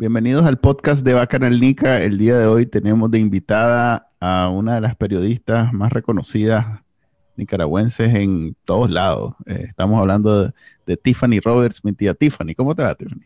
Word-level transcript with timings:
Bienvenidos 0.00 0.46
al 0.46 0.58
podcast 0.58 1.04
de 1.04 1.12
Bacanal 1.12 1.60
Nica. 1.60 2.02
El 2.02 2.16
día 2.16 2.38
de 2.38 2.46
hoy 2.46 2.64
tenemos 2.64 3.10
de 3.10 3.18
invitada 3.18 4.08
a 4.18 4.48
una 4.48 4.76
de 4.76 4.80
las 4.80 4.96
periodistas 4.96 5.74
más 5.74 5.92
reconocidas 5.92 6.64
nicaragüenses 7.36 8.14
en 8.14 8.56
todos 8.64 8.90
lados. 8.90 9.34
Eh, 9.44 9.66
estamos 9.68 10.00
hablando 10.00 10.50
de, 10.86 10.96
Tiffany 10.96 11.40
Roberts, 11.40 11.84
mi 11.84 11.92
tía 11.92 12.14
Tiffany. 12.14 12.54
¿Cómo 12.54 12.74
te 12.74 12.82
va, 12.82 12.94
Tiffany? 12.94 13.20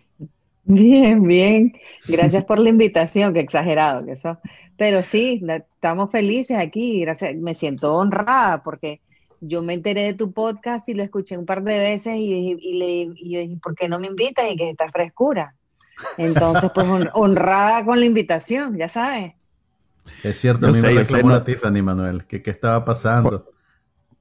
Bien, 0.65 1.23
bien. 1.23 1.75
Gracias 2.09 2.45
por 2.45 2.59
la 2.59 2.71
invitación, 2.71 3.33
qué 3.35 3.39
exagerado 3.39 4.05
que 4.05 4.11
eso. 4.11 4.37
Pero 4.77 5.05
sí, 5.05 5.45
estamos 5.47 6.11
felices 6.11 6.59
aquí. 6.59 7.03
Gracias. 7.03 7.37
Me 7.37 7.55
siento 7.55 7.95
honrada 7.95 8.65
porque 8.65 9.01
yo 9.41 9.63
me 9.63 9.75
enteré 9.75 10.03
de 10.03 10.15
tu 10.15 10.33
podcast 10.33 10.89
y 10.89 10.95
lo 10.95 11.05
escuché 11.05 11.39
un 11.39 11.47
par 11.47 11.63
de 11.63 11.79
veces 11.79 12.17
y, 12.17 12.57
le, 12.73 13.13
y 13.15 13.37
dije, 13.37 13.61
¿por 13.63 13.77
qué 13.77 13.89
no 13.89 14.01
me 14.01 14.09
invitas? 14.09 14.51
Y 14.51 14.57
que 14.57 14.71
está 14.71 14.89
frescura. 14.89 15.55
Entonces, 16.19 16.71
pues 16.75 16.87
honrada 17.13 17.85
con 17.85 17.99
la 17.99 18.07
invitación, 18.07 18.77
ya 18.77 18.89
sabes. 18.89 19.35
Es 20.23 20.39
cierto, 20.39 20.67
a 20.67 20.71
mí 20.71 20.81
me 20.81 20.91
reclamó 20.91 21.31
la 21.31 21.45
Tiffany, 21.45 21.83
Manuel, 21.83 22.27
que 22.27 22.43
qué 22.43 22.51
estaba 22.51 22.85
pasando. 22.85 23.51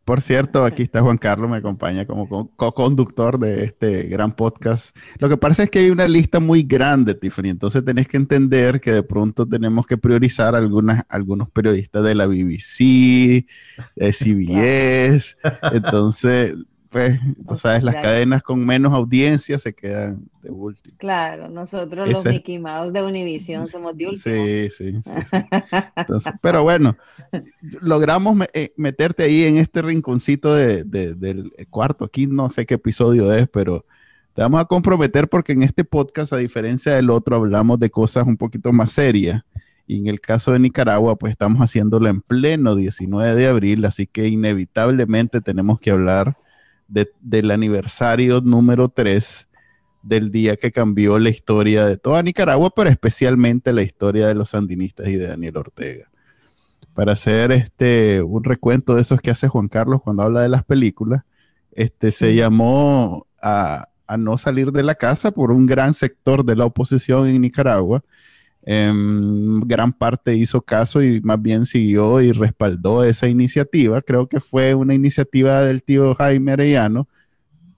Por, 0.05 0.21
cierto, 0.21 0.66
aquí 0.66 0.83
está 0.83 1.01
Juan 1.01 1.17
Carlos, 1.17 1.49
me 1.49 1.57
acompaña 1.57 2.05
como 2.05 2.49
co-conductor 2.55 3.39
de 3.39 3.63
este 3.63 4.03
gran 4.03 4.33
podcast. 4.33 4.95
Lo 5.19 5.29
que 5.29 5.38
pasa 5.38 5.63
es 5.63 5.69
que 5.69 5.79
hay 5.79 5.89
una 5.89 6.07
lista 6.07 6.39
muy 6.41 6.63
grande, 6.63 7.16
Tiffany, 7.16 7.49
entonces 7.49 7.85
tenés 7.85 8.07
que 8.07 8.17
entender 8.17 8.81
que 8.81 8.91
de 8.91 9.03
pronto 9.03 9.45
tenemos 9.45 9.88
que 9.88 9.97
priorizar 9.97 10.55
algunas, 10.55 11.03
algunos 11.07 11.49
periodistas 11.49 12.03
de 12.03 12.16
la 12.16 12.27
BBC, 12.27 13.45
de 13.95 14.13
CBS, 14.13 15.38
entonces 15.71 16.53
pues, 16.94 17.19
o 17.47 17.55
sabes, 17.55 17.83
las 17.83 17.95
cadenas 17.95 18.44
con 18.44 18.63
menos 18.66 18.94
audiencia 18.94 19.58
se 19.58 19.73
quedan 19.73 20.30
de 20.41 20.52
último. 20.52 20.95
Claro, 20.97 21.50
nosotros 21.50 22.08
los 22.08 22.23
Mickey 22.23 22.59
Mouse 22.59 22.94
de 22.94 23.02
Univision 23.02 23.67
somos 23.67 23.97
de 23.97 24.08
último. 24.08 24.35
Sí, 24.45 24.69
sí, 24.69 25.02
sí. 25.03 25.11
pero 26.41 26.63
bueno, 26.63 26.95
logramos 27.81 28.38
eh, 28.53 28.72
meterte 28.77 29.23
ahí 29.23 29.44
en 29.44 29.58
este 29.58 29.81
rinconcito 29.81 30.53
del 30.53 31.52
cuarto. 31.69 32.05
Aquí 32.05 32.27
no 32.27 32.50
sé 32.50 32.66
qué 32.66 32.75
episodio 32.75 33.33
es, 33.33 33.50
pero 33.50 33.85
te 34.35 34.44
vamos 34.44 34.61
a 34.61 34.66
comprometer 34.66 35.28
porque 35.28 35.53
en 35.53 35.63
este 35.63 35.83
podcast, 35.83 36.31
a 36.33 36.38
diferencia 36.38 36.94
del 36.94 37.09
otro, 37.09 37.35
hablamos 37.35 37.80
de 37.80 37.89
cosas 37.89 38.25
un 38.25 38.38
poquito 38.38 38.72
más 38.72 38.91
serias. 38.91 39.41
Y 39.85 39.97
en 39.97 40.07
el 40.07 40.22
caso 40.22 40.53
de 40.53 40.59
Nicaragua, 40.59 41.17
pues 41.17 41.31
estamos 41.31 41.59
haciéndolo 41.59 42.07
en 42.07 42.22
pleno 42.22 42.75
19 42.75 43.35
de 43.35 43.47
abril, 43.47 43.83
así 43.83 44.07
que 44.07 44.28
inevitablemente 44.28 45.41
tenemos 45.41 45.80
que 45.80 45.91
hablar 45.91 46.38
del 46.88 47.52
aniversario 47.52 48.42
número 48.42 48.89
3 48.89 49.48
del 50.03 50.31
día 50.31 50.58
que 50.58 50.72
cambió 50.72 51.17
la 51.17 51.30
historia 51.30 51.86
de 51.86 51.98
toda 51.98 52.22
Nicaragua, 52.22 52.72
pero 52.75 52.90
especialmente 52.90 53.73
la 53.73 53.84
historia 53.84 54.28
de 54.28 54.36
los 54.36 54.50
sandinistas 54.50 55.08
y 55.08 55.16
de 55.16 55.28
Daniel 55.28 55.57
Ortega. 55.57 56.09
Para 56.94 57.13
hacer 57.13 57.52
este, 57.52 58.22
un 58.22 58.44
recuento 58.44 58.96
de 58.96 59.02
esos 59.02 59.22
que 59.22 59.31
hace 59.31 59.47
Juan 59.47 59.68
Carlos 59.68 60.02
cuando 60.03 60.24
habla 60.24 60.41
de 60.41 60.50
las 60.50 60.63
películas, 60.63 61.24
este, 61.72 62.12
se 62.12 62.35
llamó 62.35 63.25
a, 63.41 63.88
a 64.06 64.18
no 64.18 64.38
salir 64.38 64.72
de 64.72 64.84
la 64.84 64.96
casa 64.96 65.31
por 65.31 65.52
un 65.52 65.66
gran 65.66 65.94
sector 65.94 66.46
de 66.46 66.56
la 66.56 66.66
oposición 66.66 67.28
en 67.28 67.41
Nicaragua, 67.41 68.03
en 68.66 69.59
gran 69.62 69.91
parte 69.91 70.35
hizo 70.35 70.62
caso 70.62 71.03
y 71.03 71.19
más 71.22 71.41
bien 71.41 71.66
siguió 71.66 72.22
y 72.22 72.31
respaldó 72.31 73.03
esa 73.03 73.28
iniciativa. 73.28 74.01
Creo 74.01 74.28
que 74.28 74.40
fue 74.40 74.74
una 74.74 74.94
iniciativa 74.94 75.62
del 75.62 75.84
tío 75.84 76.16
Jaime 76.16 76.53
Arellano, 76.53 77.07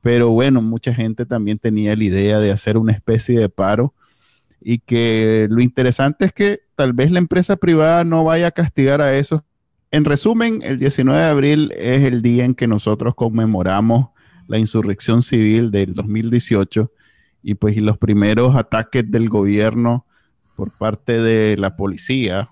pero 0.01 0.29
bueno, 0.29 0.61
mucha 0.61 0.93
gente 0.93 1.25
también 1.25 1.57
tenía 1.57 1.95
la 1.95 2.03
idea 2.03 2.39
de 2.39 2.51
hacer 2.51 2.77
una 2.77 2.91
especie 2.91 3.39
de 3.39 3.49
paro 3.49 3.93
y 4.61 4.79
que 4.79 5.47
lo 5.49 5.61
interesante 5.61 6.25
es 6.25 6.33
que 6.33 6.59
tal 6.75 6.93
vez 6.93 7.11
la 7.11 7.19
empresa 7.19 7.55
privada 7.55 8.03
no 8.03 8.23
vaya 8.23 8.47
a 8.47 8.51
castigar 8.51 9.01
a 9.01 9.17
eso. 9.17 9.43
En 9.89 10.05
resumen, 10.05 10.61
el 10.61 10.77
19 10.77 11.19
de 11.19 11.25
abril 11.25 11.73
es 11.75 12.05
el 12.05 12.21
día 12.21 12.45
en 12.45 12.53
que 12.53 12.67
nosotros 12.67 13.15
conmemoramos 13.15 14.07
la 14.47 14.59
insurrección 14.59 15.23
civil 15.23 15.71
del 15.71 15.95
2018 15.95 16.91
y 17.41 17.55
pues 17.55 17.77
y 17.77 17.79
los 17.79 17.97
primeros 17.97 18.55
ataques 18.55 19.09
del 19.09 19.29
gobierno 19.29 20.05
por 20.55 20.71
parte 20.71 21.21
de 21.21 21.57
la 21.57 21.75
policía, 21.75 22.49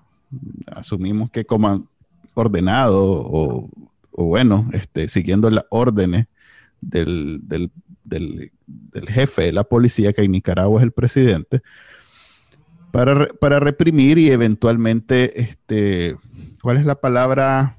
asumimos 0.66 1.30
que 1.30 1.44
como 1.44 1.88
ordenado 2.34 3.00
o, 3.02 3.70
bueno, 4.12 4.68
este, 4.72 5.08
siguiendo 5.08 5.50
las 5.50 5.64
órdenes 5.70 6.26
del, 6.80 7.70
jefe 9.08 9.42
de 9.42 9.52
la 9.52 9.64
policía, 9.64 10.12
que 10.12 10.22
en 10.22 10.32
Nicaragua 10.32 10.80
es 10.80 10.84
el 10.84 10.92
presidente, 10.92 11.62
para, 12.92 13.58
reprimir 13.58 14.18
y 14.18 14.30
eventualmente, 14.30 15.40
este, 15.40 16.16
¿cuál 16.62 16.76
es 16.76 16.86
la 16.86 16.94
palabra 16.94 17.76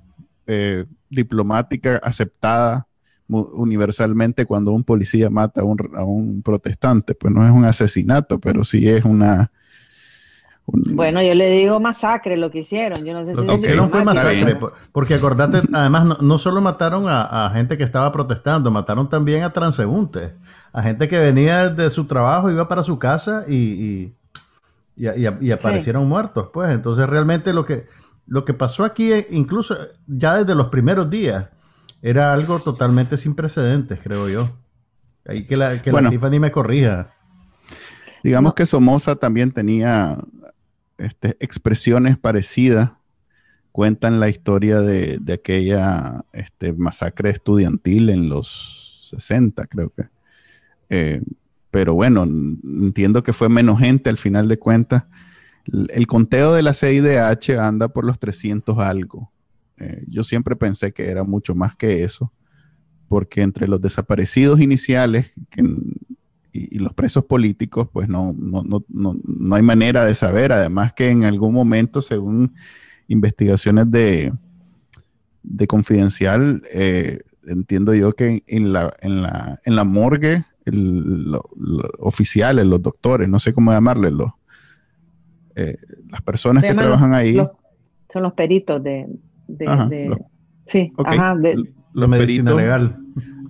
eh, 0.48 0.86
diplomática 1.10 1.98
aceptada 2.04 2.88
universalmente 3.28 4.46
cuando 4.46 4.72
un 4.72 4.84
policía 4.84 5.30
mata 5.30 5.62
a 5.62 6.04
un 6.04 6.42
protestante? 6.44 7.16
Pues 7.16 7.34
no 7.34 7.46
es 7.46 7.52
un 7.52 7.64
asesinato, 7.64 8.40
pero 8.42 8.66
sí 8.66 8.90
es 8.90 9.06
una 9.06 9.52
bueno, 10.68 11.22
yo 11.22 11.36
le 11.36 11.48
digo 11.50 11.80
masacre 11.80 12.38
lo 12.38 12.50
que 12.50 12.60
hicieron. 12.60 13.06
Yo 13.06 13.14
no 13.14 13.24
sé 13.24 13.36
si 13.36 13.46
lo 13.46 13.58
que 13.60 13.90
fue 13.90 14.04
masacre, 14.04 14.58
porque 14.92 15.14
acordate, 15.14 15.62
además 15.72 16.22
no, 16.22 16.38
solo 16.40 16.60
mataron 16.60 17.06
a, 17.08 17.50
gente 17.54 17.78
que 17.78 17.84
estaba 17.84 18.12
protestando, 18.12 18.72
mataron 18.72 19.08
también 19.08 19.44
a 19.44 19.54
transeúntes, 19.54 20.34
a 20.74 20.82
gente 20.82 21.08
que 21.08 21.20
venía 21.20 21.70
de 21.70 21.90
su 21.90 22.06
trabajo, 22.06 22.50
iba 22.50 22.68
para 22.68 22.82
su 22.82 22.98
casa 22.98 23.44
y, 23.48 24.14
y, 24.96 25.52
aparecieron 25.52 26.08
muertos. 26.08 26.50
Pues 26.52 26.72
entonces 26.72 27.08
realmente 27.08 27.54
lo 27.54 27.64
que, 27.64 27.86
lo 28.26 28.44
que 28.44 28.56
pasó 28.56 28.86
aquí, 28.86 29.12
incluso 29.30 29.78
ya 30.08 30.36
desde 30.36 30.56
los 30.56 30.70
primeros 30.70 31.12
días, 31.12 31.50
era 32.02 32.34
algo 32.34 32.60
totalmente 32.60 33.18
sin 33.18 33.36
precedentes, 33.36 34.00
creo 34.04 34.30
yo. 34.30 34.50
Ahí 35.28 35.46
que 35.46 35.58
la, 35.58 35.82
que 35.82 35.92
la 35.92 36.10
Tiffany 36.10 36.40
me 36.40 36.52
corrija. 36.52 37.08
Digamos 38.24 38.56
que 38.56 38.66
Somoza 38.66 39.16
también 39.16 39.52
tenía 39.52 40.18
este, 40.98 41.38
expresiones 41.40 42.18
parecidas 42.18 42.92
cuentan 43.72 44.22
la 44.22 44.30
historia 44.30 44.80
de, 44.80 45.20
aquella 45.34 46.24
este, 46.32 46.72
masacre 46.74 47.30
estudiantil 47.30 48.10
en 48.10 48.30
los 48.30 49.06
60, 49.10 49.66
creo 49.68 49.90
que. 49.90 50.04
Eh, 50.90 51.22
pero 51.72 51.94
bueno, 51.94 52.24
entiendo 52.24 53.22
que 53.22 53.34
fue 53.34 53.50
menos 53.50 53.80
gente 53.80 54.10
al 54.10 54.18
final 54.18 54.48
de 54.48 54.58
cuentas. 54.58 55.04
El, 55.90 56.08
conteo 56.08 56.54
de 56.54 56.62
la 56.62 56.74
CIDH 56.74 57.60
anda 57.60 57.90
por 57.90 58.06
los 58.06 58.18
300 58.18 58.78
algo. 58.78 59.30
Eh, 59.78 60.06
yo 60.08 60.24
siempre 60.24 60.56
pensé 60.56 60.94
que 60.94 61.10
era 61.10 61.26
mucho 61.26 61.54
más 61.54 61.76
que 61.76 62.04
eso, 62.04 62.32
porque 63.10 63.42
entre 63.42 63.68
los 63.68 63.82
desaparecidos 63.82 64.62
iniciales, 64.62 65.34
que 65.50 65.64
y, 66.56 66.80
los 66.80 66.94
presos 66.94 67.26
políticos, 67.26 67.90
pues 67.92 68.08
no, 68.08 68.34
no, 68.38 68.64
no, 68.64 68.86
no, 68.90 69.56
hay 69.56 69.62
manera 69.62 70.06
de 70.06 70.16
saber. 70.16 70.52
Además 70.52 70.94
que 70.94 71.10
en 71.10 71.26
algún 71.26 71.54
momento, 71.54 72.02
según 72.02 72.54
investigaciones 73.08 73.92
de, 73.92 74.32
de 75.44 75.68
confidencial, 75.68 76.62
eh, 76.74 77.20
entiendo 77.48 77.94
yo 77.94 78.14
que 78.14 78.44
en 78.48 78.74
la, 78.74 78.94
en 79.02 79.22
la, 79.22 79.60
en 79.66 79.76
la 79.76 79.84
morgue, 79.84 80.44
los 80.66 81.42
oficiales, 82.00 82.66
los 82.66 82.82
doctores, 82.82 83.30
no 83.30 83.40
sé 83.40 83.54
cómo 83.54 83.72
llamarles, 83.72 84.14
los, 84.14 84.32
eh, 85.56 85.78
las 86.10 86.22
personas 86.22 86.64
que 86.64 86.74
trabajan 86.74 87.14
ahí. 87.14 87.36
son 88.10 88.24
los 88.24 88.34
peritos 88.34 88.84
de... 88.84 89.08
sí, 90.66 90.92
ajá, 91.04 91.36
de, 91.36 91.56
los 91.94 92.10
medicina 92.10 92.54
legal. 92.54 93.05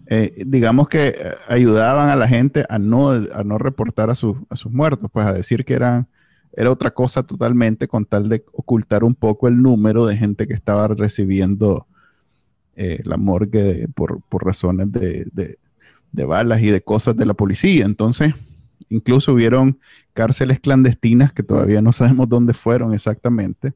Eh, 0.07 0.43
digamos 0.45 0.87
que 0.87 1.07
eh, 1.07 1.13
ayudaban 1.47 2.09
a 2.09 2.15
la 2.15 2.27
gente 2.27 2.65
a 2.69 2.77
no, 2.77 3.09
a 3.09 3.43
no 3.43 3.57
reportar 3.57 4.09
a, 4.09 4.15
sus 4.15 4.35
muertos, 4.69 5.09
pues 5.11 5.25
a 5.25 5.33
decir 5.33 5.65
que 5.65 5.73
eran, 5.73 6.07
era 6.53 6.71
otra 6.71 6.91
cosa 6.91 7.23
totalmente 7.23 7.87
con 7.87 8.05
tal 8.05 8.29
de 8.29 8.45
ocultar 8.53 9.03
un 9.03 9.15
poco 9.15 9.47
el 9.47 9.61
número 9.61 10.05
de 10.05 10.15
gente 10.15 10.47
que 10.47 10.53
estaba 10.53 10.87
recibiendo 10.87 11.87
eh, 12.75 12.99
la 13.03 13.17
morgue 13.17 13.87
por, 13.95 14.21
razones 14.31 14.91
de, 14.91 15.57
balas 16.11 16.61
y 16.61 16.69
de 16.69 16.81
cosas 16.81 17.15
de 17.17 17.25
la 17.25 17.33
policía. 17.33 17.85
Entonces, 17.85 18.33
incluso 18.89 19.33
hubieron 19.33 19.79
cárceles 20.13 20.59
clandestinas 20.59 21.33
que 21.33 21.43
todavía 21.43 21.81
no 21.81 21.93
sabemos 21.93 22.29
dónde 22.29 22.53
fueron 22.53 22.93
exactamente. 22.93 23.73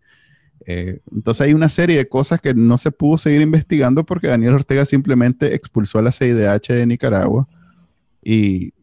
Eh, 0.65 0.99
entonces 1.11 1.41
hay 1.41 1.53
una 1.53 1.69
serie 1.69 1.97
de 1.97 2.07
cosas 2.07 2.41
que 2.41 2.53
no 2.53 2.77
se 2.77 2.91
pudo 2.91 3.17
seguir 3.17 3.41
investigando 3.41 4.05
porque 4.05 4.27
Daniel 4.27 4.55
Ortega 4.55 4.85
simplemente 4.85 5.55
expulsó 5.55 5.99
a 5.99 6.01
la 6.01 6.11
CIDH 6.11 6.73
de 6.73 6.85
Nicaragua 6.85 7.47
y, 8.21 8.73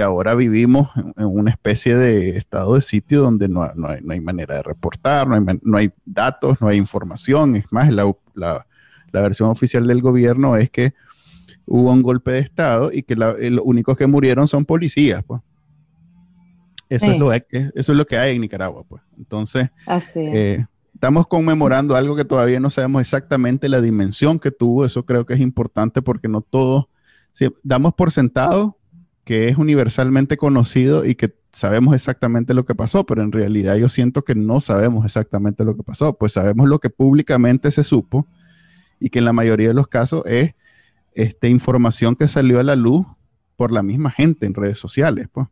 ahora 0.00 0.34
vivimos 0.34 0.88
en, 1.16 1.26
una 1.26 1.50
especie 1.50 1.96
de 1.96 2.30
estado 2.30 2.74
de 2.74 2.80
sitio 2.80 3.22
donde 3.22 3.48
no, 3.48 3.62
hay, 3.62 4.20
manera 4.20 4.56
de 4.56 4.62
reportar, 4.62 5.28
no 5.28 5.76
hay, 5.76 5.92
datos, 6.04 6.60
no 6.60 6.68
hay 6.68 6.78
información. 6.78 7.56
Es 7.56 7.70
más, 7.70 7.92
la, 7.92 8.66
versión 9.12 9.48
oficial 9.50 9.86
del 9.86 10.02
gobierno 10.02 10.56
es 10.56 10.70
que 10.70 10.94
hubo 11.66 11.92
un 11.92 12.02
golpe 12.02 12.32
de 12.32 12.38
Estado 12.40 12.90
y 12.92 13.02
que 13.02 13.16
los 13.16 13.36
únicos 13.64 13.96
que 13.96 14.06
murieron 14.06 14.48
son 14.48 14.64
policías. 14.64 15.22
Pues. 15.22 15.40
Eso, 16.88 17.10
es 17.10 17.18
lo, 17.18 17.32
eso 17.32 17.48
es 17.74 17.88
lo 17.88 18.06
que 18.06 18.16
hay 18.16 18.34
en 18.34 18.40
Nicaragua. 18.42 18.84
Pues. 18.88 19.02
Entonces, 19.18 19.68
eh, 20.16 20.64
estamos 20.96 21.26
conmemorando 21.26 21.94
algo 21.94 22.16
que 22.16 22.24
todavía 22.24 22.58
no 22.58 22.70
sabemos 22.70 23.02
exactamente 23.02 23.68
la 23.68 23.82
dimensión 23.82 24.38
que 24.38 24.50
tuvo. 24.50 24.86
Eso 24.86 25.04
creo 25.04 25.26
que 25.26 25.34
es 25.34 25.40
importante 25.40 26.00
porque 26.00 26.26
no 26.26 26.40
todos, 26.40 26.86
damos 27.62 27.92
por 27.92 28.10
sentado 28.10 28.78
que 29.24 29.48
es 29.48 29.58
universalmente 29.58 30.38
conocido 30.38 31.04
y 31.04 31.14
que 31.14 31.36
sabemos 31.52 31.94
exactamente 31.94 32.54
lo 32.54 32.64
que 32.64 32.74
pasó, 32.74 33.04
pero 33.04 33.22
en 33.22 33.32
realidad 33.32 33.76
yo 33.76 33.88
siento 33.88 34.22
que 34.22 34.34
no 34.34 34.60
sabemos 34.60 35.04
exactamente 35.04 35.64
lo 35.64 35.76
que 35.76 35.82
pasó, 35.82 36.16
pues 36.16 36.32
sabemos 36.32 36.68
lo 36.68 36.78
que 36.78 36.90
públicamente 36.90 37.70
se 37.70 37.84
supo 37.84 38.26
y 38.98 39.10
que 39.10 39.18
en 39.18 39.26
la 39.26 39.32
mayoría 39.32 39.68
de 39.68 39.74
los 39.74 39.88
casos 39.88 40.24
es 40.26 40.54
esta 41.12 41.48
información 41.48 42.16
que 42.16 42.28
salió 42.28 42.58
a 42.58 42.62
la 42.62 42.76
luz 42.76 43.04
por 43.56 43.70
la 43.70 43.82
misma 43.82 44.10
gente 44.10 44.46
en 44.46 44.54
redes 44.54 44.78
sociales, 44.78 45.28
pues. 45.30 45.46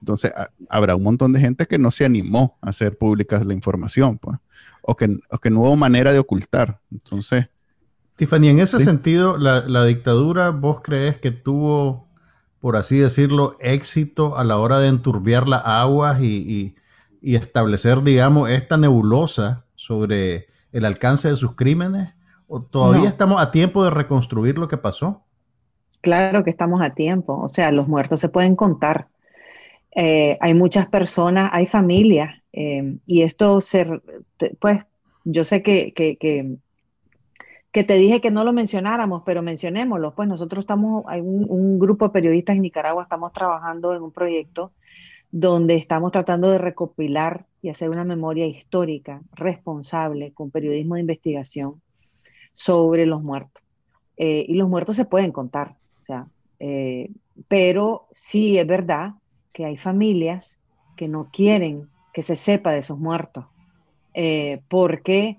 Entonces, 0.00 0.32
habrá 0.70 0.96
un 0.96 1.02
montón 1.02 1.32
de 1.32 1.40
gente 1.40 1.66
que 1.66 1.78
no 1.78 1.90
se 1.90 2.06
animó 2.06 2.58
a 2.62 2.70
hacer 2.70 2.96
públicas 2.96 3.44
la 3.44 3.52
información, 3.52 4.18
pues, 4.18 4.38
o 4.82 4.96
que, 4.96 5.18
que 5.42 5.50
no 5.50 5.60
hubo 5.60 5.76
manera 5.76 6.12
de 6.12 6.18
ocultar. 6.18 6.80
Entonces... 6.90 7.48
Tiffany, 8.16 8.48
en 8.48 8.58
ese 8.58 8.80
sentido, 8.80 9.38
la, 9.38 9.60
la 9.66 9.84
dictadura, 9.86 10.50
¿vos 10.50 10.80
crees 10.82 11.16
que 11.16 11.30
tuvo 11.30 12.10
por 12.60 12.76
así 12.76 12.98
decirlo, 12.98 13.56
éxito 13.58 14.36
a 14.36 14.44
la 14.44 14.58
hora 14.58 14.78
de 14.78 14.88
enturbiar 14.88 15.48
las 15.48 15.62
aguas 15.64 16.20
y, 16.22 16.76
establecer, 17.22 18.02
digamos, 18.02 18.50
esta 18.50 18.76
nebulosa 18.76 19.64
sobre 19.74 20.46
el 20.72 20.84
alcance 20.84 21.28
de 21.28 21.36
sus 21.36 21.56
crímenes? 21.56 22.14
¿O 22.46 22.60
todavía 22.60 23.08
estamos 23.08 23.40
a 23.40 23.50
tiempo 23.50 23.82
de 23.82 23.90
reconstruir 23.90 24.58
lo 24.58 24.68
que 24.68 24.76
pasó? 24.76 25.24
Claro 26.02 26.44
que 26.44 26.50
estamos 26.50 26.82
a 26.82 26.90
tiempo. 26.90 27.38
O 27.40 27.48
sea, 27.48 27.72
los 27.72 27.88
muertos 27.88 28.20
se 28.20 28.28
pueden 28.28 28.56
contar. 28.56 29.08
Eh, 29.94 30.36
hay 30.40 30.54
muchas 30.54 30.86
personas, 30.86 31.50
hay 31.52 31.66
familias, 31.66 32.39
eh, 32.52 32.96
y 33.06 33.22
esto 33.22 33.60
pues, 34.58 34.78
yo 35.24 35.44
sé 35.44 35.62
que, 35.62 35.92
que 35.92 36.58
que 37.72 37.84
te 37.84 37.94
dije 37.94 38.20
que 38.20 38.30
no 38.30 38.44
lo 38.44 38.52
mencionáramos, 38.52 39.22
pero 39.24 39.42
mencionémoslo. 39.42 40.14
Pues 40.14 40.28
nosotros 40.28 40.60
estamos, 40.60 41.04
hay 41.06 41.20
un, 41.20 41.78
grupo 41.78 42.06
de 42.06 42.12
periodistas 42.12 42.56
en 42.56 42.62
Nicaragua, 42.62 43.02
estamos 43.02 43.32
trabajando 43.32 43.94
en 43.94 44.02
un 44.02 44.12
proyecto 44.12 44.72
donde 45.30 45.76
estamos 45.76 46.10
tratando 46.10 46.50
de 46.50 46.58
recopilar 46.58 47.46
y 47.62 47.68
hacer 47.68 47.90
una 47.90 48.04
memoria 48.04 48.46
histórica 48.46 49.22
responsable 49.32 50.32
con 50.32 50.50
periodismo 50.50 50.96
de 50.96 51.02
investigación 51.02 51.80
sobre 52.52 53.06
los 53.06 53.22
muertos. 53.22 53.62
Eh, 54.16 54.44
y 54.48 54.54
los 54.54 54.68
muertos 54.68 54.96
se 54.96 55.04
pueden 55.04 55.30
contar, 55.32 55.76
o 56.00 56.04
sea, 56.04 56.26
eh, 56.58 57.10
pero 57.48 58.08
sí 58.12 58.58
es 58.58 58.66
verdad 58.66 59.14
que 59.52 59.64
hay 59.64 59.76
familias 59.76 60.60
que 60.96 61.08
no 61.08 61.30
quieren 61.32 61.88
que 62.12 62.22
se 62.22 62.36
sepa 62.36 62.72
de 62.72 62.78
esos 62.78 62.98
muertos, 62.98 63.46
eh, 64.14 64.62
porque 64.68 65.38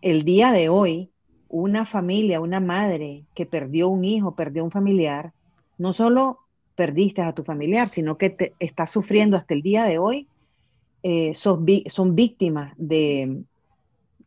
el 0.00 0.24
día 0.24 0.52
de 0.52 0.68
hoy 0.68 1.10
una 1.48 1.84
familia, 1.84 2.40
una 2.40 2.60
madre 2.60 3.24
que 3.34 3.44
perdió 3.44 3.88
un 3.88 4.04
hijo, 4.04 4.34
perdió 4.34 4.64
un 4.64 4.70
familiar, 4.70 5.32
no 5.76 5.92
solo 5.92 6.38
perdiste 6.74 7.20
a 7.20 7.34
tu 7.34 7.44
familiar, 7.44 7.88
sino 7.88 8.16
que 8.16 8.30
te, 8.30 8.54
estás 8.58 8.90
sufriendo 8.90 9.36
hasta 9.36 9.52
el 9.52 9.60
día 9.60 9.84
de 9.84 9.98
hoy, 9.98 10.26
eh, 11.02 11.34
son, 11.34 11.66
víctimas 12.14 12.72
de, 12.78 13.42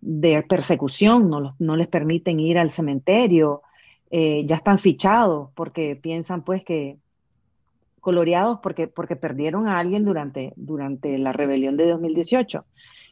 de 0.02 0.44
persecución, 0.44 1.30
no, 1.30 1.76
les 1.76 1.88
permiten 1.88 2.40
ir 2.40 2.60
al 2.60 2.70
cementerio, 2.70 3.64
eh, 4.12 4.44
ya 4.46 4.58
están 4.58 4.78
fichados 4.78 5.50
porque 5.56 5.96
piensan 5.96 6.44
pues 6.44 6.64
que 6.64 6.98
coloreados 8.06 8.60
porque, 8.62 8.88
porque 8.88 9.16
perdieron 9.16 9.68
a 9.68 9.80
alguien 9.80 10.06
durante, 10.06 10.54
durante 10.58 11.18
la 11.18 11.34
rebelión 11.34 11.76
de 11.76 11.90
2018. 11.90 12.64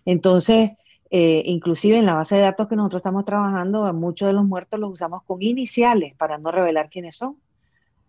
Entonces, 0.05 0.73
eh, 1.09 1.41
inclusive 1.47 1.97
en 1.97 2.05
la 2.05 2.13
base 2.13 2.35
de 2.35 2.41
datos 2.41 2.67
que 2.67 2.75
nosotros 2.75 2.99
estamos 2.99 3.25
trabajando, 3.25 3.91
muchos 3.91 4.27
de 4.27 4.33
los 4.33 4.45
muertos 4.45 4.79
los 4.79 4.91
usamos 4.91 5.23
con 5.23 5.41
iniciales 5.41 6.13
para 6.15 6.37
no 6.37 6.51
revelar 6.51 6.91
quiénes 6.91 7.17
son, 7.17 7.37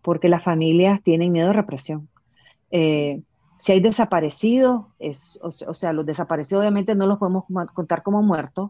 porque 0.03 0.29
las 0.29 0.43
familias 0.43 1.01
tienen 1.01 1.31
miedo 1.31 1.47
de 1.47 1.53
represión. 1.53 2.07
Eh, 2.69 3.23
si 3.57 3.71
hay 3.71 3.79
desaparecidos, 3.79 4.85
es, 4.99 5.39
o, 5.41 5.51
sea, 5.51 5.91
los 5.91 6.05
desaparecidos 6.05 6.61
obviamente 6.61 6.93
no 6.93 7.07
los 7.07 7.17
podemos 7.17 7.45
contar 7.73 8.03
como 8.03 8.21
muertos, 8.21 8.69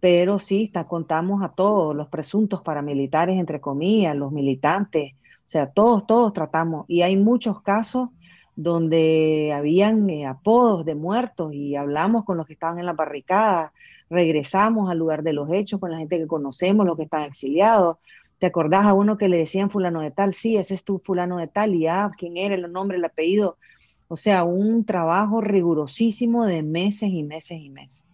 pero 0.00 0.38
sí 0.38 0.70
contamos 0.86 1.42
a 1.42 1.48
todos 1.48 1.96
los 1.96 2.08
presuntos 2.08 2.60
paramilitares, 2.60 3.38
entre 3.38 3.62
comillas, 3.62 4.14
los 4.14 4.32
militantes, 4.32 5.14
o 5.44 5.48
sea, 5.48 5.66
todos, 5.66 6.06
todos 6.06 6.32
tratamos. 6.32 6.86
Y 6.88 7.02
hay 7.02 7.16
muchos 7.16 7.60
casos 7.60 8.08
donde 8.56 9.52
habían 9.54 10.08
eh, 10.08 10.26
apodos 10.26 10.84
de 10.86 10.94
muertos 10.94 11.52
y 11.52 11.76
hablamos 11.76 12.24
con 12.24 12.36
los 12.36 12.46
que 12.46 12.54
estaban 12.54 12.78
en 12.78 12.86
la 12.86 12.92
barricada, 12.92 13.72
regresamos 14.08 14.90
al 14.90 14.98
lugar 14.98 15.22
de 15.22 15.32
los 15.32 15.50
hechos 15.52 15.80
con 15.80 15.90
la 15.90 15.98
gente 15.98 16.18
que 16.18 16.26
conocemos, 16.26 16.86
los 16.86 16.96
que 16.96 17.04
están 17.04 17.24
exiliados. 17.24 17.98
¿Te 18.38 18.46
acordás 18.46 18.86
a 18.86 18.94
uno 18.94 19.18
que 19.18 19.28
le 19.28 19.38
decían 19.38 19.70
fulano 19.70 20.00
de 20.00 20.10
tal? 20.10 20.34
Sí, 20.34 20.56
ese 20.56 20.74
es 20.74 20.84
tu 20.84 20.98
fulano 20.98 21.36
de 21.38 21.46
tal, 21.46 21.74
y 21.74 21.86
ah, 21.86 22.10
quién 22.16 22.36
era, 22.36 22.54
el 22.54 22.70
nombre, 22.72 22.98
el 22.98 23.04
apellido. 23.04 23.56
O 24.08 24.16
sea, 24.16 24.44
un 24.44 24.84
trabajo 24.84 25.40
rigurosísimo 25.40 26.44
de 26.46 26.62
meses 26.62 27.10
y 27.10 27.22
meses 27.22 27.58
y 27.60 27.70
meses. 27.70 28.04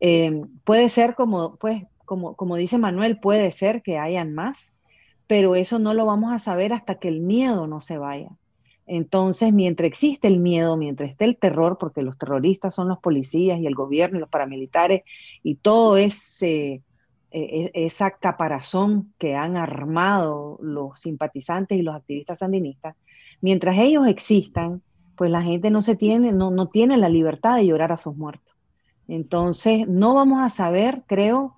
Em, 0.00 0.48
puede 0.64 0.88
ser 0.88 1.14
como, 1.14 1.56
pues, 1.56 1.84
como, 2.04 2.34
como 2.34 2.56
dice 2.56 2.78
Manuel, 2.78 3.18
puede 3.18 3.50
ser 3.50 3.82
que 3.82 3.98
hayan 3.98 4.34
más, 4.34 4.76
pero 5.32 5.54
eso 5.54 5.78
no 5.78 5.94
lo 5.94 6.04
vamos 6.04 6.34
a 6.34 6.38
saber 6.38 6.74
hasta 6.74 6.96
que 6.96 7.08
el 7.08 7.20
miedo 7.20 7.66
no 7.66 7.80
se 7.80 7.96
vaya. 7.96 8.28
Entonces, 8.86 9.54
mientras 9.54 9.86
existe 9.86 10.28
el 10.28 10.38
miedo, 10.38 10.76
mientras 10.76 11.08
esté 11.08 11.24
el 11.24 11.38
terror, 11.38 11.78
porque 11.80 12.02
los 12.02 12.18
terroristas 12.18 12.74
son 12.74 12.88
los 12.88 12.98
policías 12.98 13.58
y 13.58 13.66
el 13.66 13.74
gobierno 13.74 14.18
y 14.18 14.20
los 14.20 14.28
paramilitares 14.28 15.04
y 15.42 15.54
todo 15.54 15.96
ese, 15.96 16.82
e, 16.82 16.82
e, 17.30 17.70
esa 17.72 18.10
caparazón 18.10 19.14
que 19.16 19.34
han 19.34 19.56
armado 19.56 20.58
los 20.60 21.00
simpatizantes 21.00 21.78
y 21.78 21.82
los 21.82 21.94
activistas 21.94 22.40
sandinistas, 22.40 22.94
mientras 23.40 23.78
ellos 23.78 24.06
existan, 24.08 24.82
pues 25.16 25.30
la 25.30 25.40
gente 25.40 25.70
no, 25.70 25.80
se 25.80 25.96
tiene, 25.96 26.32
no, 26.32 26.50
no 26.50 26.66
tiene 26.66 26.98
la 26.98 27.08
libertad 27.08 27.56
de 27.56 27.66
llorar 27.66 27.90
a 27.90 27.96
sus 27.96 28.14
muertos. 28.18 28.54
Entonces, 29.08 29.88
no 29.88 30.12
vamos 30.12 30.42
a 30.42 30.50
saber, 30.50 31.04
creo, 31.06 31.54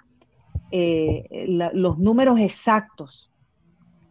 eh, 0.70 1.24
los 1.72 1.98
números 1.98 2.38
exactos 2.38 3.32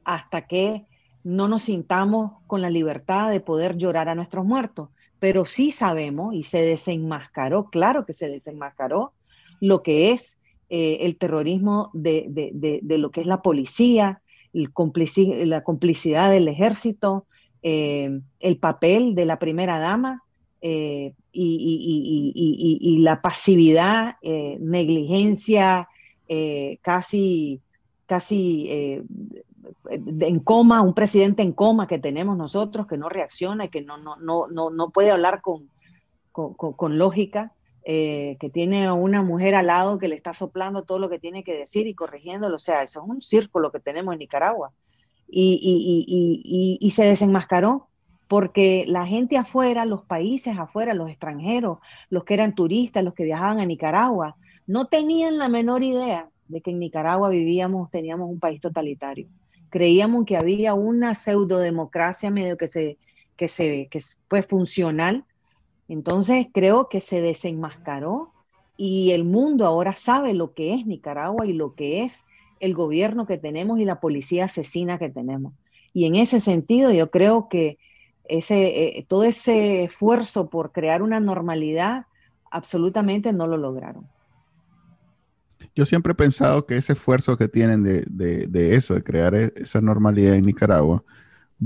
hasta 0.06 0.48
que 0.48 0.86
no 1.24 1.48
nos 1.48 1.64
sintamos 1.64 2.34
con 2.48 2.62
la 2.62 2.70
libertad 2.70 3.32
de 3.32 3.40
poder 3.40 3.78
llorar 3.78 4.10
a 4.10 4.16
nuestros 4.16 4.46
muertos, 4.46 4.90
pero 5.20 5.46
sí 5.46 5.72
sabemos 5.72 6.36
y 6.36 6.44
se 6.44 6.62
desenmascaró, 6.62 7.70
claro 7.70 8.06
que 8.06 8.14
se 8.14 8.30
desenmascaró 8.30 9.14
lo 9.62 9.82
que 9.82 10.12
es 10.12 10.40
eh, 10.70 11.06
el 11.06 11.16
terrorismo 11.16 11.90
de, 11.94 12.52
lo 12.98 13.12
que 13.12 13.22
es 13.22 13.28
la 13.28 13.42
policía, 13.42 14.22
la 14.52 15.64
complicidad 15.64 16.30
del 16.30 16.48
ejército, 16.48 17.26
eh, 17.62 18.20
el 18.42 18.58
papel 18.58 19.16
de 19.16 19.26
la 19.26 19.40
primera 19.40 19.80
dama 19.80 20.24
eh, 20.62 21.14
y, 21.32 22.98
la 23.00 23.22
pasividad, 23.22 24.16
negligencia, 24.22 25.88
casi, 26.82 27.62
casi 28.06 29.04
en 29.90 30.40
coma, 30.40 30.82
un 30.82 30.94
presidente 30.94 31.42
en 31.42 31.52
coma 31.52 31.88
que 31.88 32.00
tenemos 32.00 32.38
nosotros, 32.38 32.88
que 32.88 32.98
no 32.98 33.10
reacciona 33.10 33.66
y 33.66 33.70
que 33.70 33.82
no, 33.82 33.98
no, 33.98 34.16
no, 34.18 34.48
no, 34.48 34.90
puede 34.90 35.12
hablar 35.12 35.42
con, 35.42 35.70
con, 36.32 36.98
lógica, 36.98 37.54
eh, 37.86 38.38
que 38.40 38.50
tiene 38.50 38.88
a 38.88 38.94
una 38.94 39.24
mujer 39.24 39.56
al 39.56 39.68
lado 39.68 40.00
que 40.00 40.08
le 40.08 40.16
está 40.16 40.34
soplando 40.34 40.84
todo 40.84 41.00
lo 41.00 41.10
que 41.10 41.20
tiene 41.20 41.44
que 41.44 41.56
decir 41.56 41.88
y 41.88 41.96
corrigiéndolo. 41.96 42.56
O 42.56 42.60
sea, 42.60 42.84
eso 42.84 43.02
es 43.04 43.10
un 43.10 43.22
círculo 43.22 43.72
que 43.72 43.80
tenemos 43.80 44.14
en 44.14 44.20
Nicaragua. 44.20 44.72
Y, 45.28 45.60
y, 45.62 46.06
y, 46.08 46.78
y 46.80 46.92
se 46.92 47.06
desenmascaró 47.06 47.88
porque 48.28 48.86
la 48.88 49.06
gente 49.06 49.38
afuera, 49.38 49.86
los 49.86 50.04
países 50.04 50.58
afuera, 50.58 50.94
los 50.94 51.10
extranjeros, 51.10 51.80
los 52.10 52.24
que 52.24 52.36
eran 52.36 52.56
turistas, 52.56 53.04
los 53.04 53.14
que 53.14 53.26
viajaban 53.26 53.60
a 53.60 53.66
Nicaragua, 53.66 54.38
no 54.68 54.86
tenían 54.86 55.38
la 55.38 55.50
menor 55.50 55.84
idea 55.84 56.30
de 56.48 56.62
que 56.62 56.72
en 56.72 56.80
Nicaragua 56.80 57.30
vivíamos, 57.30 57.90
teníamos 57.90 58.30
un 58.30 58.40
país 58.40 58.62
totalitario 58.62 59.28
creíamos 59.74 60.26
que 60.26 60.38
había 60.38 60.76
una 60.76 61.16
pseudodemocracia 61.16 62.30
medio 62.30 62.58
que 62.58 62.68
se, 62.68 63.00
que 63.36 63.48
se 63.48 63.88
que 63.90 63.98
es 63.98 64.24
pues, 64.28 64.46
funcional. 64.46 65.26
Entonces 65.90 66.46
creo 66.54 66.90
que 66.90 67.02
se 67.02 67.22
desenmascaró 67.22 68.32
y 68.78 69.14
el 69.14 69.24
mundo 69.24 69.66
ahora 69.66 69.96
sabe 69.96 70.36
lo 70.36 70.54
que 70.54 70.76
es 70.76 70.86
Nicaragua 70.86 71.48
y 71.48 71.54
lo 71.54 71.74
que 71.74 72.04
es 72.04 72.28
el 72.60 72.76
gobierno 72.76 73.26
que 73.26 73.40
tenemos 73.40 73.80
y 73.80 73.86
la 73.86 74.00
policía 74.00 74.46
asesina 74.46 75.00
que 75.00 75.10
tenemos. 75.10 75.54
Y 75.92 76.06
en 76.06 76.18
ese 76.18 76.40
sentido 76.40 76.92
yo 76.92 77.10
creo 77.10 77.50
que 77.50 77.80
ese, 78.26 79.00
eh, 79.00 79.06
todo 79.08 79.24
ese 79.24 79.86
esfuerzo 79.86 80.52
por 80.52 80.72
crear 80.72 81.02
una 81.02 81.20
normalidad 81.20 82.06
absolutamente 82.52 83.34
no 83.34 83.48
lo 83.48 83.58
lograron. 83.58 84.08
Yo 85.76 85.86
siempre 85.86 86.12
he 86.12 86.16
pensado 86.16 86.66
que 86.66 86.78
ese 86.78 86.94
esfuerzo 86.94 87.38
que 87.38 87.48
tienen 87.48 87.84
de, 87.84 88.76
eso, 88.76 88.94
de 88.94 89.04
crear 89.04 89.34
e, 89.34 89.52
esa 89.56 89.82
normalidad 89.82 90.36
en 90.36 90.46
Nicaragua, 90.46 91.04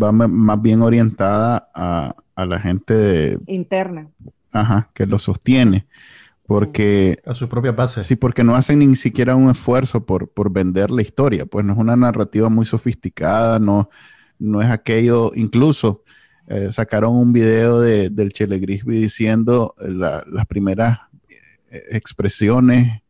va 0.01 0.11
más 0.11 0.61
bien 0.61 0.81
orientada 0.81 1.69
a, 1.73 2.15
la 2.35 2.59
gente 2.59 3.39
interna. 3.47 4.09
Ajá, 4.51 4.89
que 4.93 5.05
lo 5.05 5.19
sostiene. 5.19 5.87
Porque... 6.45 7.19
A 7.25 7.33
su 7.33 7.49
propia 7.49 7.73
base. 7.73 8.03
Sí, 8.03 8.15
porque 8.15 8.43
no 8.43 8.55
hacen 8.55 8.79
ni 8.79 8.95
siquiera 8.95 9.35
un 9.35 9.49
esfuerzo 9.49 10.05
por, 10.05 10.29
por 10.29 10.51
vender 10.51 10.91
la 10.91 11.01
historia. 11.01 11.45
Pues 11.45 11.65
no 11.65 11.73
es 11.73 11.79
una 11.79 11.95
narrativa 11.95 12.49
muy 12.49 12.65
sofisticada, 12.65 13.59
no, 13.59 13.89
no 14.39 14.61
es 14.61 14.69
aquello, 14.69 15.31
incluso 15.35 16.03
eh, 16.47 16.71
sacaron 16.71 17.15
un 17.15 17.33
video 17.33 17.81
de, 17.81 18.09
del 18.09 18.31
Chele 18.31 18.59
Grisby 18.59 19.01
diciendo 19.01 19.75
las 19.77 20.45
primeras 20.47 20.99
eh, 21.69 21.83
expresiones, 21.91 23.01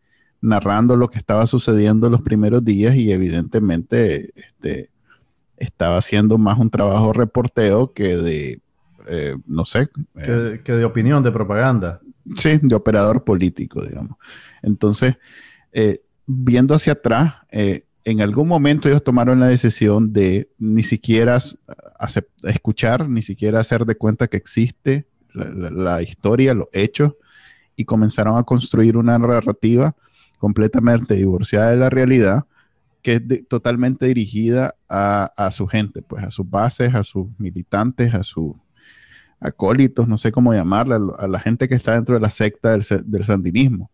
narrando 0.48 0.96
lo 0.96 1.10
que 1.10 1.20
estaba 1.20 1.46
sucediendo 1.48 2.10
los 2.10 2.22
primeros 2.22 2.64
días 2.64 2.96
y 2.96 3.12
evidentemente 3.12 4.32
este, 4.36 4.90
estaba 5.58 5.98
haciendo 5.98 6.38
más 6.38 6.58
un 6.58 6.70
trabajo 6.70 7.14
reporteo 7.14 7.94
que 7.94 8.18
de, 8.18 8.62
eh, 9.08 9.36
no 9.46 9.66
sé. 9.66 9.90
Que, 10.24 10.72
de 10.72 10.86
opinión, 10.86 11.24
de 11.24 11.32
propaganda. 11.32 12.02
Sí, 12.38 12.60
de 12.62 12.76
operador 12.76 13.24
político, 13.24 13.84
digamos. 13.84 14.18
Entonces, 14.62 15.16
viendo 16.26 16.74
hacia 16.74 16.94
atrás, 16.94 17.36
en 18.08 18.22
algún 18.22 18.48
momento 18.48 18.88
ellos 18.88 19.04
tomaron 19.04 19.42
la 19.42 19.48
decisión 19.48 20.14
de 20.14 20.50
ni 20.58 20.82
siquiera 20.82 21.40
escuchar, 22.44 23.10
ni 23.10 23.22
siquiera 23.22 23.60
hacer 23.60 23.84
de 23.86 23.96
cuenta 23.96 24.28
que 24.28 24.38
existe 24.38 25.06
la, 25.34 26.02
historia, 26.02 26.54
los 26.54 26.70
hechos, 26.72 27.16
y 27.76 27.84
comenzaron 27.84 28.38
a 28.38 28.44
construir 28.44 28.96
una 28.96 29.20
narrativa 29.20 29.94
completamente 30.38 31.16
divorciada 31.16 31.72
de 31.72 31.78
la 31.78 31.90
realidad, 31.90 32.46
que 33.02 33.16
es 33.16 33.48
totalmente 33.48 34.08
dirigida 34.08 34.76
a, 34.90 35.50
su 35.52 35.68
gente, 35.68 36.02
pues 36.02 36.24
a 36.24 36.32
sus 36.32 36.50
bases, 36.50 36.96
a 36.96 37.04
sus 37.04 37.28
militantes, 37.38 38.14
a 38.14 38.24
sus 38.24 38.54
acólitos, 39.40 40.08
no 40.08 40.18
sé 40.18 40.32
cómo 40.32 40.54
llamarla, 40.54 41.00
a 41.20 41.28
la 41.28 41.40
gente 41.40 41.68
que 41.68 41.76
está 41.76 41.94
dentro 41.94 42.16
de 42.16 42.22
la 42.22 42.30
secta 42.30 42.72
del, 42.72 42.84
del 43.06 43.24
sandinismo 43.24 43.90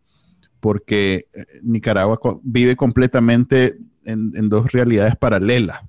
porque 0.63 1.27
eh, 1.33 1.45
Nicaragua 1.61 2.17
vive 2.41 2.77
completamente 2.77 3.77
en, 4.05 4.47
dos 4.47 4.71
realidades 4.71 5.17
paralelas. 5.17 5.81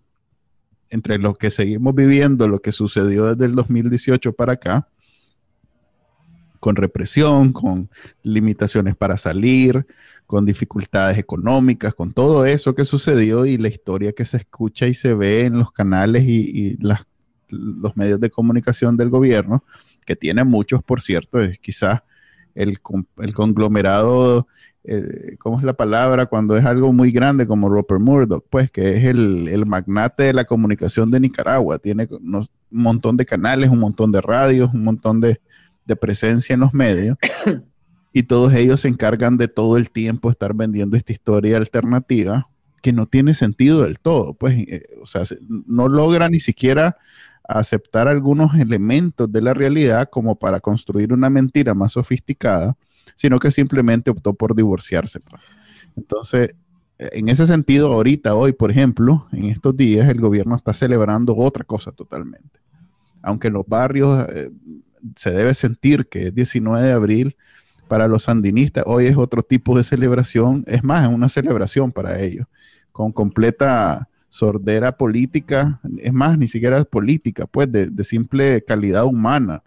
Entre 0.91 1.17
lo 1.19 1.35
que 1.35 1.53
seguimos 1.53 1.95
viviendo, 1.95 2.49
lo 2.49 2.59
que 2.61 2.73
sucedió 2.73 3.27
desde 3.27 3.47
el 3.47 3.53
2018 3.55 4.33
para 4.33 4.55
acá, 4.55 4.89
con 6.59 6.75
represión, 6.75 7.53
con 7.53 7.89
limitaciones 8.25 8.97
para 8.97 9.17
salir, 9.17 9.87
con 10.27 10.47
dificultades 10.47 11.19
económicas, 11.19 11.95
con 11.95 12.13
todo 12.13 12.47
eso 12.47 12.75
que 12.75 12.85
sucedió 12.85 13.47
y 13.47 13.59
la 13.59 13.69
historia 13.69 14.13
que 14.13 14.25
se 14.25 14.39
escucha 14.39 14.87
y 14.87 14.95
se 14.95 15.15
ve 15.15 15.45
en 15.45 15.59
los 15.59 15.71
canales 15.73 16.25
y, 16.25 16.79
los 17.49 17.97
medios 17.97 18.19
de 18.19 18.31
comunicación 18.31 18.97
del 18.97 19.11
gobierno, 19.11 19.63
que 20.05 20.17
tiene 20.17 20.43
muchos, 20.43 20.83
por 20.83 21.01
cierto, 21.01 21.41
es 21.41 21.59
quizás 21.59 22.01
el, 22.55 22.79
el 23.19 23.35
conglomerado 23.35 24.49
eh, 24.87 25.37
¿cómo 25.39 25.59
es 25.59 25.65
la 25.65 25.73
palabra? 25.73 26.27
Cuando 26.27 26.57
es 26.57 26.65
algo 26.67 26.93
muy 26.93 27.11
grande 27.11 27.47
como 27.47 27.71
Rupert 27.71 28.03
Murdoch, 28.03 28.45
pues 28.51 28.71
que 28.71 28.91
es 28.91 29.05
el, 29.05 29.65
magnate 29.67 30.25
de 30.25 30.35
la 30.35 30.45
comunicación 30.45 31.11
de 31.11 31.21
Nicaragua. 31.21 31.79
Tiene 31.79 32.07
un 32.11 32.47
montón 32.71 33.17
de 33.17 33.25
canales, 33.25 33.71
un 33.71 33.79
montón 33.79 34.13
de 34.13 34.21
radios, 34.21 34.73
un 34.75 34.85
montón 34.85 35.21
de, 35.21 35.41
presencia 36.01 36.55
en 36.55 36.61
los 36.61 36.75
medios. 36.75 37.17
y 38.15 38.23
todos 38.23 38.55
ellos 38.55 38.81
se 38.81 38.89
encargan 38.89 39.37
de 39.37 39.49
todo 39.49 39.77
el 39.77 39.91
tiempo 39.91 40.31
estar 40.31 40.55
vendiendo 40.55 40.97
esta 40.97 41.13
historia 41.13 41.59
alternativa 41.59 42.49
que 42.81 42.95
no 42.95 43.05
tiene 43.05 43.35
sentido 43.35 43.83
del 43.83 43.99
todo. 43.99 44.33
Pues, 44.33 44.55
eh, 44.57 44.85
o 45.03 45.07
sea, 45.07 45.25
no 45.49 45.89
logra 45.89 46.31
ni 46.31 46.41
siquiera 46.41 46.97
aceptar 47.47 48.09
algunos 48.09 48.55
elementos 48.55 49.31
de 49.31 49.43
la 49.43 49.53
realidad 49.53 50.09
como 50.11 50.37
para 50.37 50.61
construir 50.61 51.13
una 51.13 51.29
mentira 51.29 51.75
más 51.75 51.93
sofisticada 51.93 52.75
sino 53.17 53.39
que 53.39 53.51
simplemente 53.51 54.11
optó 54.11 54.35
por 54.35 54.55
divorciarse. 54.55 55.21
Pues. 55.21 55.43
Entonces, 55.97 56.55
en 56.99 57.29
ese 57.29 57.47
sentido, 57.47 57.93
ahorita, 57.93 58.35
hoy, 58.35 58.53
por 58.53 58.71
ejemplo, 58.71 59.27
en 59.33 59.47
estos 59.47 59.77
días, 59.77 60.09
el 60.09 60.21
gobierno 60.21 60.57
está 60.57 60.75
celebrando 60.75 61.37
otra 61.37 61.65
cosa 61.65 61.93
totalmente. 61.93 62.61
Aunque 63.23 63.49
en 63.49 63.55
los 63.55 63.67
barrios 63.67 64.29
eh, 64.29 64.51
se 65.17 65.31
debe 65.31 65.55
sentir 65.55 66.07
que 66.09 66.29
es 66.29 66.35
19 66.35 66.87
de 66.87 66.93
abril, 66.93 67.37
para 67.89 68.09
los 68.09 68.25
sandinistas 68.25 68.85
hoy 68.87 69.07
es 69.07 69.17
otro 69.17 69.43
tipo 69.43 69.77
de 69.77 69.85
celebración, 69.85 70.65
es 70.67 70.83
más, 70.85 71.09
es 71.09 71.15
una 71.15 71.29
celebración 71.29 71.93
para 71.93 72.21
ellos, 72.21 72.47
con 72.93 73.13
completa 73.13 74.09
sordera 74.29 74.97
política, 74.97 75.81
es 75.99 76.13
más, 76.13 76.37
ni 76.37 76.49
siquiera 76.49 76.79
es 76.79 76.87
política, 76.87 77.47
pues 77.47 77.71
de 77.71 78.05
simple 78.05 78.65
calidad 78.65 79.05
humana. 79.05 79.63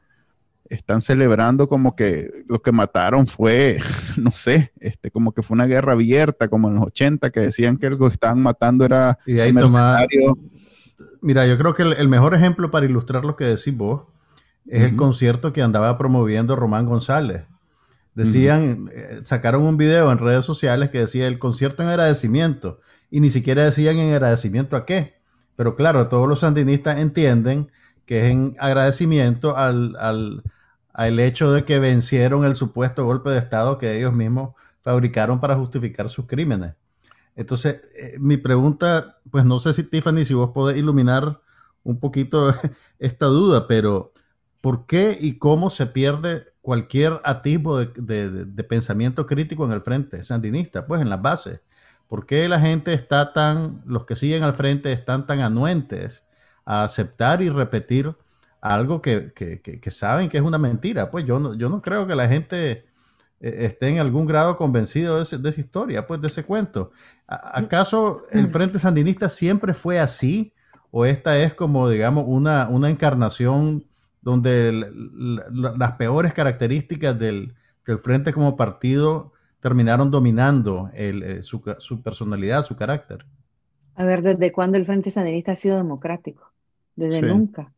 Están 0.69 0.99
celebrando 0.99 1.69
como 1.69 1.95
que 1.95 2.29
lo 2.47 2.61
que 2.61 2.73
mataron 2.73 3.27
fue, 3.27 3.79
no 4.17 4.31
sé, 4.31 4.73
este, 4.79 5.11
como 5.11 5.31
que 5.31 5.41
fue 5.41 5.55
una 5.55 5.65
guerra 5.65 5.93
abierta, 5.93 6.49
como 6.49 6.67
en 6.67 6.75
los 6.75 6.85
80, 6.87 7.29
que 7.29 7.39
decían 7.39 7.77
que 7.77 7.89
lo 7.89 7.97
que 7.97 8.07
estaban 8.07 8.41
matando 8.41 8.83
era 8.83 9.17
y 9.25 9.39
ahí 9.39 9.53
Mira, 11.21 11.47
yo 11.47 11.57
creo 11.57 11.73
que 11.73 11.83
el, 11.83 12.07
mejor 12.07 12.35
ejemplo 12.35 12.69
para 12.71 12.85
ilustrar 12.85 13.25
lo 13.25 13.35
que 13.35 13.45
decís 13.45 13.75
vos 13.75 14.03
es 14.67 14.83
el 14.83 14.95
concierto 14.95 15.53
que 15.53 15.61
andaba 15.61 15.97
promoviendo 15.97 16.55
Román 16.55 16.85
González. 16.85 17.43
Decían, 18.17 18.89
eh, 18.91 19.19
sacaron 19.23 19.61
un 19.61 19.77
video 19.77 20.11
en 20.11 20.17
redes 20.17 20.43
sociales 20.43 20.89
que 20.89 20.97
decía 20.97 21.27
el 21.27 21.37
concierto 21.37 21.83
en 21.83 21.89
agradecimiento 21.89 22.79
y 23.11 23.19
ni 23.19 23.29
siquiera 23.29 23.63
decían 23.63 23.97
en 23.97 24.11
agradecimiento 24.11 24.75
a 24.75 24.87
qué. 24.87 25.21
Pero 25.55 25.75
claro, 25.75 26.07
todos 26.07 26.27
los 26.27 26.39
sandinistas 26.39 26.97
entienden 26.97 27.71
que 28.07 28.25
es 28.25 28.31
en 28.31 28.55
agradecimiento 28.59 29.55
al, 29.55 29.95
al 30.93 31.19
hecho 31.19 31.51
de 31.51 31.63
que 31.63 31.77
vencieron 31.77 32.43
el 32.43 32.55
supuesto 32.55 33.05
golpe 33.05 33.29
de 33.29 33.37
Estado 33.37 33.77
que 33.77 33.95
ellos 33.99 34.13
mismos 34.13 34.55
fabricaron 34.81 35.39
para 35.39 35.55
justificar 35.55 36.09
sus 36.09 36.25
crímenes. 36.25 36.73
Entonces, 37.35 37.81
eh, 37.95 38.17
mi 38.19 38.37
pregunta, 38.37 39.19
pues 39.29 39.45
no 39.45 39.59
sé 39.59 39.73
si 39.73 39.83
Tiffany, 39.83 40.25
si 40.25 40.33
vos 40.33 40.49
podés 40.49 40.75
iluminar 40.75 41.39
un 41.83 41.99
poquito 41.99 42.51
esta 42.99 43.27
duda, 43.27 43.67
pero 43.67 44.11
¿por 44.61 44.85
qué 44.85 45.17
y 45.19 45.37
cómo 45.37 45.69
se 45.69 45.87
pierde 45.87 46.45
cualquier 46.61 47.19
atisbo 47.23 47.79
de, 47.79 48.65
pensamiento 48.67 49.25
crítico 49.25 49.65
en 49.65 49.71
el 49.71 49.81
frente 49.81 50.23
sandinista? 50.23 50.85
Pues 50.85 51.01
en 51.01 51.09
las 51.09 51.21
bases. 51.21 51.61
¿Por 52.07 52.25
qué 52.25 52.47
la 52.47 52.59
gente 52.59 52.93
está 52.93 53.33
tan, 53.33 53.81
los 53.85 54.05
que 54.05 54.15
siguen 54.15 54.43
al 54.43 54.53
frente 54.53 54.93
están 54.93 55.27
tan 55.27 55.41
anuentes 55.41 56.25
a 56.65 56.83
aceptar 56.83 57.41
y 57.41 57.49
repetir 57.49 58.15
algo 58.61 59.01
que, 59.01 59.31
saben 59.89 60.29
que 60.29 60.37
es 60.37 60.43
una 60.43 60.57
mentira. 60.57 61.09
Pues 61.11 61.25
yo 61.25 61.39
no, 61.39 61.53
yo 61.53 61.69
no 61.69 61.81
creo 61.81 62.07
que 62.07 62.15
la 62.15 62.27
gente 62.27 62.85
eh, 63.39 63.65
esté 63.65 63.89
en 63.89 63.99
algún 63.99 64.25
grado 64.25 64.57
convencido 64.57 65.17
de, 65.17 65.21
esa 65.21 65.61
historia, 65.61 66.07
pues 66.07 66.21
de 66.21 66.27
ese 66.27 66.43
cuento. 66.43 66.91
¿Acaso 67.27 68.21
el 68.31 68.47
Frente 68.51 68.79
Sandinista 68.79 69.29
siempre 69.29 69.73
fue 69.73 69.99
así? 69.99 70.53
¿O 70.91 71.05
esta 71.05 71.37
es 71.37 71.53
como, 71.53 71.89
digamos, 71.89 72.23
una, 72.27 72.67
una 72.69 72.89
encarnación 72.89 73.85
donde 74.21 74.71
las 75.51 75.91
peores 75.93 76.33
características 76.33 77.17
del, 77.17 77.53
Frente 78.03 78.33
como 78.33 78.57
partido 78.57 79.31
terminaron 79.61 80.11
dominando 80.11 80.89
eh, 80.93 81.39
su, 81.41 81.61
personalidad, 82.03 82.61
su 82.63 82.75
carácter? 82.75 83.25
A 83.95 84.03
ver, 84.03 84.21
¿desde 84.21 84.51
cuándo 84.51 84.77
el 84.77 84.83
Frente 84.83 85.09
Sandinista 85.09 85.53
ha 85.53 85.55
sido 85.55 85.77
democrático? 85.77 86.51
Desde 86.97 87.21
nunca. 87.21 87.71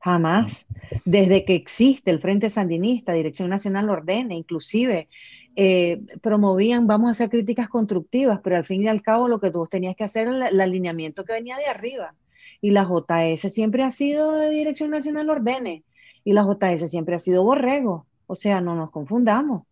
Jamás. 0.00 0.66
Desde 1.06 1.46
que 1.46 1.54
existe 1.54 2.10
el 2.10 2.20
Frente 2.20 2.50
Sandinista, 2.50 3.14
Dirección 3.14 3.48
Nacional 3.48 3.88
ordena, 3.88 4.34
inclusive 4.34 5.08
eh, 5.56 6.02
promovían, 6.20 6.86
vamos 6.86 7.08
a 7.08 7.12
hacer 7.12 7.30
críticas 7.30 7.68
constructivas, 7.68 8.40
pero 8.42 8.56
al 8.56 8.64
fin 8.64 8.82
y 8.82 8.88
al 8.88 9.00
cabo 9.02 9.28
lo 9.28 9.40
que 9.40 9.50
tú 9.50 9.66
tenías 9.66 9.96
que 9.96 10.04
hacer 10.04 10.28
era 10.28 10.48
el, 10.48 10.60
alineamiento 10.60 11.24
que 11.24 11.32
venía 11.32 11.56
de 11.56 11.66
arriba. 11.66 12.14
Y 12.60 12.70
la 12.70 12.84
JS 12.84 13.52
siempre 13.52 13.82
ha 13.82 13.90
sido 13.90 14.32
de 14.32 14.50
Dirección 14.50 14.90
Nacional 14.90 15.30
Ordene. 15.30 15.84
Y 16.24 16.32
la 16.32 16.42
JS 16.42 16.90
siempre 16.90 17.16
ha 17.16 17.18
sido 17.18 17.44
borrego. 17.44 18.06
O 18.26 18.34
sea, 18.34 18.60
no 18.60 18.74
nos 18.74 18.90
confundamos. 18.90 19.64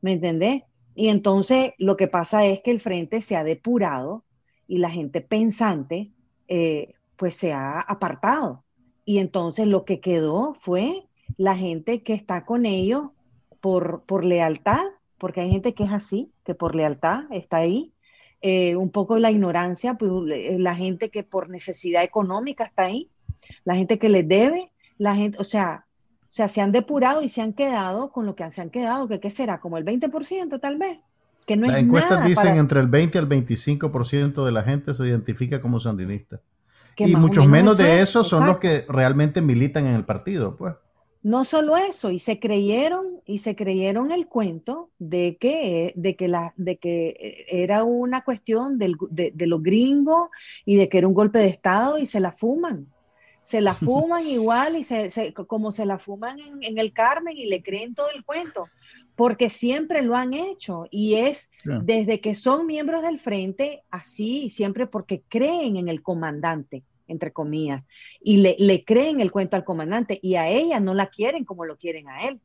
¿Me 0.00 0.14
entendés? 0.14 0.62
Y 0.94 1.08
entonces 1.08 1.72
lo 1.78 1.96
que 1.96 2.08
pasa 2.08 2.46
es 2.46 2.60
que 2.62 2.70
el 2.70 2.80
frente 2.80 3.20
se 3.20 3.36
ha 3.36 3.44
depurado 3.44 4.24
y 4.68 4.78
la 4.78 4.90
gente 4.90 5.20
pensante, 5.20 6.10
eh, 6.48 6.94
pues 7.16 7.36
se 7.36 7.52
ha 7.52 7.80
apartado 7.80 8.64
y 9.06 9.18
entonces 9.18 9.68
lo 9.68 9.84
que 9.86 10.00
quedó 10.00 10.52
fue 10.54 11.06
la 11.38 11.56
gente 11.56 12.02
que 12.02 12.12
está 12.12 12.44
con 12.44 12.66
ellos 12.66 13.04
por, 13.60 14.02
por 14.02 14.24
lealtad, 14.24 14.82
porque 15.16 15.40
hay 15.40 15.50
gente 15.50 15.74
que 15.74 15.84
es 15.84 15.92
así, 15.92 16.32
que 16.44 16.54
por 16.54 16.74
lealtad 16.74 17.24
está 17.30 17.58
ahí. 17.58 17.94
Eh, 18.48 18.76
un 18.76 18.90
poco 18.90 19.18
la 19.18 19.32
ignorancia, 19.32 19.94
pues, 19.94 20.12
la 20.60 20.76
gente 20.76 21.10
que 21.10 21.24
por 21.24 21.48
necesidad 21.48 22.04
económica 22.04 22.62
está 22.62 22.84
ahí, 22.84 23.10
la 23.64 23.74
gente 23.74 23.98
que 23.98 24.08
le 24.08 24.22
debe, 24.22 24.70
la 24.98 25.16
gente, 25.16 25.38
o 25.40 25.42
sea, 25.42 25.86
o 26.22 26.32
sea, 26.36 26.46
se 26.46 26.60
han 26.60 26.70
depurado 26.70 27.22
y 27.22 27.28
se 27.28 27.42
han 27.42 27.54
quedado 27.54 28.12
con 28.12 28.24
lo 28.24 28.36
que 28.36 28.48
se 28.52 28.60
han 28.60 28.70
quedado, 28.70 29.08
que 29.08 29.18
qué 29.18 29.32
será, 29.32 29.58
como 29.58 29.78
el 29.78 29.84
20% 29.84 30.60
tal 30.60 30.78
vez. 30.78 31.00
Que 31.44 31.56
no 31.56 31.66
Las 31.66 31.78
encuestas 31.78 32.24
dicen 32.24 32.56
entre 32.58 32.78
el 32.78 32.86
20 32.86 33.18
y 33.18 33.20
el 33.20 33.28
25% 33.28 34.44
de 34.44 34.52
la 34.52 34.62
gente 34.62 34.94
se 34.94 35.08
identifica 35.08 35.60
como 35.60 35.80
sandinista. 35.80 36.40
Y 36.98 37.16
muchos 37.16 37.48
menos 37.48 37.76
de 37.78 38.00
esos 38.00 38.28
son 38.28 38.46
los 38.46 38.58
que 38.58 38.84
realmente 38.88 39.40
militan 39.40 39.88
en 39.88 39.96
el 39.96 40.04
partido, 40.04 40.54
pues. 40.54 40.74
No 41.26 41.42
solo 41.42 41.76
eso, 41.76 42.12
y 42.12 42.20
se 42.20 42.38
creyeron, 42.38 43.20
y 43.24 43.38
se 43.38 43.56
creyeron 43.56 44.12
el 44.12 44.28
cuento 44.28 44.90
de 45.00 45.36
que, 45.40 45.92
de 45.96 46.14
que, 46.14 46.28
la, 46.28 46.54
de 46.56 46.76
que 46.76 47.44
era 47.48 47.82
una 47.82 48.22
cuestión 48.22 48.78
de, 48.78 48.94
de 49.10 49.46
los 49.48 49.60
gringos 49.60 50.28
y 50.64 50.76
de 50.76 50.88
que 50.88 50.98
era 50.98 51.08
un 51.08 51.14
golpe 51.14 51.40
de 51.40 51.48
Estado 51.48 51.98
y 51.98 52.06
se 52.06 52.20
la 52.20 52.30
fuman. 52.30 52.86
Se 53.42 53.60
la 53.60 53.74
fuman 53.74 54.24
igual 54.28 54.76
y 54.76 54.84
se, 54.84 55.34
como 55.34 55.72
se 55.72 55.84
la 55.84 55.98
fuman 55.98 56.38
en, 56.60 56.78
el 56.78 56.92
Carmen 56.92 57.36
y 57.36 57.46
le 57.46 57.60
creen 57.60 57.96
todo 57.96 58.06
el 58.14 58.24
cuento, 58.24 58.68
porque 59.16 59.50
siempre 59.50 60.02
lo 60.02 60.14
han 60.14 60.32
hecho 60.32 60.86
y 60.92 61.16
es 61.16 61.50
desde 61.82 62.20
que 62.20 62.36
son 62.36 62.66
miembros 62.66 63.02
del 63.02 63.18
frente 63.18 63.82
así, 63.90 64.48
siempre 64.48 64.86
porque 64.86 65.24
creen 65.28 65.76
en 65.76 65.88
el 65.88 66.02
comandante, 66.02 66.84
entre 67.08 67.32
comillas, 67.32 67.82
y 68.20 68.38
le, 68.38 68.56
le 68.58 68.84
creen 68.84 69.20
el 69.20 69.32
cuento 69.32 69.56
al 69.56 69.64
comandante 69.64 70.18
y 70.22 70.34
a 70.34 70.48
ella 70.48 70.80
no 70.80 70.94
la 70.94 71.06
quieren 71.06 71.44
como 71.44 71.64
lo 71.64 71.76
quieren 71.76 72.08
a 72.08 72.28
él, 72.28 72.40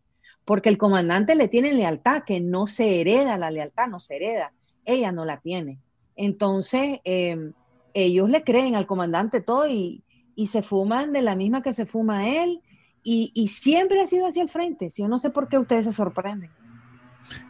porque 0.45 0.69
el 0.69 0.77
comandante 0.77 1.35
le 1.35 1.47
tiene 1.47 1.73
lealtad, 1.73 2.23
que 2.23 2.39
no 2.39 2.67
se 2.67 3.01
hereda 3.01 3.37
la 3.37 3.51
lealtad, 3.51 3.87
no 3.87 3.99
se 3.99 4.17
hereda, 4.17 4.53
ella 4.85 5.11
no 5.11 5.25
la 5.25 5.39
tiene. 5.39 5.79
Entonces, 6.15 6.99
em, 7.03 7.53
ellos 7.93 8.29
le 8.29 8.43
creen 8.43 8.75
al 8.75 8.85
comandante 8.85 9.41
todo 9.41 9.67
y 9.67 10.03
y 10.35 10.47
se 10.47 10.61
fuman 10.61 11.13
de 11.13 11.21
la 11.21 11.35
misma 11.35 11.61
que 11.61 11.73
se 11.73 11.85
fuma 11.85 12.27
él 12.27 12.61
y, 13.03 13.47
siempre 13.47 13.99
ha 14.01 14.07
sido 14.07 14.27
hacia 14.27 14.43
el 14.43 14.49
frente. 14.49 14.87
Yo 14.95 15.07
no 15.07 15.17
sé 15.17 15.31
por 15.31 15.47
qué 15.47 15.57
ustedes 15.57 15.85
se 15.85 15.91
sorprenden. 15.91 16.51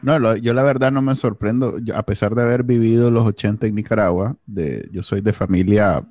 No, 0.02 0.38
yo 0.38 0.54
la 0.54 0.64
verdad 0.64 0.92
no 0.92 1.02
me 1.02 1.16
sorprendo, 1.16 1.78
a 1.94 2.04
pesar 2.04 2.36
de 2.36 2.44
haber 2.44 2.64
vivido 2.64 3.12
los 3.12 3.26
80 3.26 3.68
en 3.68 3.76
Nicaragua, 3.76 4.38
de, 4.46 4.88
yo 4.92 5.04
soy 5.04 5.22
de 5.22 5.34
familia 5.34 6.08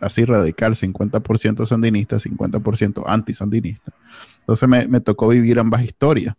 así 0.00 0.24
radical, 0.24 0.74
50% 0.74 1.66
sandinista, 1.66 2.16
50% 2.16 3.02
anti-sandinista. 3.06 3.92
Entonces 4.40 4.68
me, 4.68 4.86
me, 4.86 5.00
tocó 5.00 5.28
vivir 5.28 5.58
ambas 5.58 5.82
historias, 5.82 6.34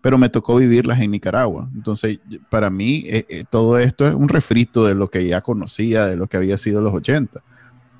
pero 0.00 0.18
me 0.18 0.28
tocó 0.28 0.56
vivirlas 0.56 1.00
en 1.00 1.10
Nicaragua. 1.10 1.68
Entonces, 1.74 2.20
para 2.50 2.70
mí, 2.70 3.04
eh, 3.06 3.26
eh, 3.28 3.44
todo 3.48 3.78
esto 3.78 4.06
es 4.06 4.14
un 4.14 4.28
refrito 4.28 4.84
de 4.84 4.94
lo 4.94 5.08
que 5.08 5.26
ya 5.26 5.40
conocía, 5.40 6.06
de 6.06 6.16
lo 6.16 6.26
que 6.26 6.36
había 6.36 6.58
sido 6.58 6.82
los 6.82 6.94
80 6.94 7.42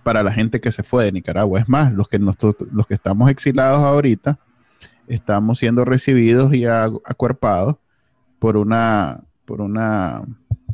para 0.03 0.23
la 0.23 0.33
gente 0.33 0.61
que 0.61 0.71
se 0.71 0.83
fue 0.83 1.05
de 1.05 1.13
Nicaragua. 1.13 1.59
Es 1.59 1.69
más, 1.69 1.93
los 1.93 2.09
que, 2.09 2.19
nosotros, 2.19 2.69
los 2.73 2.87
que 2.87 2.95
estamos 2.95 3.31
exilados 3.31 3.81
ahorita, 3.81 4.39
estamos 5.09 5.59
siendo 5.59 5.85
recibidos 5.85 6.55
y 6.55 6.67
acuerpados 6.67 7.77
por 8.39 8.57
una, 8.57 9.23
por 9.47 9.61
una, 9.61 10.23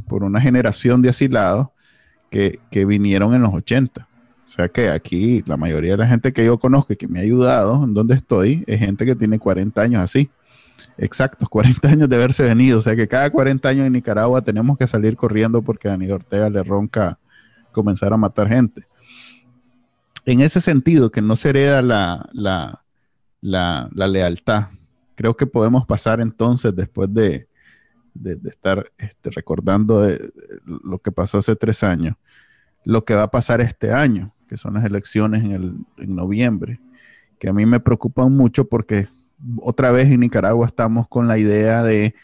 por 0.08 0.24
una 0.24 0.40
generación 0.40 1.00
de 1.02 1.10
asilados 1.10 1.68
que, 2.30 2.60
vinieron 2.86 3.34
en 3.34 3.42
los 3.42 3.52
80. 3.52 4.08
O 4.44 4.48
sea 4.48 4.68
que 4.68 4.88
aquí 4.88 5.42
la 5.46 5.56
mayoría 5.56 5.92
de 5.92 5.98
la 5.98 6.06
gente 6.06 6.32
que 6.32 6.44
yo 6.44 6.58
conozco 6.58 6.92
y 6.92 6.96
que 6.96 7.06
me 7.06 7.20
ha 7.20 7.22
ayudado 7.22 7.84
en 7.84 7.94
donde 7.94 8.14
estoy 8.14 8.64
es 8.66 8.80
gente 8.80 9.06
que 9.06 9.14
tiene 9.14 9.38
40 9.38 9.80
años 9.80 10.00
así. 10.00 10.30
Exactos, 10.96 11.48
40 11.50 11.88
años 11.88 12.08
de 12.08 12.16
haberse 12.16 12.42
venido. 12.42 12.78
O 12.78 12.82
sea 12.82 12.96
que 12.96 13.06
cada 13.08 13.30
40 13.30 13.68
años 13.68 13.86
en 13.86 13.92
Nicaragua 13.92 14.42
tenemos 14.42 14.78
que 14.78 14.86
salir 14.86 15.16
corriendo 15.16 15.62
porque 15.62 15.88
a 15.88 15.92
Dani 15.92 16.10
Ortega 16.10 16.50
le 16.50 16.62
ronca 16.62 17.18
comenzar 17.72 18.12
a 18.12 18.16
matar 18.16 18.48
gente 18.48 18.86
en 20.26 20.40
ese 20.40 20.60
sentido, 20.60 21.10
que 21.10 21.22
no 21.22 21.36
se 21.36 21.50
hereda 21.50 21.82
la, 21.82 22.84
lealtad, 23.42 24.68
creo 25.14 25.36
que 25.36 25.46
podemos 25.46 25.86
pasar 25.86 26.20
entonces, 26.20 26.74
después 26.74 27.12
de, 27.12 27.48
estar 28.44 28.90
este, 28.98 29.30
recordando 29.30 30.06
lo 30.84 30.98
que 30.98 31.12
pasó 31.12 31.38
hace 31.38 31.56
tres 31.56 31.82
años, 31.82 32.16
lo 32.84 33.04
que 33.04 33.14
va 33.14 33.24
a 33.24 33.30
pasar 33.30 33.60
este 33.60 33.92
año, 33.92 34.34
que 34.48 34.56
son 34.56 34.74
las 34.74 34.84
elecciones 34.84 35.44
en, 35.44 35.86
en 35.98 36.14
noviembre, 36.14 36.80
que 37.38 37.48
a 37.48 37.52
mí 37.52 37.66
me 37.66 37.80
preocupan 37.80 38.36
mucho 38.36 38.68
porque 38.68 39.08
otra 39.62 39.92
vez 39.92 40.10
en 40.10 40.20
Nicaragua 40.20 40.66
estamos 40.66 41.08
con 41.08 41.28
la 41.28 41.38
idea 41.38 41.82
de 41.82 42.14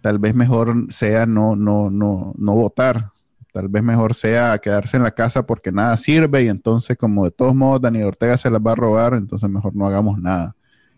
tal 0.00 0.18
vez 0.18 0.34
mejor 0.34 0.92
sea 0.92 1.26
no, 1.26 1.56
no, 1.56 1.90
no, 1.90 2.32
no 2.36 2.54
votar, 2.54 3.12
Tal 3.52 3.68
vez 3.68 3.82
mejor 3.82 4.14
sea 4.14 4.58
quedarse 4.58 4.96
en 4.96 5.02
la 5.02 5.10
casa 5.10 5.44
porque 5.44 5.72
nada 5.72 5.96
sirve 5.96 6.44
y 6.44 6.48
entonces 6.48 6.96
como 6.96 7.24
de 7.24 7.32
todos 7.32 7.54
modos 7.54 7.80
Daniel 7.80 8.06
Ortega 8.06 8.38
se 8.38 8.50
las 8.50 8.60
va 8.60 8.72
a 8.72 8.76
robar, 8.76 9.14
entonces 9.14 9.50
mejor 9.50 9.74
no 9.74 9.86
hagamos 9.86 10.18
nada, 10.18 10.54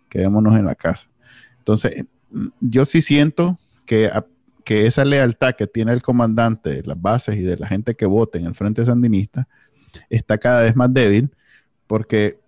quedémonos 0.09 0.57
en 0.57 0.67
la 0.67 0.75
casa. 0.75 1.09
Entonces, 1.59 2.05
yo 2.61 2.85
sí 2.85 3.01
siento 3.01 3.59
que, 3.87 4.11
esa 4.67 5.05
lealtad 5.05 5.55
que 5.55 5.67
tiene 5.67 5.93
el 5.93 6.01
comandante 6.01 6.71
de 6.71 6.83
las 6.85 7.01
bases 7.01 7.37
y 7.37 7.43
de 7.43 7.59
la 7.59 7.67
gente 7.67 7.95
que 7.95 8.07
vote 8.07 8.39
en 8.39 8.47
el 8.47 8.55
Frente 8.55 8.85
Sandinista 8.85 9.47
está 10.09 10.39
cada 10.39 10.63
vez 10.63 10.75
más 10.75 10.93
débil 10.93 11.31
porque 11.87 12.39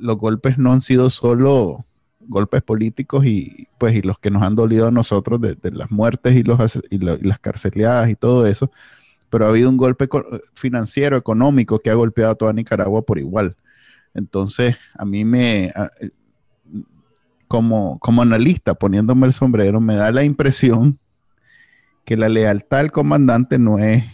los 0.00 0.16
golpes 0.16 0.56
no 0.56 0.72
han 0.72 0.80
sido 0.80 1.10
solo 1.10 1.84
golpes 2.20 2.62
políticos 2.62 3.24
y 3.26 3.66
pues 3.78 3.94
y 3.96 4.02
los 4.02 4.18
que 4.18 4.30
nos 4.30 4.42
han 4.42 4.54
dolido 4.54 4.86
a 4.86 4.92
nosotros 4.92 5.40
de, 5.40 5.56
las 5.72 5.90
muertes 5.90 6.36
y, 6.36 6.44
los, 6.44 6.80
y 6.90 6.98
las 6.98 7.38
carceleadas 7.40 8.08
y 8.10 8.14
todo 8.14 8.46
eso, 8.46 8.70
pero 9.30 9.46
ha 9.46 9.48
habido 9.48 9.68
un 9.68 9.76
golpe 9.76 10.08
financiero, 10.54 11.16
económico, 11.16 11.78
que 11.80 11.90
ha 11.90 11.94
golpeado 11.94 12.32
a 12.32 12.34
toda 12.36 12.52
Nicaragua 12.52 13.02
por 13.02 13.18
igual. 13.18 13.56
Entonces, 14.14 14.76
a 14.94 15.04
mí 15.04 15.24
me, 15.24 15.72
como, 17.48 17.98
como 17.98 18.22
analista, 18.22 18.74
poniéndome 18.74 19.26
el 19.26 19.32
sombrero, 19.32 19.80
me 19.80 19.96
da 19.96 20.12
la 20.12 20.24
impresión 20.24 20.98
que 22.04 22.16
la 22.16 22.28
lealtad 22.28 22.80
al 22.80 22.90
comandante 22.92 23.58
no 23.58 23.78
es, 23.78 24.04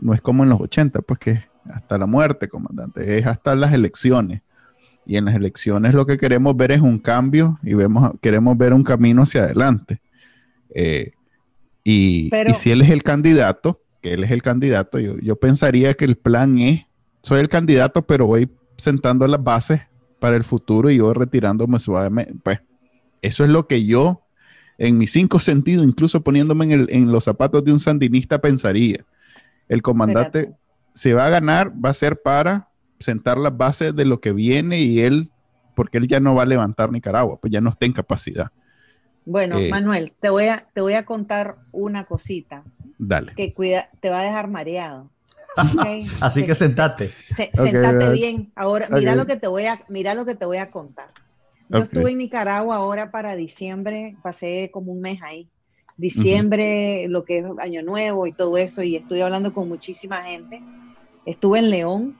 no 0.00 0.14
es 0.14 0.20
como 0.20 0.44
en 0.44 0.50
los 0.50 0.60
80, 0.60 1.02
pues 1.02 1.18
que 1.18 1.44
hasta 1.70 1.98
la 1.98 2.06
muerte, 2.06 2.48
comandante, 2.48 3.18
es 3.18 3.26
hasta 3.26 3.54
las 3.54 3.72
elecciones. 3.72 4.42
Y 5.06 5.16
en 5.16 5.26
las 5.26 5.34
elecciones 5.34 5.92
lo 5.92 6.06
que 6.06 6.16
queremos 6.16 6.56
ver 6.56 6.72
es 6.72 6.80
un 6.80 6.98
cambio 6.98 7.58
y 7.62 7.74
vemos, 7.74 8.12
queremos 8.22 8.56
ver 8.56 8.72
un 8.72 8.82
camino 8.82 9.22
hacia 9.22 9.42
adelante. 9.42 10.00
Eh, 10.74 11.12
y, 11.82 12.30
y, 12.34 12.54
si 12.54 12.70
él 12.70 12.80
es 12.80 12.90
el 12.90 13.02
candidato, 13.02 13.82
que 14.00 14.14
él 14.14 14.24
es 14.24 14.30
el 14.30 14.42
candidato, 14.42 14.98
yo, 14.98 15.36
pensaría 15.36 15.94
que 15.94 16.06
el 16.06 16.16
plan 16.16 16.58
es, 16.58 16.86
soy 17.22 17.40
el 17.40 17.48
candidato, 17.48 18.06
pero 18.06 18.26
voy 18.26 18.50
sentando 18.76 19.26
las 19.28 19.42
bases 19.42 19.82
para 20.18 20.36
el 20.36 20.44
futuro 20.44 20.90
y 20.90 20.96
yo 20.96 21.12
retirándome 21.12 21.78
suavemente. 21.78 22.34
Pues 22.42 22.60
eso 23.24 23.42
es 23.42 23.50
lo 23.50 23.66
que 23.66 23.86
yo, 23.86 24.22
en 24.76 24.98
mis 24.98 25.12
cinco 25.12 25.40
sentidos, 25.40 25.84
incluso 25.84 26.22
poniéndome 26.22 26.72
en, 26.72 27.10
los 27.10 27.24
zapatos 27.24 27.64
de 27.64 27.72
un 27.72 27.80
sandinista, 27.80 28.40
pensaría. 28.40 29.04
El 29.68 29.80
comandante 29.80 30.52
se 30.92 31.14
va 31.14 31.26
a 31.26 31.30
ganar, 31.30 31.72
va 31.82 31.90
a 31.90 31.94
ser 31.94 32.20
para 32.20 32.68
sentar 32.98 33.38
las 33.38 33.56
bases 33.56 33.96
de 33.96 34.04
lo 34.04 34.20
que 34.20 34.32
viene 34.32 34.80
y 34.80 35.00
él, 35.00 35.30
porque 35.74 35.98
él 35.98 36.06
ya 36.06 36.20
no 36.20 36.34
va 36.34 36.42
a 36.42 36.46
levantar 36.46 36.92
Nicaragua, 36.92 37.38
pues 37.40 37.50
ya 37.50 37.62
no 37.62 37.70
está 37.70 37.86
en 37.86 37.92
capacidad. 37.92 38.48
Bueno, 39.24 39.58
eh, 39.58 39.70
Manuel, 39.70 40.12
te 40.20 40.28
voy, 40.28 40.48
a, 40.48 40.66
te 40.74 40.82
voy 40.82 40.92
a 40.92 41.06
contar 41.06 41.56
una 41.72 42.04
cosita. 42.04 42.62
Dale. 42.98 43.32
Que 43.34 43.54
cuida, 43.54 43.88
te 44.00 44.10
va 44.10 44.20
a 44.20 44.22
dejar 44.22 44.48
mareado. 44.48 45.10
Así 46.20 46.44
que 46.44 46.54
sentate. 46.54 47.10
sentate 47.28 48.12
bien. 48.12 48.52
Ahora, 48.54 48.88
mira 48.90 49.14
lo 49.14 49.26
que 49.26 49.36
te 49.36 49.46
voy 49.46 49.64
a, 49.64 49.80
mira 49.88 50.14
lo 50.14 50.26
que 50.26 50.34
te 50.34 50.44
voy 50.44 50.58
a 50.58 50.70
contar. 50.70 51.10
Yo 51.68 51.78
estuve 51.78 52.12
en 52.12 52.18
Nicaragua 52.18 52.76
ahora 52.76 53.10
para 53.10 53.36
diciembre, 53.36 54.16
pasé 54.22 54.70
como 54.72 54.92
un 54.92 55.00
mes 55.00 55.22
ahí. 55.22 55.48
Diciembre, 55.96 57.06
lo 57.08 57.24
que 57.24 57.38
es 57.38 57.44
Año 57.58 57.82
Nuevo 57.82 58.26
y 58.26 58.32
todo 58.32 58.58
eso, 58.58 58.82
y 58.82 58.96
estuve 58.96 59.22
hablando 59.22 59.54
con 59.54 59.68
muchísima 59.68 60.24
gente. 60.24 60.60
Estuve 61.24 61.60
en 61.60 61.70
León, 61.70 62.16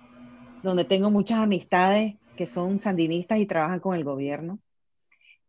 donde 0.62 0.84
tengo 0.84 1.10
muchas 1.10 1.38
amistades 1.38 2.14
que 2.36 2.46
son 2.46 2.78
sandinistas 2.78 3.38
y 3.38 3.46
trabajan 3.46 3.80
con 3.80 3.94
el 3.94 4.04
gobierno. 4.04 4.60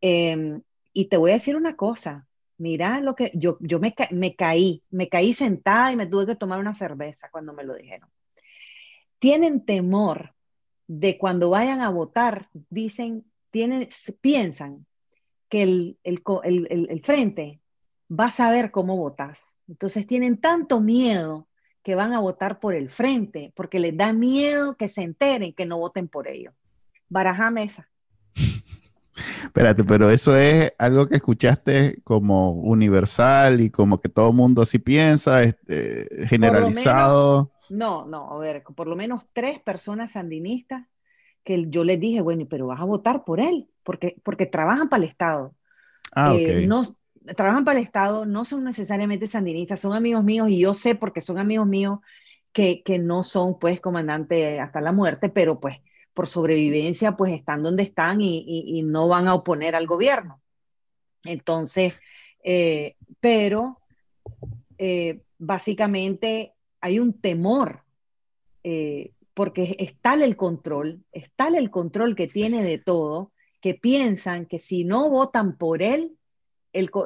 Em, 0.01 0.61
y 0.93 1.05
te 1.05 1.17
voy 1.17 1.31
a 1.31 1.35
decir 1.35 1.55
una 1.55 1.75
cosa, 1.75 2.27
mira 2.57 3.01
lo 3.01 3.15
que 3.15 3.31
yo, 3.33 3.57
yo 3.59 3.79
me, 3.79 3.93
me 4.11 4.35
caí, 4.35 4.83
me 4.89 5.07
caí 5.07 5.33
sentada 5.33 5.91
y 5.91 5.95
me 5.95 6.07
tuve 6.07 6.25
que 6.25 6.35
tomar 6.35 6.59
una 6.59 6.73
cerveza 6.73 7.29
cuando 7.31 7.53
me 7.53 7.63
lo 7.63 7.75
dijeron. 7.75 8.09
Tienen 9.19 9.65
temor 9.65 10.33
de 10.87 11.17
cuando 11.17 11.49
vayan 11.49 11.81
a 11.81 11.89
votar, 11.89 12.49
dicen, 12.69 13.25
tienen, 13.55 13.87
piensan 14.19 14.85
que 15.47 15.63
el, 15.63 15.97
el, 16.03 16.21
el, 16.43 16.87
el 16.89 17.01
frente 17.01 17.61
va 18.11 18.25
a 18.25 18.29
saber 18.29 18.69
cómo 18.69 18.97
votas. 18.97 19.55
Entonces 19.69 20.05
tienen 20.05 20.41
tanto 20.41 20.81
miedo 20.81 21.47
que 21.81 21.95
van 21.95 22.11
a 22.11 22.19
votar 22.19 22.59
por 22.59 22.75
el 22.75 22.91
frente, 22.91 23.53
porque 23.55 23.79
les 23.79 23.95
da 23.95 24.11
miedo 24.11 24.75
que 24.75 24.89
se 24.89 25.03
enteren 25.03 25.53
que 25.53 25.65
no 25.65 25.77
voten 25.77 26.09
por 26.09 26.27
ellos 26.27 26.53
baraja 27.07 27.49
mesa. 27.49 27.87
Espérate, 29.45 29.85
pero 29.85 30.09
eso 30.09 30.35
es 30.35 30.73
algo 30.77 31.07
que 31.07 31.15
escuchaste 31.15 32.01
como 32.03 32.51
universal 32.51 33.61
y 33.61 33.69
como 33.69 34.01
que 34.01 34.09
todo 34.09 34.31
el 34.31 34.35
mundo 34.35 34.63
así 34.63 34.79
piensa, 34.79 35.43
este, 35.43 36.27
generalizado. 36.27 37.53
no, 37.69 38.05
no, 38.05 38.33
a 38.33 38.37
ver, 38.37 38.63
por 38.75 38.87
lo 38.87 38.97
menos 38.97 39.27
tres 39.31 39.59
personas 39.59 40.11
sandinistas 40.11 40.85
que 41.45 41.63
yo 41.69 41.85
les 41.85 41.99
dije, 41.99 42.21
bueno, 42.21 42.45
pero 42.49 42.67
vas 42.67 42.81
a 42.81 42.85
votar 42.85 43.23
por 43.23 43.39
él, 43.39 43.69
porque, 43.83 44.17
porque 44.23 44.47
trabajan 44.47 44.89
para 44.89 45.03
el 45.03 45.09
Estado. 45.09 45.55
Ah, 46.11 46.33
eh, 46.35 46.65
no, 46.67 46.81
trabajan 47.37 47.63
para 47.63 47.79
el 47.79 47.85
Estado, 47.85 48.25
no 48.25 48.43
son 48.43 48.63
necesariamente 48.65 49.27
sandinistas, 49.27 49.79
son 49.79 49.93
amigos 49.93 50.23
míos 50.23 50.49
y 50.49 50.59
yo 50.59 50.73
sé 50.73 50.95
porque 50.95 51.21
son 51.21 51.37
amigos 51.37 51.67
míos 51.67 51.99
que, 52.51 52.83
que 52.83 52.97
no 52.97 53.21
son 53.23 53.59
pues 53.59 53.79
comandante 53.79 54.59
hasta 54.59 54.81
la 54.81 54.91
muerte, 54.91 55.29
pero 55.29 55.59
pues 55.59 55.77
por 56.13 56.27
sobrevivencia 56.27 57.15
pues 57.15 57.33
están 57.33 57.61
donde 57.61 57.83
están 57.83 58.21
y, 58.21 58.43
y, 58.47 58.81
no 58.81 59.07
van 59.07 59.27
a 59.27 59.35
oponer 59.35 59.75
al 59.75 59.85
gobierno. 59.85 60.41
Entonces, 61.25 61.99
eh, 62.43 62.95
pero 63.19 63.81
eh, 64.77 65.21
básicamente 65.37 66.53
hay 66.81 66.99
un 66.99 67.13
temor 67.13 67.83
porque 69.35 69.75
está 69.77 70.15
el 70.15 70.35
control, 70.35 71.03
está 71.11 71.49
el 71.49 71.69
control 71.69 72.15
que 72.15 72.25
tiene 72.25 72.63
de 72.63 72.79
todo, 72.79 73.33
que 73.61 73.75
piensan 73.75 74.45
que 74.45 74.57
si 74.57 74.85
no 74.85 75.09
votan 75.09 75.57
por 75.57 75.83
él, 75.83 76.17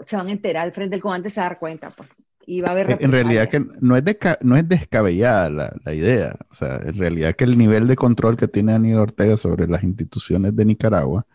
se 0.04 0.16
van 0.16 0.28
a 0.28 0.32
enterar 0.32 0.66
al 0.66 0.72
frente 0.72 0.92
del 0.92 1.02
comandante, 1.02 1.32
se 1.32 1.42
va 1.42 1.48
a 1.48 1.50
dar 1.50 1.60
cuenta. 1.60 1.90
Pues, 1.90 2.08
y 2.46 2.62
va 2.62 2.70
a 2.70 2.72
haber 2.72 2.98
en 3.00 3.12
realidad 3.12 3.50
que 3.50 3.60
no 3.60 3.96
es, 3.96 4.04
no 4.42 4.56
es 4.56 4.70
descabellada 4.70 5.50
la, 5.84 5.94
idea. 5.94 6.36
O 6.50 6.54
sea, 6.54 6.78
en 6.84 6.98
realidad 6.98 7.36
que 7.36 7.44
el 7.44 7.58
nivel 7.58 7.88
de 7.88 7.96
control 7.96 8.38
que 8.38 8.48
tiene 8.48 8.72
Daniel 8.72 8.98
Ortega 8.98 9.36
sobre 9.38 9.68
las 9.68 9.84
instituciones 9.84 10.56
de 10.56 10.66
Nicaragua, 10.66 11.26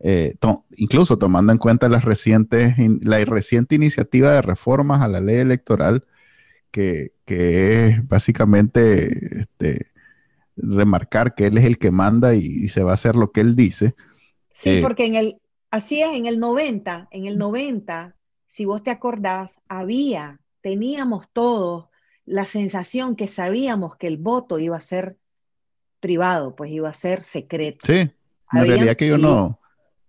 eh, 0.00 0.34
incluso 0.76 1.18
tomando 1.18 1.52
en 1.52 1.58
cuenta 1.58 1.88
las 1.88 2.04
recientes, 2.04 2.74
la 3.02 3.24
reciente 3.24 3.74
iniciativa 3.74 4.32
de 4.32 4.42
reformas 4.42 5.02
a 5.02 5.08
la 5.08 5.20
ley 5.20 5.36
electoral, 5.36 6.04
que, 6.70 7.12
que 7.24 7.86
es 7.86 8.08
básicamente 8.08 9.40
este, 9.40 9.89
remarcar 10.62 11.34
que 11.34 11.46
él 11.46 11.58
es 11.58 11.64
el 11.64 11.78
que 11.78 11.90
manda 11.90 12.34
y, 12.34 12.68
se 12.68 12.82
va 12.82 12.92
a 12.92 12.94
hacer 12.94 13.16
lo 13.16 13.32
que 13.32 13.40
él 13.40 13.56
dice. 13.56 13.94
Sí, 14.52 14.70
eh, 14.70 14.82
porque 14.82 15.06
en 15.06 15.14
el, 15.14 15.40
así 15.70 16.02
es, 16.02 16.14
en 16.14 16.26
el 16.26 16.38
90, 16.38 17.08
en 17.10 17.26
el 17.26 17.38
90, 17.38 18.16
si 18.46 18.64
vos 18.64 18.82
te 18.82 18.90
acordás, 18.90 19.60
había, 19.68 20.40
teníamos 20.60 21.26
todos 21.32 21.86
la 22.24 22.46
sensación 22.46 23.16
que 23.16 23.28
sabíamos 23.28 23.96
que 23.96 24.06
el 24.06 24.16
voto 24.16 24.58
iba 24.58 24.76
a 24.76 24.80
ser 24.80 25.16
privado, 26.00 26.54
pues 26.54 26.70
iba 26.70 26.88
a 26.88 26.94
ser 26.94 27.22
secreto. 27.22 27.80
Sí, 27.84 28.10
en 28.52 28.66
realidad 28.66 28.96
que 28.96 29.08
yo 29.08 29.18
no. 29.18 29.58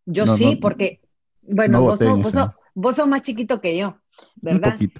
Yo 0.06 0.26
sí, 0.26 0.56
porque, 0.56 1.00
bueno, 1.42 1.82
vos, 1.82 2.00
sos, 2.96 3.08
más 3.08 3.22
chiquito 3.22 3.62
que 3.62 3.78
yo, 3.78 3.98
¿verdad? 4.36 4.78
Un 4.80 4.92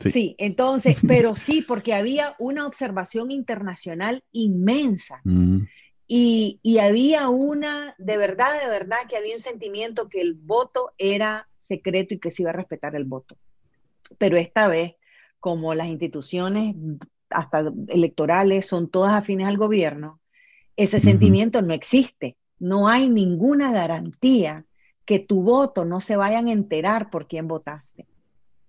Sí. 0.00 0.34
entonces, 0.38 0.96
pero 1.08 1.34
sí, 1.34 1.62
porque 1.62 1.94
había 1.94 2.34
una 2.38 2.66
observación 2.66 3.30
internacional 3.30 4.24
inmensa. 4.32 5.20
Mm. 5.24 5.62
Y, 6.06 6.60
y, 6.62 6.78
había 6.78 7.30
una, 7.30 7.94
de 7.96 8.18
verdad, 8.18 8.60
de 8.62 8.68
verdad, 8.68 8.98
que 9.08 9.16
había 9.16 9.34
un 9.34 9.40
sentimiento 9.40 10.10
que 10.10 10.20
el 10.20 10.34
voto 10.34 10.92
era 10.98 11.48
secreto 11.56 12.12
y 12.12 12.18
que 12.18 12.30
se 12.30 12.42
iba 12.42 12.50
a 12.50 12.54
respetar 12.54 12.94
el 12.94 13.04
voto. 13.04 13.38
Pero 14.18 14.36
esta 14.36 14.68
vez, 14.68 14.96
como 15.40 15.74
las 15.74 15.86
instituciones, 15.86 16.76
hasta 17.30 17.72
electorales, 17.88 18.66
son 18.66 18.90
todas 18.90 19.14
afines 19.14 19.48
al 19.48 19.56
gobierno, 19.56 20.20
ese 20.76 21.00
sentimiento 21.00 21.62
no 21.62 21.72
existe. 21.72 22.36
No 22.58 22.88
hay 22.88 23.08
ninguna 23.08 23.72
garantía 23.72 24.64
que 25.04 25.18
tu 25.18 25.42
voto 25.42 25.84
no 25.84 26.00
se 26.00 26.16
vayan 26.16 26.48
a 26.48 26.52
enterar 26.52 27.10
por 27.10 27.26
quién 27.26 27.46
votaste. 27.46 28.06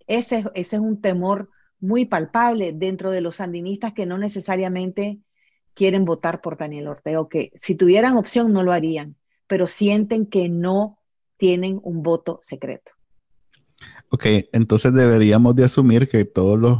Ese, 0.07 0.45
es 0.53 0.73
un 0.73 1.01
temor 1.01 1.49
muy 1.79 2.05
palpable 2.05 2.73
dentro 2.73 3.11
de 3.11 3.21
los 3.21 3.37
sandinistas 3.37 3.93
que 3.93 4.05
no 4.05 4.17
necesariamente 4.17 5.19
quieren 5.73 6.05
votar 6.05 6.41
por 6.41 6.57
Daniel 6.57 6.87
Ortega, 6.87 7.19
o 7.19 7.29
que 7.29 7.51
si 7.55 7.75
tuvieran 7.75 8.15
opción 8.15 8.53
no 8.53 8.63
lo 8.63 8.71
harían, 8.71 9.15
pero 9.47 9.67
sienten 9.67 10.25
que 10.25 10.49
no 10.49 10.99
tienen 11.37 11.79
un 11.83 12.01
voto 12.01 12.39
secreto. 12.41 12.93
Ok, 14.09 14.25
entonces 14.53 14.93
deberíamos 14.93 15.55
de 15.55 15.65
asumir 15.65 16.07
que 16.07 16.23
todos 16.23 16.57
los 16.57 16.79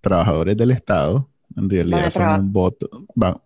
trabajadores 0.00 0.56
del 0.56 0.70
Estado 0.72 1.30
en 1.56 1.70
realidad 1.70 2.10
son 2.10 2.40
un 2.40 2.52
voto, 2.52 2.88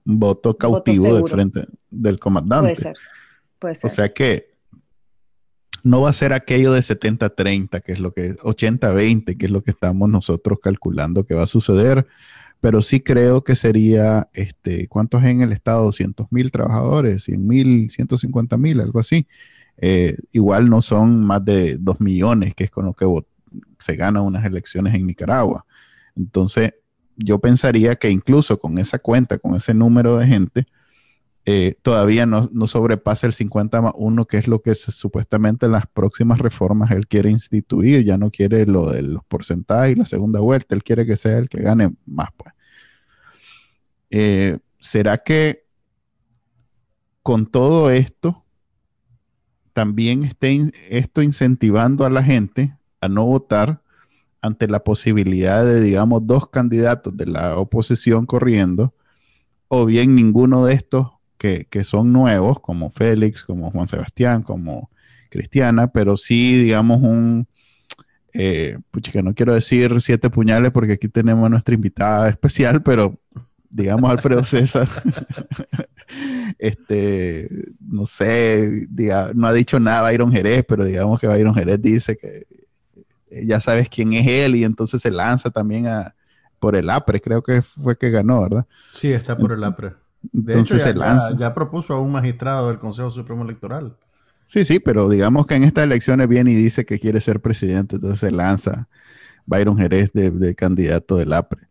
un 0.05 0.19
voto 0.19 0.57
cautivo 0.57 1.14
del 1.14 1.29
frente 1.29 1.64
del 1.88 2.19
comandante. 2.19 2.73
Puede 2.73 2.75
ser, 2.75 2.97
puede 3.59 3.75
ser. 3.77 3.90
O 3.90 3.95
sea 3.95 4.09
que 4.12 4.49
no 5.85 6.03
va 6.03 6.11
a 6.11 6.14
ser 6.14 6.33
aquello 6.33 6.73
de 6.73 6.81
70-30, 6.81 7.83
que 7.83 7.93
es 7.93 8.01
lo 8.01 8.12
que 8.12 8.35
80-20, 8.37 9.37
que 9.37 9.47
es 9.47 9.53
lo 9.53 9.62
que 9.62 9.71
estamos 9.71 10.09
nosotros 10.09 10.59
calculando 10.62 11.25
que 11.25 11.35
va 11.35 11.43
a 11.43 11.47
suceder, 11.47 12.07
pero 12.61 12.83
sí 12.83 13.01
creo 13.01 13.43
que 13.43 13.55
sería, 13.55 14.29
este, 14.35 14.87
¿cuántos 14.88 15.25
en 15.25 15.40
el 15.40 15.53
estado? 15.53 15.85
200 15.85 16.27
mil 16.31 16.51
trabajadores, 16.51 17.25
100 17.25 17.47
mil, 17.47 17.90
150 17.90 18.57
mil, 18.59 18.81
algo 18.81 19.01
así. 19.01 19.27
Eh, 19.79 20.16
igual 20.33 20.69
no 20.69 20.83
son 20.83 21.25
más 21.25 21.43
de 21.45 21.77
2 21.81 22.01
millones, 22.01 22.55
que 22.55 22.64
es 22.64 22.71
con 22.71 22.85
lo 22.85 22.93
que 22.93 23.07
se 23.79 23.97
ganan 23.97 24.25
unas 24.25 24.45
elecciones 24.45 24.95
en 24.95 25.07
Nicaragua. 25.07 25.64
Entonces, 26.16 26.75
yo 27.16 27.38
pensaría 27.38 27.95
que 27.97 28.11
incluso 28.11 28.59
con 28.59 28.79
esa 28.79 28.99
cuenta, 28.99 29.38
con 29.38 29.55
ese 29.55 29.73
número 29.73 30.19
de 30.19 30.27
gente, 30.27 30.66
eh, 31.52 31.76
todavía 31.82 32.26
no, 32.26 32.48
sobrepasa 32.68 33.26
el 33.26 33.32
50 33.32 33.82
más 33.82 33.92
1, 33.96 34.24
que 34.26 34.36
es 34.36 34.46
lo 34.46 34.62
que 34.62 34.76
supuestamente 34.76 35.66
en 35.66 35.72
las 35.72 35.88
próximas 35.88 36.38
reformas 36.38 36.92
él 36.92 37.08
quiere 37.08 37.28
instituir, 37.28 38.04
ya 38.04 38.16
no 38.16 38.30
quiere 38.30 38.66
lo 38.66 38.88
de 38.88 39.02
los 39.02 39.24
porcentajes 39.24 39.96
y 39.96 39.98
la 39.98 40.06
segunda 40.06 40.38
vuelta, 40.38 40.76
él 40.76 40.84
quiere 40.84 41.04
que 41.06 41.16
sea 41.16 41.38
el 41.38 41.48
que 41.48 41.60
gane 41.60 41.92
más. 42.06 42.28
Pues. 42.36 42.54
Eh, 44.10 44.58
¿Será 44.78 45.18
que 45.18 45.64
con 47.24 47.46
todo 47.46 47.90
esto 47.90 48.44
también 49.72 50.22
esté 50.22 50.70
esto 50.88 51.20
incentivando 51.20 52.04
a 52.04 52.10
la 52.10 52.22
gente 52.22 52.76
a 53.00 53.08
no 53.08 53.24
votar 53.24 53.82
ante 54.40 54.68
la 54.68 54.84
posibilidad 54.84 55.64
de, 55.64 55.80
digamos, 55.80 56.28
dos 56.28 56.48
candidatos 56.48 57.16
de 57.16 57.26
la 57.26 57.56
oposición 57.58 58.24
corriendo, 58.24 58.94
o 59.66 59.84
bien 59.84 60.14
ninguno 60.14 60.64
de 60.64 60.74
estos 60.74 61.19
que, 61.40 61.85
son 61.85 62.12
nuevos, 62.12 62.61
como 62.61 62.90
Félix, 62.90 63.42
como 63.42 63.70
Juan 63.70 63.88
Sebastián, 63.88 64.42
como 64.42 64.90
Cristiana, 65.31 65.90
pero 65.90 66.18
sí, 66.18 66.62
digamos, 66.62 67.00
un, 67.00 67.46
eh, 68.35 68.76
que 69.11 69.22
no 69.22 69.35
quiero 69.35 69.55
decir 69.55 69.98
siete 70.03 70.29
puñales 70.29 70.70
porque 70.70 70.92
aquí 70.92 71.09
tenemos 71.09 71.46
a 71.46 71.48
nuestra 71.48 71.74
invitada 71.74 72.29
especial, 72.29 72.83
pero 72.83 73.18
digamos 73.70 74.11
Alfredo 74.11 74.44
César, 74.44 74.87
este, 76.59 77.48
no 77.81 78.05
sé, 78.05 78.87
no 79.35 79.46
ha 79.46 79.53
dicho 79.55 79.81
nada 79.81 80.03
Byron 80.03 80.33
Jerez, 80.33 80.64
pero 80.68 80.85
digamos 80.85 81.18
que 81.18 81.26
Byron 81.26 81.55
Jerez 81.55 81.81
dice 81.81 82.18
que 82.18 82.46
ya 83.46 83.61
sabes 83.61 83.88
quién 83.88 84.12
es 84.12 84.26
él 84.26 84.57
y 84.57 84.64
entonces 84.64 85.00
se 85.00 85.11
lanza 85.11 85.48
también 85.48 85.87
a, 85.87 86.14
por 86.59 86.76
el 86.76 86.90
APRE, 86.90 87.22
creo 87.22 87.42
que 87.42 87.62
fue 87.62 87.96
que 87.96 88.11
ganó, 88.11 88.42
¿verdad? 88.42 88.66
Sí, 88.92 89.11
está 89.11 89.38
por 89.38 89.53
el 89.53 89.64
APRE. 89.64 89.94
De 90.22 90.52
Entonces 90.52 90.80
hecho, 90.80 90.87
ya, 90.87 90.92
se 90.92 90.98
lanza. 90.98 91.37
Ya, 91.37 91.54
propuso 91.54 91.94
a 91.94 92.00
un 92.00 92.12
magistrado 92.12 92.68
del 92.68 92.78
Consejo 92.78 93.11
Supremo 93.11 93.44
Electoral. 93.44 93.96
Sí, 94.44 94.64
sí, 94.64 94.80
pero 94.80 95.09
digamos 95.09 95.46
que 95.46 95.54
en 95.54 95.64
estas 95.64 95.85
elecciones 95.85 96.28
viene 96.28 96.50
y 96.50 96.56
dice 96.56 96.85
que 96.85 96.98
quiere 96.98 97.20
ser 97.20 97.40
presidente, 97.40 97.96
entonces 97.96 98.20
se 98.20 98.33
lanza 98.33 98.88
Byron 99.46 99.76
Jerez 99.76 100.12
de, 100.12 100.54
candidato 100.54 101.16
del 101.16 101.33
APRE. 101.33 101.68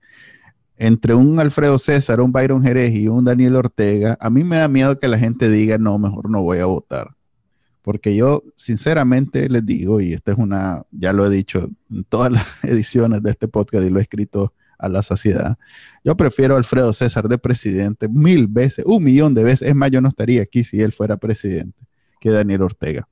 Entre 0.77 1.13
un 1.13 1.39
Alfredo 1.39 1.77
César, 1.77 2.21
un 2.21 2.31
Byron 2.31 2.63
Jerez 2.63 2.95
y 2.95 3.09
un 3.09 3.25
Daniel 3.25 3.57
Ortega, 3.57 4.17
a 4.21 4.29
mí 4.29 4.45
me 4.45 4.57
da 4.57 4.69
miedo 4.69 4.97
que 4.97 5.09
la 5.09 5.17
gente 5.17 5.49
diga, 5.49 5.77
no, 5.77 5.97
mejor 5.97 6.29
no 6.29 6.41
voy 6.41 6.59
a 6.59 6.67
votar. 6.67 7.15
Porque 7.81 8.15
yo, 8.15 8.43
sinceramente, 8.55 9.49
les 9.49 9.65
digo, 9.65 9.99
y 9.99 10.13
esta 10.13 10.31
es 10.31 10.38
una, 10.38 10.83
ya 10.91 11.12
lo 11.12 11.25
he 11.25 11.29
dicho 11.29 11.69
en 11.91 12.03
todas 12.05 12.31
las 12.31 12.45
ediciones 12.63 13.21
de 13.23 13.31
este 13.31 13.47
podcast 13.49 13.85
y 13.85 13.89
lo 13.89 13.99
he 13.99 14.03
escrito 14.03 14.53
a 14.79 14.89
la 14.89 15.03
saciedad. 15.03 15.57
Yo 16.03 16.17
prefiero 16.17 16.55
a 16.55 16.57
Alfredo 16.57 16.93
César 16.93 17.27
de 17.27 17.37
presidente 17.37 18.09
mil 18.09 18.47
veces, 18.47 18.85
un 18.85 19.03
millón 19.03 19.33
de 19.35 19.43
veces. 19.43 19.69
Es 19.69 19.75
más, 19.75 19.91
yo 19.91 20.01
no 20.01 20.09
estaría 20.09 20.41
aquí 20.41 20.63
si 20.63 20.81
él 20.81 20.93
fuera 20.93 21.17
presidente 21.17 21.85
que 22.19 22.31
Daniel 22.31 22.63
Ortega. 22.63 23.07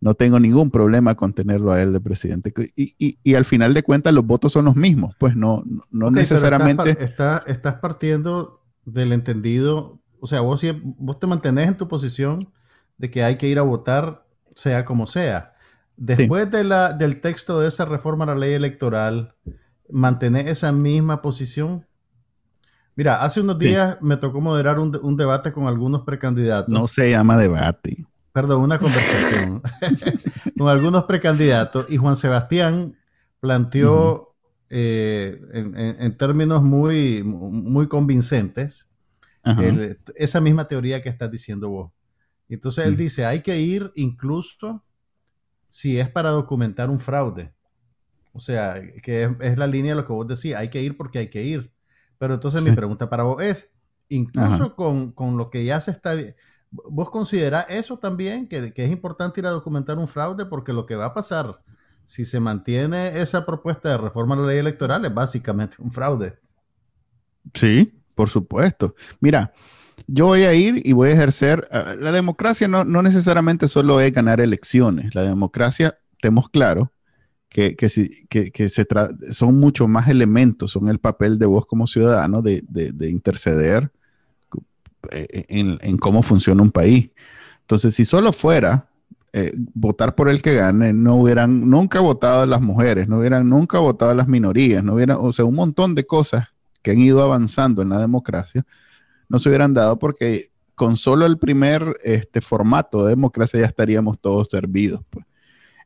No 0.00 0.14
tengo 0.14 0.40
ningún 0.40 0.70
problema 0.70 1.14
con 1.14 1.34
tenerlo 1.34 1.72
a 1.72 1.82
él 1.82 1.92
de 1.92 2.00
presidente. 2.00 2.52
Y, 2.74 3.34
al 3.34 3.44
final 3.44 3.74
de 3.74 3.82
cuentas 3.82 4.14
los 4.14 4.24
votos 4.24 4.52
son 4.52 4.64
los 4.64 4.76
mismos, 4.76 5.14
pues 5.18 5.36
no, 5.36 5.62
no 5.90 6.10
necesariamente... 6.10 6.90
Estás, 6.90 7.42
estás, 7.46 7.74
partiendo 7.80 8.62
del 8.86 9.12
entendido, 9.12 10.00
o 10.18 10.26
sea, 10.26 10.40
vos, 10.40 10.64
vos 10.96 11.18
te 11.18 11.26
mantenés 11.26 11.68
en 11.68 11.76
tu 11.76 11.86
posición 11.86 12.50
de 12.96 13.10
que 13.10 13.24
hay 13.24 13.36
que 13.36 13.48
ir 13.48 13.58
a 13.58 13.62
votar 13.62 14.26
sea 14.54 14.84
como 14.84 15.06
sea. 15.06 15.54
Después 15.96 16.50
de 16.50 16.64
la, 16.64 16.94
del 16.94 17.20
texto 17.20 17.60
de 17.60 17.68
esa 17.68 17.84
reforma 17.84 18.24
a 18.24 18.28
la 18.28 18.34
ley 18.34 18.54
electoral, 18.54 19.34
mantener 19.92 20.48
esa 20.48 20.72
misma 20.72 21.22
posición? 21.22 21.86
Mira, 22.96 23.22
hace 23.22 23.40
unos 23.40 23.58
días 23.58 23.96
me 24.00 24.16
tocó 24.16 24.40
moderar 24.40 24.78
un, 24.78 25.16
debate 25.16 25.52
con 25.52 25.66
algunos 25.66 26.02
precandidatos. 26.02 26.68
No 26.68 26.88
se 26.88 27.10
llama 27.10 27.36
debate. 27.36 28.04
Perdón, 28.32 28.62
una 28.62 28.78
conversación 28.80 29.62
con 30.58 30.68
algunos 30.68 31.04
precandidatos 31.04 31.90
y 31.90 31.96
Juan 31.96 32.16
Sebastián 32.16 32.96
planteó 33.40 34.34
eh, 34.68 35.40
en, 35.52 36.16
términos 36.16 36.62
muy, 36.62 37.22
muy 37.24 37.88
convincentes 37.88 38.88
esa 40.14 40.40
misma 40.40 40.68
teoría 40.68 41.02
que 41.02 41.08
estás 41.08 41.30
diciendo 41.30 41.70
vos. 41.70 41.92
Entonces 42.48 42.86
él 42.86 42.96
dice, 42.96 43.24
hay 43.24 43.40
que 43.40 43.60
ir 43.60 43.92
incluso 43.94 44.84
si 45.68 45.98
es 45.98 46.08
para 46.08 46.30
documentar 46.30 46.90
un 46.90 46.98
fraude. 46.98 47.52
O 48.32 48.40
sea, 48.40 48.80
que 49.02 49.34
es, 49.40 49.58
la 49.58 49.66
línea 49.66 49.92
de 49.92 50.00
lo 50.00 50.06
que 50.06 50.12
vos 50.12 50.26
decís, 50.26 50.54
hay 50.54 50.68
que 50.68 50.82
ir 50.82 50.96
porque 50.96 51.18
hay 51.18 51.28
que 51.28 51.42
ir. 51.42 51.72
Pero 52.18 52.34
entonces 52.34 52.62
mi 52.62 52.70
pregunta 52.72 53.08
para 53.10 53.24
vos 53.24 53.42
es, 53.42 53.74
incluso 54.08 54.76
con, 54.76 55.36
lo 55.36 55.50
que 55.50 55.64
ya 55.64 55.80
se 55.80 55.90
está... 55.90 56.14
¿Vos 56.70 57.10
considerás 57.10 57.66
eso 57.68 57.98
también, 57.98 58.46
que, 58.46 58.72
es 58.74 58.92
importante 58.92 59.40
ir 59.40 59.46
a 59.46 59.50
documentar 59.50 59.98
un 59.98 60.06
fraude? 60.06 60.46
Porque 60.46 60.72
lo 60.72 60.86
que 60.86 60.94
va 60.94 61.06
a 61.06 61.14
pasar 61.14 61.60
si 62.04 62.24
se 62.24 62.40
mantiene 62.40 63.20
esa 63.20 63.46
propuesta 63.46 63.88
de 63.90 63.98
reforma 63.98 64.36
de 64.36 64.42
la 64.42 64.48
ley 64.48 64.58
electoral 64.58 65.04
es 65.04 65.14
básicamente 65.14 65.76
un 65.78 65.92
fraude. 65.92 66.38
Sí, 67.54 68.00
por 68.14 68.28
supuesto. 68.28 68.94
Mira, 69.20 69.52
yo 70.06 70.26
voy 70.26 70.42
a 70.42 70.54
ir 70.54 70.82
y 70.84 70.92
voy 70.92 71.10
a 71.10 71.12
ejercer... 71.12 71.68
Ah, 71.72 71.94
la 71.96 72.12
democracia 72.12 72.68
no, 72.68 72.84
no 72.84 73.02
necesariamente 73.02 73.66
solo 73.68 74.00
es 74.00 74.12
ganar 74.12 74.40
elecciones. 74.40 75.14
La 75.14 75.22
democracia, 75.22 75.98
tenemos 76.20 76.48
claro, 76.48 76.92
que, 77.50 77.74
que, 77.74 78.50
que, 78.52 78.68
se 78.68 78.86
son 79.32 79.58
mucho 79.58 79.88
más 79.88 80.08
elementos, 80.08 80.70
son 80.70 80.88
el 80.88 81.00
papel 81.00 81.38
de 81.38 81.46
vos 81.46 81.66
como 81.66 81.88
ciudadano 81.88 82.42
de, 82.42 82.62
de, 82.68 83.08
interceder 83.08 83.90
eh, 85.10 85.44
en, 85.48 85.76
en, 85.82 85.98
cómo 85.98 86.22
funciona 86.22 86.62
un 86.62 86.70
país. 86.70 87.10
Entonces, 87.62 87.96
si 87.96 88.04
solo 88.04 88.32
fuera 88.32 88.88
eh, 89.32 89.52
votar 89.74 90.14
por 90.14 90.28
el 90.28 90.42
que 90.42 90.54
gane, 90.54 90.92
no 90.92 91.16
hubieran 91.16 91.68
nunca 91.68 91.98
votado 91.98 92.46
las 92.46 92.60
mujeres, 92.60 93.08
no 93.08 93.18
hubieran 93.18 93.48
nunca 93.48 93.80
votado 93.80 94.14
las 94.14 94.28
minorías, 94.28 94.84
no 94.84 94.94
hubieran, 94.94 95.18
o 95.20 95.32
sea, 95.32 95.44
un 95.44 95.56
montón 95.56 95.96
de 95.96 96.04
cosas 96.04 96.48
que 96.82 96.92
han 96.92 96.98
ido 96.98 97.20
avanzando 97.20 97.82
en 97.82 97.88
la 97.88 97.98
democracia, 97.98 98.64
no 99.28 99.40
se 99.40 99.48
hubieran 99.48 99.74
dado 99.74 99.98
porque 99.98 100.46
con 100.76 100.96
solo 100.96 101.26
el 101.26 101.36
primer 101.36 101.96
este, 102.04 102.40
formato 102.40 103.04
de 103.04 103.10
democracia 103.10 103.60
ya 103.60 103.66
estaríamos 103.66 104.20
todos 104.20 104.46
servidos. 104.50 105.02
Pues 105.10 105.26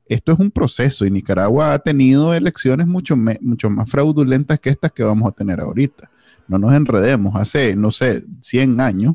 esto 0.06 0.32
es 0.32 0.38
un 0.38 0.50
proceso 0.50 1.06
y 1.06 1.10
Nicaragua 1.10 1.72
ha 1.72 1.78
tenido 1.78 2.34
elecciones 2.34 2.86
mucho, 2.86 3.16
mucho 3.16 3.70
más 3.70 3.90
fraudulentas 3.90 4.60
que 4.60 4.70
estas 4.70 4.92
que 4.92 5.02
vamos 5.02 5.28
a 5.28 5.32
tener 5.32 5.60
ahorita. 5.60 6.10
No 6.46 6.58
nos 6.58 6.74
enredemos. 6.74 7.34
Hace, 7.36 7.74
no 7.74 7.90
sé, 7.90 8.22
100 8.40 8.80
años, 8.80 9.14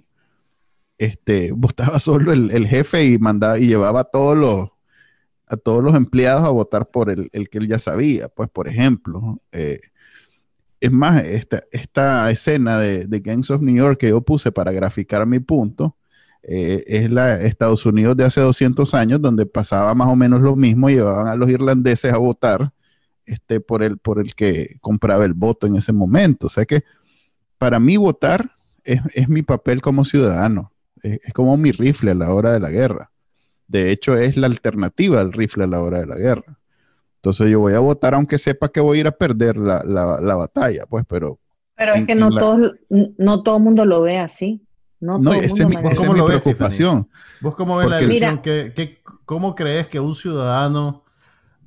este, 0.98 1.52
votaba 1.56 2.00
solo 2.00 2.32
el, 2.34 2.68
jefe 2.68 3.06
y 3.06 3.20
mandaba 3.20 3.60
y 3.60 3.68
llevaba 3.68 4.02
a 4.02 4.04
todos 4.06 4.38
los, 4.38 4.70
a 5.48 5.58
todos 5.58 5.84
los 5.84 5.96
empleados 5.96 6.44
a 6.44 6.50
votar 6.50 6.90
por 6.90 7.10
el, 7.10 7.30
que 7.30 7.58
él 7.60 7.68
ya 7.68 7.80
sabía. 7.80 8.28
Pues, 8.30 8.50
por 8.50 8.68
ejemplo, 8.68 9.40
eh, 9.52 9.80
es 10.80 10.92
más, 10.92 11.24
esta, 11.24 11.64
esta 11.72 12.32
escena 12.32 12.80
de, 12.80 13.06
de 13.06 13.20
Gangs 13.20 13.52
of 13.52 13.62
New 13.62 13.76
York 13.76 14.00
que 14.00 14.10
yo 14.10 14.22
puse 14.22 14.52
para 14.52 14.72
graficar 14.72 15.26
mi 15.28 15.40
punto, 15.40 15.96
eh, 16.44 16.84
es 16.88 17.12
la 17.12 17.42
Estados 17.42 17.86
Unidos 17.86 18.16
de 18.16 18.24
hace 18.24 18.42
200 18.42 18.94
años, 18.94 19.22
donde 19.22 19.46
pasaba 19.46 19.94
más 19.94 20.08
o 20.08 20.16
menos 20.16 20.42
lo 20.42 20.56
mismo, 20.56 20.90
llevaban 20.90 21.28
a 21.28 21.36
los 21.36 21.50
irlandeses 21.50 22.14
a 22.14 22.18
votar 22.18 22.72
este, 23.26 23.60
por, 23.60 23.84
el, 23.84 23.98
por 23.98 24.20
el 24.20 24.34
que 24.36 24.78
compraba 24.82 25.26
el 25.26 25.34
voto 25.34 25.68
en 25.68 25.76
ese 25.76 25.94
momento. 25.94 26.48
O 26.48 26.50
sea 26.50 26.66
que 26.66 26.84
para 27.58 27.80
mí 27.80 27.98
votar 27.98 28.50
es, 28.84 29.30
mi 29.30 29.44
papel 29.44 29.82
como 29.82 30.06
ciudadano, 30.06 30.72
es, 31.04 31.20
como 31.34 31.56
mi 31.58 31.72
rifle 31.72 32.12
a 32.12 32.16
la 32.16 32.34
hora 32.34 32.54
de 32.54 32.60
la 32.60 32.70
guerra. 32.70 33.12
De 33.68 33.92
hecho, 33.92 34.16
es 34.18 34.36
la 34.36 34.48
alternativa 34.48 35.22
al 35.22 35.32
rifle 35.32 35.66
a 35.66 35.68
la 35.68 35.82
hora 35.82 36.00
de 36.00 36.08
la 36.08 36.18
guerra. 36.18 36.58
Entonces 37.18 37.50
yo 37.50 37.60
voy 37.60 37.74
a 37.74 37.80
votar 37.80 38.14
aunque 38.14 38.38
sepa 38.38 38.70
que 38.70 38.80
voy 38.80 38.98
a 38.98 39.02
ir 39.02 39.08
a 39.08 39.12
perder 39.12 39.58
la, 39.58 40.36
batalla, 40.36 40.86
pues, 40.90 41.04
pero... 41.08 41.38
Pero 41.76 41.94
es 41.94 42.06
que 42.06 42.16
no, 42.16 42.32
todo, 42.32 42.74
no 42.90 43.44
todo 43.44 43.58
el 43.58 43.64
mundo 43.64 43.86
lo 43.86 44.02
ve 44.02 44.18
así. 44.18 44.62
No, 45.00 45.18
no 45.18 45.34
esa 45.34 45.64
es 45.64 45.70
mi, 45.70 45.78
preocupación. 45.78 47.10
¿Vos 47.42 47.56
cómo 47.56 47.78
ves 47.78 47.90
la 47.90 48.00
elección? 48.00 48.42
cómo 49.26 49.56
crees 49.56 49.88
que 49.88 50.00
un 50.00 50.14
ciudadano 50.14 51.04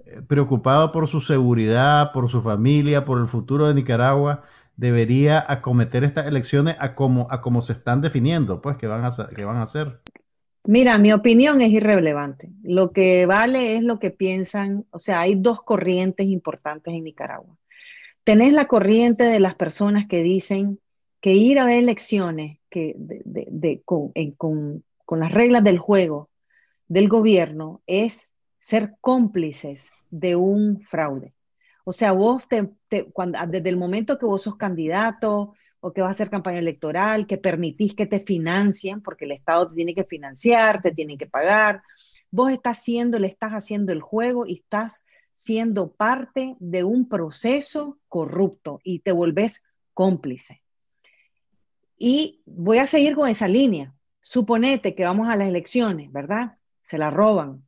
eh, 0.04 0.20
preocupado 0.26 0.92
por 0.92 1.08
su 1.08 1.20
seguridad, 1.20 2.12
por 2.12 2.28
su 2.28 2.42
familia, 2.42 3.04
por 3.04 3.18
el 3.18 3.26
futuro 3.26 3.68
de 3.68 3.74
Nicaragua, 3.74 4.42
debería 4.76 5.44
acometer 5.48 6.04
estas 6.04 6.26
elecciones 6.26 6.76
a 6.78 6.94
como, 6.94 7.26
a 7.30 7.40
como 7.40 7.62
se 7.62 7.72
están 7.72 8.00
definiendo, 8.00 8.60
pues, 8.60 8.76
que 8.76 8.86
van, 8.86 9.04
a, 9.04 9.10
que 9.34 9.44
van 9.44 9.56
a 9.56 9.62
hacer? 9.62 10.00
Mira, 10.64 10.98
mi 10.98 11.12
opinión 11.12 11.60
es 11.60 11.70
irrelevante. 11.70 12.50
Lo 12.62 12.92
que 12.92 13.26
vale 13.26 13.76
es 13.76 13.82
lo 13.82 13.98
que 13.98 14.10
piensan, 14.10 14.86
o 14.90 14.98
sea, 14.98 15.20
hay 15.20 15.34
dos 15.34 15.62
corrientes 15.62 16.26
importantes 16.26 16.94
en 16.94 17.04
Nicaragua. 17.04 17.56
Tenés 18.24 18.52
la 18.52 18.66
corriente 18.66 19.24
de 19.24 19.40
las 19.40 19.54
personas 19.54 20.06
que 20.06 20.22
dicen 20.22 20.78
que 21.20 21.34
ir 21.34 21.58
a 21.58 21.72
elecciones 21.74 22.58
que 22.72 22.96
con, 23.85 24.85
las 25.11 25.32
reglas 25.32 25.62
del 25.62 25.78
juego 25.78 26.30
del 26.88 27.08
gobierno 27.08 27.82
es 27.87 28.35
ser 28.58 28.94
cómplices 29.00 29.92
de 30.11 30.37
un 30.37 30.80
fraude. 30.80 31.35
O 31.85 31.92
sea, 31.92 32.12
vos 32.12 32.44
cuando, 33.12 33.38
desde 33.48 33.68
el 33.68 33.76
momento 33.76 34.16
que 34.16 34.26
vos 34.26 34.42
sos 34.42 34.56
candidato 34.56 35.52
o 35.80 35.92
que 35.92 36.00
vas 36.00 36.08
a 36.08 36.12
hacer 36.12 36.30
campaña 36.30 36.61
electoral, 36.61 37.26
que 37.26 37.38
permitís 37.38 37.94
que 37.94 38.06
te 38.06 38.20
financien, 38.20 39.02
porque 39.02 39.24
el 39.24 39.32
Estado 39.32 39.68
te 39.68 39.74
tiene 39.74 39.94
que 39.94 40.04
financiar, 40.04 40.80
te 40.80 40.92
tiene 40.92 41.18
que 41.18 41.26
pagar, 41.26 41.82
vos 42.30 42.52
estás 42.52 42.78
haciendo, 42.78 43.18
le 43.18 43.26
estás 43.26 43.52
haciendo 43.52 43.92
el 43.92 44.00
juego 44.00 44.46
y 44.46 44.61
estás 44.61 45.06
siendo 45.35 45.92
parte 45.92 46.56
de 46.61 46.85
un 46.85 47.08
proceso 47.08 47.98
corrupto 48.08 48.80
y 48.85 49.00
te 49.00 49.12
volvés 49.12 49.64
cómplice. 49.92 50.62
Y 52.04 52.42
voy 52.46 52.78
a 52.78 52.88
seguir 52.88 53.14
con 53.14 53.28
esa 53.28 53.46
línea. 53.46 53.94
Suponete 54.20 54.96
que 54.96 55.04
vamos 55.04 55.28
a 55.28 55.36
las 55.36 55.46
elecciones, 55.46 56.10
¿verdad? 56.10 56.58
Se 56.82 56.98
la 56.98 57.12
roban 57.12 57.64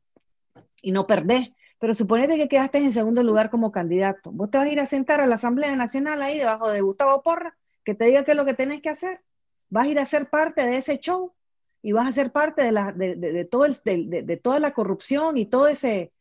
y 0.83 0.91
no 0.91 1.07
perdés. 1.07 1.51
Pero 1.79 1.95
suponete 1.95 2.37
que 2.37 2.49
quedaste 2.49 2.79
en 2.79 2.91
segundo 2.91 3.23
lugar 3.23 3.49
como 3.49 3.71
candidato. 3.71 4.33
Vos 4.33 4.51
te 4.51 4.59
vas 4.59 4.67
a 4.67 4.73
ir 4.73 4.81
a 4.81 4.87
sentar 4.87 5.21
a 5.21 5.27
la 5.27 5.37
Asamblea 5.37 5.77
Nacional 5.77 6.21
ahí 6.21 6.37
debajo 6.37 6.69
de 6.69 6.81
Gustavo 6.81 7.23
Porra, 7.23 7.57
que 7.85 7.95
te 7.95 8.07
diga 8.07 8.25
qué 8.25 8.33
es 8.33 8.37
lo 8.37 8.45
que 8.45 8.55
tenés 8.55 8.83
que 8.83 8.89
hacer. 8.89 9.23
Vas 9.69 9.87
a 9.87 9.91
ir 9.91 10.01
a 10.01 10.05
ser 10.05 10.29
parte 10.29 10.67
de 10.67 10.79
ese 10.79 10.99
show 10.99 11.33
y 11.81 11.93
vas 11.93 12.09
a 12.09 12.11
ser 12.11 12.33
parte 12.33 12.65
de, 12.65 12.73
la, 12.73 12.91
de, 12.91 13.45
todo 13.45 13.67
el, 13.67 13.77
de, 13.85 14.37
toda 14.43 14.59
la 14.59 14.73
corrupción 14.73 15.39
y 15.39 15.47
todo 15.47 15.69
ese, 15.69 16.13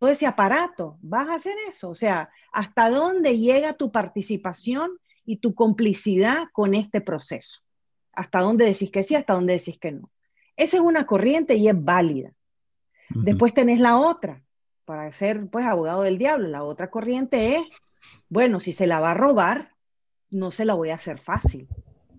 todo 0.00 0.10
ese 0.10 0.26
aparato. 0.26 0.98
Vas 1.02 1.28
a 1.28 1.34
hacer 1.34 1.54
eso. 1.68 1.90
O 1.90 1.94
sea, 1.94 2.30
¿hasta 2.50 2.90
dónde 2.90 3.38
llega 3.38 3.74
tu 3.74 3.92
participación 3.92 4.99
y 5.24 5.36
tu 5.36 5.54
complicidad 5.54 6.44
con 6.52 6.74
este 6.74 7.00
proceso. 7.00 7.60
Hasta 8.12 8.40
dónde 8.40 8.64
decís 8.64 8.90
que 8.90 9.02
sí, 9.02 9.14
hasta 9.14 9.34
dónde 9.34 9.54
decís 9.54 9.78
que 9.78 9.92
no. 9.92 10.10
Esa 10.56 10.76
es 10.76 10.82
una 10.82 11.06
corriente 11.06 11.54
y 11.54 11.68
es 11.68 11.84
válida. 11.84 12.32
Después 13.08 13.54
tenés 13.54 13.80
la 13.80 13.98
otra, 13.98 14.42
para 14.90 15.10
ser 15.12 15.48
pues 15.48 15.66
abogado 15.66 16.02
del 16.02 16.18
diablo. 16.18 16.48
La 16.48 16.64
otra 16.64 16.90
corriente 16.90 17.56
es, 17.56 17.62
bueno, 18.28 18.58
si 18.58 18.72
se 18.72 18.88
la 18.88 18.98
va 18.98 19.12
a 19.12 19.14
robar, 19.14 19.76
no 20.30 20.50
se 20.50 20.64
la 20.64 20.74
voy 20.74 20.90
a 20.90 20.96
hacer 20.96 21.18
fácil. 21.18 21.68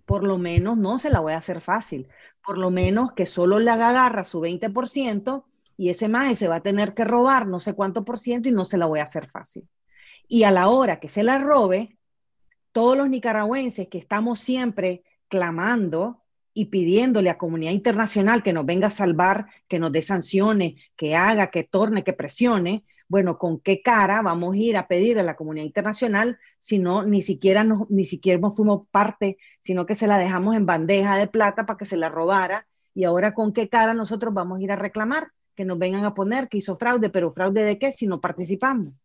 Por 0.06 0.26
lo 0.26 0.38
menos 0.38 0.78
no 0.78 0.98
se 0.98 1.10
la 1.10 1.20
voy 1.20 1.34
a 1.34 1.38
hacer 1.38 1.60
fácil. 1.60 2.08
Por 2.46 2.58
lo 2.58 2.72
menos 2.72 3.12
que 3.12 3.26
solo 3.26 3.60
le 3.60 3.72
agarra 3.72 4.24
su 4.24 4.40
20% 4.40 5.44
y 5.76 5.90
ese 5.90 6.08
más 6.08 6.38
se 6.38 6.48
va 6.48 6.56
a 6.56 6.62
tener 6.62 6.94
que 6.94 7.04
robar 7.04 7.46
no 7.46 7.60
sé 7.60 7.74
cuánto 7.74 8.06
por 8.06 8.18
ciento 8.18 8.48
y 8.48 8.54
no 8.54 8.64
se 8.64 8.78
la 8.78 8.86
voy 8.86 9.02
a 9.02 9.04
hacer 9.04 9.30
fácil. 9.30 9.68
Y 10.28 10.44
a 10.44 10.52
la 10.52 10.70
hora 10.70 11.00
que 11.00 11.10
se 11.10 11.24
la 11.24 11.40
robe, 11.40 11.98
todos 12.72 12.98
los 12.98 13.10
nicaragüenses 13.10 13.88
que 13.88 13.98
estamos 13.98 14.40
siempre 14.40 15.04
clamando 15.28 16.22
y 16.54 16.66
pidiéndole 16.66 17.30
a 17.30 17.38
comunidad 17.38 17.72
internacional 17.72 18.44
que 18.44 18.54
nos 18.54 18.66
venga 18.66 18.88
a 18.88 18.92
salvar, 18.92 19.48
que 19.68 19.80
nos 19.80 19.92
dé 19.92 20.02
sanciones, 20.02 20.76
que 20.96 21.16
haga, 21.16 21.50
que 21.50 21.64
torne, 21.64 22.04
que 22.04 22.14
presione, 22.14 22.84
bueno, 23.12 23.38
¿con 23.38 23.60
qué 23.60 23.82
cara 23.82 24.22
vamos 24.22 24.54
a 24.54 24.58
ir 24.58 24.78
a 24.78 24.88
pedir 24.88 25.20
a 25.20 25.24
la 25.24 25.36
comunidad 25.36 25.66
internacional 25.66 26.40
si 26.58 26.80
no 26.80 27.04
ni 27.04 27.22
siquiera 27.22 27.66
ni 27.90 28.06
siquiera 28.06 28.40
fuimos 28.52 28.88
parte, 28.90 29.38
sino 29.60 29.86
que 29.86 29.96
se 29.96 30.08
la 30.08 30.18
dejamos 30.18 30.56
en 30.56 30.66
bandeja 30.66 31.18
de 31.18 31.28
plata 31.28 31.66
para 31.66 31.78
que 31.78 31.84
se 31.84 31.98
la 31.98 32.08
robara 32.08 32.68
y 32.94 33.04
ahora 33.04 33.34
con 33.34 33.52
qué 33.52 33.68
cara 33.68 33.94
nosotros 33.94 34.34
vamos 34.34 34.60
a 34.60 34.64
ir 34.64 34.72
a 34.72 34.78
reclamar 34.78 35.28
que 35.56 35.66
nos 35.66 35.78
vengan 35.78 36.06
a 36.06 36.14
poner 36.14 36.48
que 36.48 36.60
hizo 36.60 36.78
fraude, 36.78 37.10
pero 37.10 37.32
fraude 37.32 37.66
de 37.66 37.78
qué 37.78 37.92
si 37.92 38.08
no 38.08 38.22
participamos. 38.22 38.96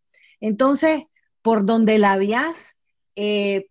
Entonces, 0.40 1.02
por 1.42 1.66
donde 1.66 1.98
la 1.98 2.16
vías 2.16 2.79
eh, 3.16 3.68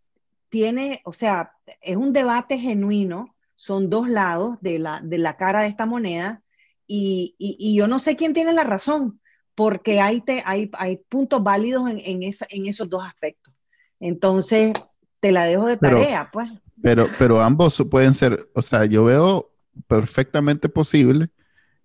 tiene, 0.49 1.01
o 1.05 1.13
sea, 1.13 1.53
es 1.81 1.95
un 1.95 2.13
debate 2.13 2.57
genuino, 2.57 3.35
son 3.55 3.89
dos 3.89 4.09
lados 4.09 4.57
de 4.61 4.79
la, 4.79 5.01
de 5.01 5.17
la 5.17 5.37
cara 5.37 5.61
de 5.61 5.69
esta 5.69 5.85
moneda 5.85 6.41
y, 6.87 7.35
y, 7.39 7.75
yo 7.75 7.87
no 7.87 7.99
sé 7.99 8.15
quién 8.15 8.33
tiene 8.33 8.53
la 8.53 8.63
razón, 8.63 9.19
porque 9.55 10.01
hay, 10.01 10.21
te, 10.21 10.43
hay, 10.45 10.69
hay 10.77 10.97
puntos 10.97 11.43
válidos 11.43 11.89
en, 11.89 11.99
en, 11.99 12.23
esa, 12.23 12.45
en 12.51 12.67
esos 12.67 12.89
dos 12.89 13.03
aspectos. 13.03 13.53
Entonces, 13.99 14.73
te 15.19 15.31
la 15.31 15.45
dejo 15.45 15.65
de 15.65 15.77
tarea, 15.77 16.29
pues. 16.31 16.49
Pero, 16.81 17.07
pero 17.17 17.41
ambos 17.41 17.83
pueden 17.89 18.13
ser, 18.13 18.47
o 18.53 18.61
sea, 18.61 18.85
yo 18.85 19.05
veo 19.05 19.51
perfectamente 19.87 20.69
posible 20.69 21.29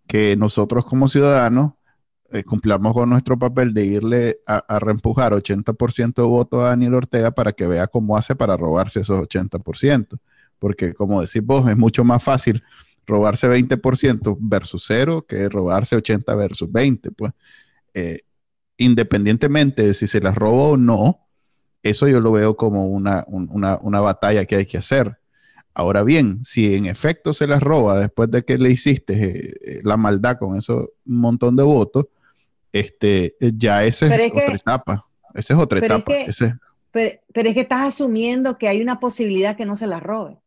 que 0.07 0.37
nosotros 0.37 0.85
como 0.85 1.09
ciudadanos 1.09 1.73
eh, 2.33 2.45
cumplamos 2.45 2.95
con 2.95 3.11
nuestro 3.11 3.39
papel 3.39 3.75
de 3.75 3.85
irle 3.85 4.41
a, 4.47 4.79
reempujar 4.79 5.33
80% 5.33 6.15
de 6.15 6.23
votos 6.23 6.63
a 6.63 6.67
Daniel 6.67 6.95
Ortega 6.95 7.33
para 7.33 7.53
que 7.53 7.67
vea 7.67 7.87
cómo 7.87 8.17
hace 8.17 8.37
para 8.37 8.57
robarse 8.57 9.01
esos 9.01 9.21
80%. 9.21 10.19
Porque 10.59 10.95
como 10.95 11.21
decís 11.21 11.45
vos, 11.45 11.69
es 11.69 11.77
mucho 11.77 12.05
más 12.05 12.23
fácil 12.23 12.63
robarse 13.07 13.49
20% 13.49 14.37
versus 14.41 14.85
0 14.87 15.27
que 15.27 15.49
robarse 15.49 15.97
80 15.97 16.35
versus 16.37 16.71
20. 16.71 17.11
Pues 17.13 17.33
eh, 17.95 18.21
independientemente 18.77 19.87
de 19.87 19.95
si 19.95 20.07
se 20.07 20.21
las 20.21 20.35
roba 20.37 20.63
o 20.63 20.77
no, 20.77 21.27
eso 21.83 22.09
yo 22.09 22.21
lo 22.21 22.33
veo 22.33 22.57
como 22.57 22.87
una, 22.87 23.25
una 23.27 24.01
batalla 24.01 24.45
que 24.45 24.57
hay 24.57 24.67
que 24.67 24.79
hacer. 24.79 25.21
Ahora 25.75 26.03
bien, 26.03 26.45
si 26.45 26.75
en 26.75 26.87
efecto 26.87 27.33
se 27.33 27.47
las 27.47 27.63
roba 27.63 27.99
después 27.99 28.31
de 28.31 28.45
que 28.45 28.59
le 28.59 28.71
hiciste 28.71 29.49
eh, 29.49 29.81
la 29.85 29.97
maldad 29.97 30.39
con 30.39 30.59
ese 30.59 30.75
montón 31.05 31.57
de 31.57 31.63
votos, 31.63 32.07
este, 32.73 33.37
ya 33.41 33.85
eso 33.85 34.07
es, 34.07 34.13
otra 34.13 34.55
etapa. 34.55 35.07
Esa 35.35 35.55
es 35.55 35.61
otra 35.61 35.79
etapa. 35.79 36.13
pero, 36.93 37.49
es 37.49 37.55
que 37.55 37.61
estás 37.61 37.87
asumiendo 37.87 38.59
que 38.59 38.69
hay 38.69 38.81
una 38.81 39.01
posibilidad 39.01 39.57
que 39.57 39.67
no 39.67 39.77
se 39.77 39.87
las 39.87 40.03
robe. 40.03 40.39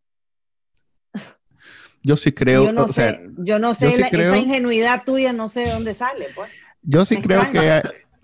Yo 2.03 2.17
sí 2.17 2.31
creo. 2.31 2.65
Yo 2.65 2.73
no 2.73 2.87
sé, 2.87 3.17
yo 3.37 3.59
no 3.59 3.73
sé 3.73 3.95
esa 3.95 4.37
ingenuidad 4.37 5.03
tuya, 5.05 5.31
no 5.31 5.47
sé 5.47 5.61
de 5.61 5.71
dónde 5.71 5.93
sale. 5.93 6.27
Pues. 6.35 6.51
Yo 6.81 7.05
sí 7.05 7.21
creo 7.21 7.49
que 7.49 7.81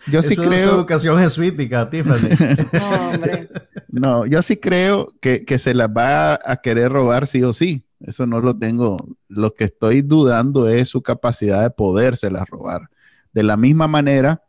yo 0.07 0.23
sí 0.23 0.35
creo. 0.35 0.53
Es 0.53 0.61
educación 0.61 1.19
jesuítica, 1.19 1.89
Tiffany. 1.89 2.29
no, 2.73 3.09
hombre. 3.09 3.49
No, 3.89 4.25
yo 4.25 4.41
sí 4.41 4.57
creo 4.57 5.13
que, 5.19 5.45
se 5.59 5.73
las 5.73 5.89
va 5.89 6.39
a 6.43 6.57
querer 6.57 6.91
robar 6.91 7.27
sí 7.27 7.43
o 7.43 7.53
sí. 7.53 7.83
Eso 7.99 8.25
no 8.25 8.39
lo 8.39 8.57
tengo. 8.57 8.97
Lo 9.27 9.53
que 9.53 9.65
estoy 9.65 10.01
dudando 10.01 10.69
es 10.69 10.89
su 10.89 11.01
capacidad 11.01 11.63
de 11.63 11.69
podérselas 11.71 12.45
robar. 12.49 12.89
De 13.33 13.43
la 13.43 13.57
misma 13.57 13.87
manera 13.87 14.43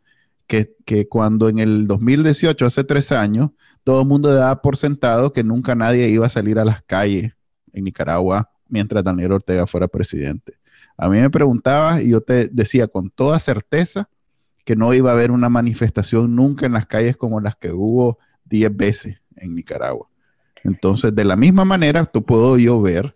que, 0.47 0.75
que, 0.85 1.07
cuando 1.07 1.49
en 1.49 1.59
el 1.59 1.87
2018, 1.87 2.65
hace 2.65 2.83
tres 2.83 3.11
años, 3.11 3.51
todo 3.83 4.01
el 4.01 4.07
mundo 4.07 4.33
daba 4.33 4.61
por 4.61 4.77
sentado 4.77 5.33
que 5.33 5.43
nunca 5.43 5.75
nadie 5.75 6.09
iba 6.09 6.25
a 6.25 6.29
salir 6.29 6.59
a 6.59 6.65
las 6.65 6.81
calles 6.81 7.33
en 7.73 7.83
Nicaragua 7.83 8.49
mientras 8.67 9.03
Daniel 9.03 9.33
Ortega 9.33 9.67
fuera 9.67 9.87
presidente. 9.87 10.53
A 10.97 11.09
mí 11.09 11.19
me 11.19 11.29
preguntaba 11.29 12.01
y 12.01 12.09
yo 12.09 12.21
te 12.21 12.47
decía 12.47 12.87
con 12.87 13.09
toda 13.09 13.39
certeza 13.39 14.09
que 14.65 14.75
no 14.75 14.93
iba 14.93 15.09
a 15.11 15.13
haber 15.13 15.31
una 15.31 15.49
manifestación 15.49 16.35
nunca 16.35 16.65
en 16.65 16.73
las 16.73 16.85
calles 16.85 17.17
como 17.17 17.41
las 17.41 17.55
que 17.55 17.71
hubo 17.71 18.19
10 18.45 18.75
veces 18.75 19.17
en 19.35 19.55
Nicaragua. 19.55 20.07
Entonces, 20.63 21.15
de 21.15 21.25
la 21.25 21.35
misma 21.35 21.65
manera, 21.65 22.05
tú 22.05 22.23
puedo 22.23 22.57
yo 22.57 22.81
ver 22.81 23.13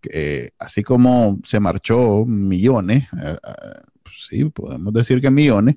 que 0.00 0.52
así 0.58 0.82
como 0.82 1.38
se 1.44 1.60
marchó 1.60 2.24
millones, 2.26 3.04
eh, 3.04 3.36
eh, 3.36 3.80
pues 4.06 4.26
sí, 4.28 4.44
podemos 4.44 4.92
decir 4.92 5.20
que 5.20 5.30
millones, 5.30 5.76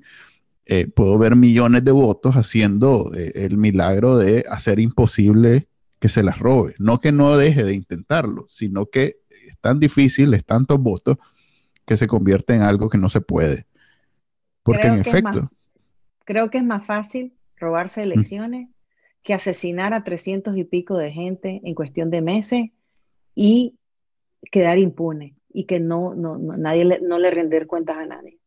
eh, 0.66 0.86
puedo 0.86 1.18
ver 1.18 1.34
millones 1.34 1.84
de 1.84 1.90
votos 1.90 2.34
haciendo 2.34 3.10
el 3.12 3.56
milagro 3.56 4.16
de 4.16 4.44
hacer 4.48 4.78
imposible 4.78 5.66
que 5.98 6.08
se 6.08 6.22
las 6.22 6.38
robe. 6.38 6.74
No 6.78 7.00
que 7.00 7.10
no 7.10 7.36
deje 7.36 7.64
de 7.64 7.74
intentarlo, 7.74 8.46
sino 8.48 8.86
que 8.86 9.16
es 9.30 9.58
tan 9.60 9.80
difícil, 9.80 10.32
es 10.34 10.44
tantos 10.44 10.78
votos, 10.80 11.18
que 11.84 11.96
se 11.96 12.06
convierte 12.06 12.54
en 12.54 12.62
algo 12.62 12.88
que 12.88 12.98
no 12.98 13.08
se 13.08 13.20
puede. 13.20 13.66
Porque 14.62 14.86
en 14.86 15.00
efecto. 15.00 15.50
creo 16.24 16.50
que 16.50 16.58
es 16.58 16.64
más 16.64 16.86
fácil 16.86 17.34
robarse 17.56 18.02
elecciones 18.02 18.68
que 19.24 19.34
asesinar 19.34 19.92
a 19.92 20.04
300 20.04 20.56
y 20.56 20.64
pico 20.64 20.96
de 20.96 21.10
gente 21.10 21.60
en 21.64 21.74
cuestión 21.74 22.10
de 22.10 22.22
meses 22.22 22.70
y 23.34 23.76
quedar 24.52 24.78
impune 24.78 25.39
y 25.52 25.64
que 25.64 25.80
no, 25.80 26.14
no, 26.14 26.38
nadie 26.38 26.84
le, 26.84 27.00
no 27.00 27.18
le 27.18 27.30
render 27.30 27.66
cuentas 27.66 27.96
a 27.98 28.06
nadie. 28.06 28.38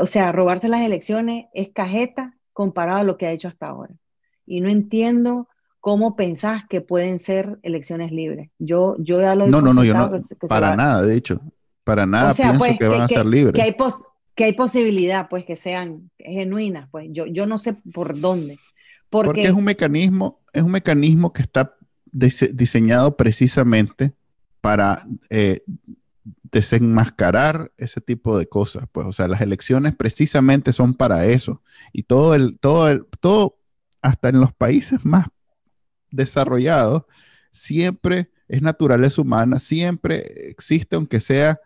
o 0.00 0.06
sea, 0.06 0.32
robarse 0.32 0.68
las 0.68 0.82
elecciones 0.82 1.46
es 1.54 1.70
cajeta 1.70 2.36
comparado 2.52 3.00
a 3.00 3.04
lo 3.04 3.16
que 3.16 3.26
ha 3.26 3.32
hecho 3.32 3.48
hasta 3.48 3.68
ahora. 3.68 3.94
Y 4.46 4.60
no 4.60 4.68
entiendo 4.68 5.48
cómo 5.80 6.16
pensás 6.16 6.62
que 6.68 6.80
pueden 6.80 7.18
ser 7.18 7.58
elecciones 7.62 8.10
libres. 8.10 8.50
Yo, 8.58 8.96
yo 8.98 9.20
ya 9.20 9.34
lo 9.34 9.46
No, 9.46 9.60
no, 9.60 9.72
no, 9.72 9.84
yo 9.84 9.94
no, 9.94 10.10
para 10.48 10.74
nada, 10.74 11.02
de 11.02 11.16
hecho, 11.16 11.40
para 11.84 12.06
nada 12.06 12.32
pienso 12.34 12.58
pues, 12.58 12.78
que, 12.78 12.88
van 12.88 13.02
a 13.02 13.08
ser 13.08 13.26
libres. 13.26 13.54
Que 13.54 13.62
hay, 13.62 13.76
que 14.34 14.44
hay 14.44 14.52
posibilidad, 14.54 15.28
pues, 15.28 15.44
que 15.44 15.54
sean 15.54 16.10
genuinas, 16.18 16.88
pues, 16.90 17.08
yo, 17.10 17.26
yo 17.26 17.46
no 17.46 17.58
sé 17.58 17.74
por 17.74 18.18
dónde. 18.18 18.58
Porque, 19.10 19.42
es 19.42 19.52
un 19.52 19.64
mecanismo, 19.64 20.40
es 20.52 20.62
un 20.62 20.72
mecanismo 20.72 21.32
que 21.32 21.42
está 21.42 21.76
diseñado 22.10 23.16
precisamente 23.16 24.12
para 24.60 24.98
eh, 25.30 25.60
desenmascarar 26.52 27.72
ese 27.76 28.00
tipo 28.00 28.38
de 28.38 28.46
cosas. 28.46 28.86
Pues, 28.92 29.06
o 29.06 29.12
sea, 29.12 29.28
las 29.28 29.40
elecciones 29.40 29.94
precisamente 29.94 30.72
son 30.72 30.94
para 30.94 31.26
eso. 31.26 31.62
Y 31.92 32.04
todo 32.04 32.34
el, 32.34 32.58
todo 32.58 32.88
el, 32.88 33.06
todo, 33.20 33.58
hasta 34.02 34.28
en 34.28 34.40
los 34.40 34.52
países 34.52 35.04
más 35.04 35.26
desarrollados, 36.10 37.04
siempre 37.52 38.30
es 38.48 38.62
naturaleza 38.62 39.22
humana, 39.22 39.58
siempre 39.58 40.18
existe, 40.48 40.96
aunque 40.96 41.20
sea 41.20 41.58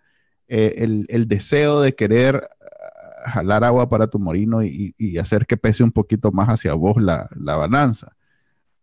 eh, 0.49 0.75
el, 0.79 1.07
el, 1.09 1.29
deseo 1.29 1.81
de 1.81 1.95
querer 1.95 2.43
jalar 3.27 3.65
agua 3.65 3.89
para 3.89 4.07
tu 4.09 4.19
morino 4.19 4.63
y, 4.63 4.95
hacer 5.19 5.47
que 5.47 5.57
pese 5.57 5.83
un 5.85 5.93
poquito 5.93 6.33
más 6.33 6.49
hacia 6.49 6.75
vos 6.75 7.01
la, 7.01 7.29
balanza. 7.37 8.17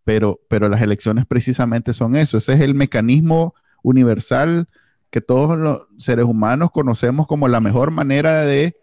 Pero, 0.03 0.39
pero 0.49 0.69
las 0.69 0.81
elecciones 0.81 1.25
precisamente 1.25 1.93
son 1.93 2.15
eso. 2.15 2.37
Ese 2.37 2.53
es 2.53 2.61
el 2.61 2.75
mecanismo 2.75 3.55
universal 3.83 4.69
que 5.09 5.21
todos 5.21 5.57
los 5.57 5.87
seres 5.97 6.25
humanos 6.25 6.69
conocemos 6.71 7.27
como 7.27 7.47
la 7.47 7.61
mejor 7.61 7.91
manera 7.91 8.41
de 8.41 8.75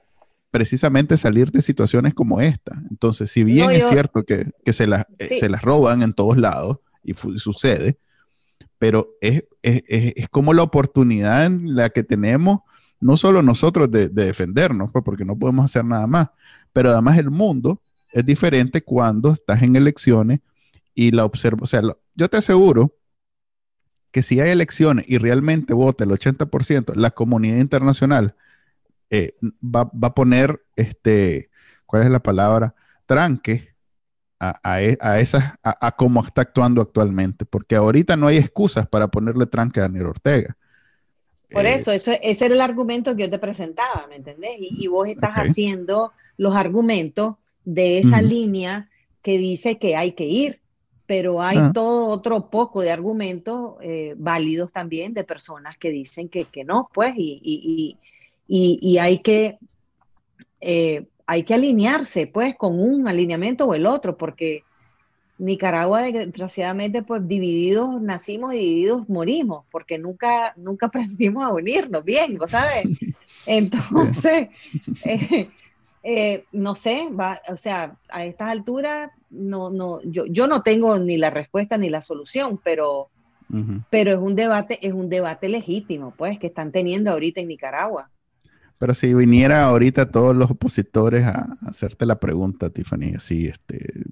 precisamente 0.51 1.17
salir 1.17 1.51
de 1.51 1.63
situaciones 1.63 2.15
como 2.15 2.41
esta. 2.41 2.81
Entonces, 2.91 3.31
si 3.31 3.43
bien 3.45 3.73
es 3.73 3.89
cierto 3.89 4.23
que, 4.23 4.53
se, 4.73 4.87
las, 4.87 5.05
eh, 5.19 5.25
se 5.41 5.49
las 5.49 5.63
roban 5.63 6.03
en 6.03 6.13
todos 6.13 6.39
lados 6.39 6.79
y 7.03 7.15
sucede, 7.15 7.99
pero 8.79 9.09
es, 9.21 9.45
es, 9.63 9.83
es, 9.89 10.29
como 10.29 10.53
la 10.53 10.63
oportunidad 10.63 11.47
en 11.47 11.75
la 11.75 11.91
que 11.91 12.05
tenemos 12.05 12.61
no 13.01 13.17
solo 13.17 13.43
nosotros 13.43 13.91
de, 13.91 14.09
defendernos, 14.09 14.91
pues 14.93 15.05
porque 15.05 15.25
no 15.25 15.39
podemos 15.39 15.65
hacer 15.65 15.85
nada 15.85 16.07
más, 16.07 16.29
pero 16.73 16.91
además 16.91 17.19
el 17.19 17.31
mundo 17.31 17.81
es 18.13 18.25
diferente 18.25 18.81
cuando 18.83 19.33
estás 19.33 19.63
en 19.63 19.77
elecciones 19.77 20.39
y 20.95 21.11
la 21.11 21.25
observo, 21.25 21.65
o 21.65 21.67
sea, 21.67 21.83
yo 22.15 22.29
te 22.29 22.37
aseguro 22.37 22.95
que 24.15 24.23
si 24.23 24.39
hay 24.39 24.51
elecciones 24.53 25.07
y 25.09 25.19
realmente 25.19 25.75
vota 25.75 26.05
el 26.05 26.11
80%, 26.11 26.95
la 26.95 27.11
comunidad 27.11 27.57
internacional 27.57 28.37
eh, 29.11 29.35
va, 29.61 29.91
a 30.03 30.15
poner, 30.15 30.63
este, 30.77 31.51
¿cuál 31.85 32.05
es 32.05 32.11
la 32.11 32.23
palabra? 32.23 32.77
Tranque 33.07 33.75
a, 34.39 34.61
a, 34.63 34.83
e, 34.85 34.97
a 35.01 35.19
esas, 35.19 35.55
a, 35.65 35.97
cómo 35.97 36.25
está 36.25 36.43
actuando 36.43 36.81
actualmente, 36.81 37.45
porque 37.45 37.75
ahorita 37.75 38.17
no 38.17 38.29
hay 38.29 38.37
excusas 38.37 38.87
para 38.87 39.09
ponerle 39.09 39.47
tranque 39.47 39.81
a 39.81 39.89
Daniel 39.89 40.07
Ortega. 40.07 40.57
Por 41.51 41.67
eh, 41.67 41.75
eso, 41.75 41.91
eso, 41.91 42.13
ese 42.23 42.47
era 42.47 42.55
el 42.55 42.61
argumento 42.61 43.17
que 43.17 43.25
yo 43.25 43.31
te 43.31 43.41
presentaba, 43.41 44.07
¿me 44.09 44.15
entendés? 44.15 44.53
Y, 44.61 44.87
vos 44.87 45.09
estás 45.09 45.33
haciendo 45.35 46.13
los 46.37 46.55
argumentos 46.55 47.35
de 47.65 47.99
esa 47.99 48.23
línea 48.23 48.89
que 49.23 49.39
dice 49.39 49.77
que 49.77 49.97
hay 49.97 50.13
que 50.13 50.27
ir, 50.27 50.61
pero 51.07 51.43
hay 51.43 51.59
ah. 51.59 51.71
todo 51.75 52.07
otro 52.07 52.51
poco 52.51 52.81
de 52.81 52.91
argumentos 52.91 53.75
eh, 53.83 54.15
válidos 54.17 54.73
también 54.73 55.15
de 55.15 55.25
personas 55.25 55.77
que 55.79 55.91
dicen 55.91 56.29
que, 56.29 56.45
que 56.47 56.65
no, 56.65 56.89
pues, 56.93 57.15
y, 57.17 57.97
y 58.47 58.99
hay 58.99 59.19
que... 59.19 59.59
Eh, 60.61 61.07
hay 61.27 61.43
que 61.43 61.55
alinearse, 61.55 62.27
pues, 62.27 62.55
con 62.55 62.79
un 62.79 63.09
alineamiento 63.09 63.67
o 63.67 63.75
el 63.75 63.87
otro, 63.87 64.17
porque 64.17 64.63
Nicaragua, 65.39 66.03
desgraciadamente, 66.03 67.03
pues 67.03 67.27
divididos 67.27 68.01
nacimos 68.01 68.55
y 68.55 68.59
divididos 68.59 69.09
morimos, 69.09 69.65
porque 69.71 69.99
nunca, 69.99 70.55
nunca 70.57 70.87
aprendimos 70.87 71.45
a 71.45 71.53
unirnos 71.53 72.05
bien, 72.05 72.39
¿sabes? 72.47 72.87
Entonces, 73.47 74.49
eh, 75.05 75.51
eh, 76.07 76.45
no 76.53 76.75
sé, 76.75 77.09
va, 77.19 77.41
o 77.49 77.57
sea, 77.57 77.97
a 78.11 78.27
estas 78.27 78.51
alturas, 78.51 79.11
no, 79.31 79.71
no, 79.71 80.03
yo, 80.03 80.27
yo 80.27 80.47
no 80.47 80.63
tengo 80.63 80.99
ni 80.99 81.17
la 81.17 81.31
respuesta 81.31 81.79
ni 81.79 81.89
la 81.89 82.03
solución, 82.03 82.61
pero, 82.63 83.09
pero 83.89 84.13
es 84.13 84.19
un 84.19 84.37
debate, 84.37 84.87
es 84.87 84.93
un 84.93 85.09
debate 85.09 85.49
legítimo, 85.49 86.13
pues, 86.15 86.39
que 86.39 86.49
están 86.49 86.73
teniendo 86.73 87.11
ahorita 87.11 87.41
en 87.41 87.49
Nicaragua. 87.49 88.11
Pero 88.79 88.93
si 88.93 89.15
viniera 89.15 89.65
ahorita 89.65 90.11
todos 90.11 90.37
los 90.37 90.51
opositores 90.51 91.25
a, 91.25 91.57
hacerte 91.67 92.05
la 92.05 92.21
pregunta, 92.21 92.69
Tiffany, 92.69 93.15
así, 93.17 93.47
este, 93.47 94.05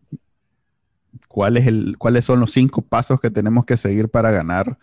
cuál 1.29 1.59
es 1.59 1.67
el, 1.67 1.99
cuáles 1.99 2.25
son 2.25 2.41
los 2.41 2.53
cinco 2.53 2.81
pasos 2.81 3.21
que 3.21 3.31
tenemos 3.31 3.67
que 3.67 3.77
seguir 3.77 4.09
para 4.09 4.31
ganar 4.31 4.79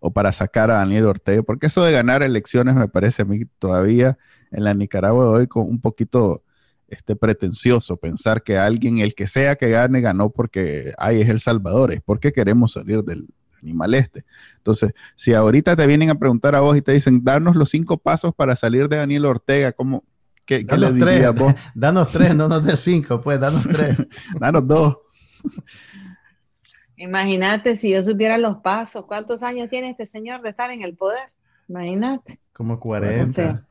o 0.00 0.10
para 0.10 0.32
sacar 0.32 0.70
a 0.70 0.74
Daniel 0.74 1.06
Ortega, 1.06 1.42
porque 1.44 1.68
eso 1.68 1.82
de 1.82 1.92
ganar 1.92 2.22
elecciones 2.22 2.74
me 2.74 2.88
parece 2.88 3.22
a 3.22 3.24
mí 3.24 3.46
todavía 3.58 4.18
en 4.52 4.64
la 4.64 4.74
Nicaragua 4.74 5.24
de 5.24 5.30
hoy 5.30 5.46
con 5.46 5.68
un 5.68 5.80
poquito 5.80 6.42
este, 6.88 7.16
pretencioso 7.16 7.96
pensar 7.96 8.42
que 8.42 8.58
alguien, 8.58 8.98
el 8.98 9.14
que 9.14 9.26
sea 9.26 9.56
que 9.56 9.70
gane, 9.70 10.00
ganó 10.00 10.30
porque 10.30 10.92
ahí 10.98 11.20
es 11.20 11.28
El 11.28 11.40
Salvador, 11.40 11.92
es 11.92 12.00
porque 12.00 12.32
queremos 12.32 12.72
salir 12.72 13.02
del, 13.02 13.26
animal 13.62 13.94
este. 13.94 14.24
Entonces, 14.58 14.92
si 15.16 15.34
ahorita 15.34 15.76
te 15.76 15.86
vienen 15.86 16.10
a 16.10 16.16
preguntar 16.16 16.54
a 16.54 16.60
vos 16.60 16.76
y 16.76 16.82
te 16.82 16.92
dicen, 16.92 17.24
darnos 17.24 17.56
los 17.56 17.70
cinco 17.70 17.96
pasos 17.96 18.32
para 18.34 18.56
salir 18.56 18.88
de 18.88 18.96
Daniel 18.96 19.24
Ortega, 19.26 19.72
¿cómo, 19.72 20.04
¿qué, 20.46 20.66
¿qué 20.66 20.76
le 20.76 20.92
dirías 20.92 21.34
vos? 21.34 21.54
danos 21.74 22.10
tres, 22.10 22.34
no 22.34 22.48
nos 22.48 22.64
de 22.64 22.76
cinco, 22.76 23.20
pues, 23.22 23.40
danos 23.40 23.62
tres. 23.62 23.96
danos 24.40 24.66
dos. 24.66 24.98
Imagínate 26.96 27.74
si 27.74 27.92
yo 27.92 28.02
supiera 28.02 28.38
los 28.38 28.58
pasos, 28.58 29.06
¿cuántos 29.06 29.42
años 29.42 29.68
tiene 29.68 29.90
este 29.90 30.06
señor 30.06 30.40
de 30.42 30.50
estar 30.50 30.70
en 30.70 30.82
el 30.82 30.94
poder? 30.94 31.32
Imagínate. 31.68 32.38
Como 32.52 32.78
40. 32.78 33.66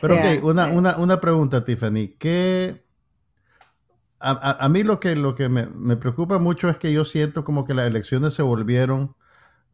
Pero 0.00 0.14
ok, 0.14 0.44
una, 0.44 0.66
una, 0.66 0.96
una 0.96 1.20
pregunta, 1.20 1.64
Tiffany. 1.64 2.16
¿Qué, 2.18 2.84
a, 4.20 4.68
mí 4.68 4.82
lo 4.82 4.98
que, 5.00 5.16
lo 5.16 5.34
que 5.34 5.48
me, 5.48 5.96
preocupa 5.96 6.38
mucho 6.38 6.68
es 6.68 6.78
que 6.78 6.92
yo 6.92 7.04
siento 7.04 7.44
como 7.44 7.64
que 7.64 7.74
las 7.74 7.86
elecciones 7.86 8.34
se 8.34 8.42
volvieron 8.42 9.14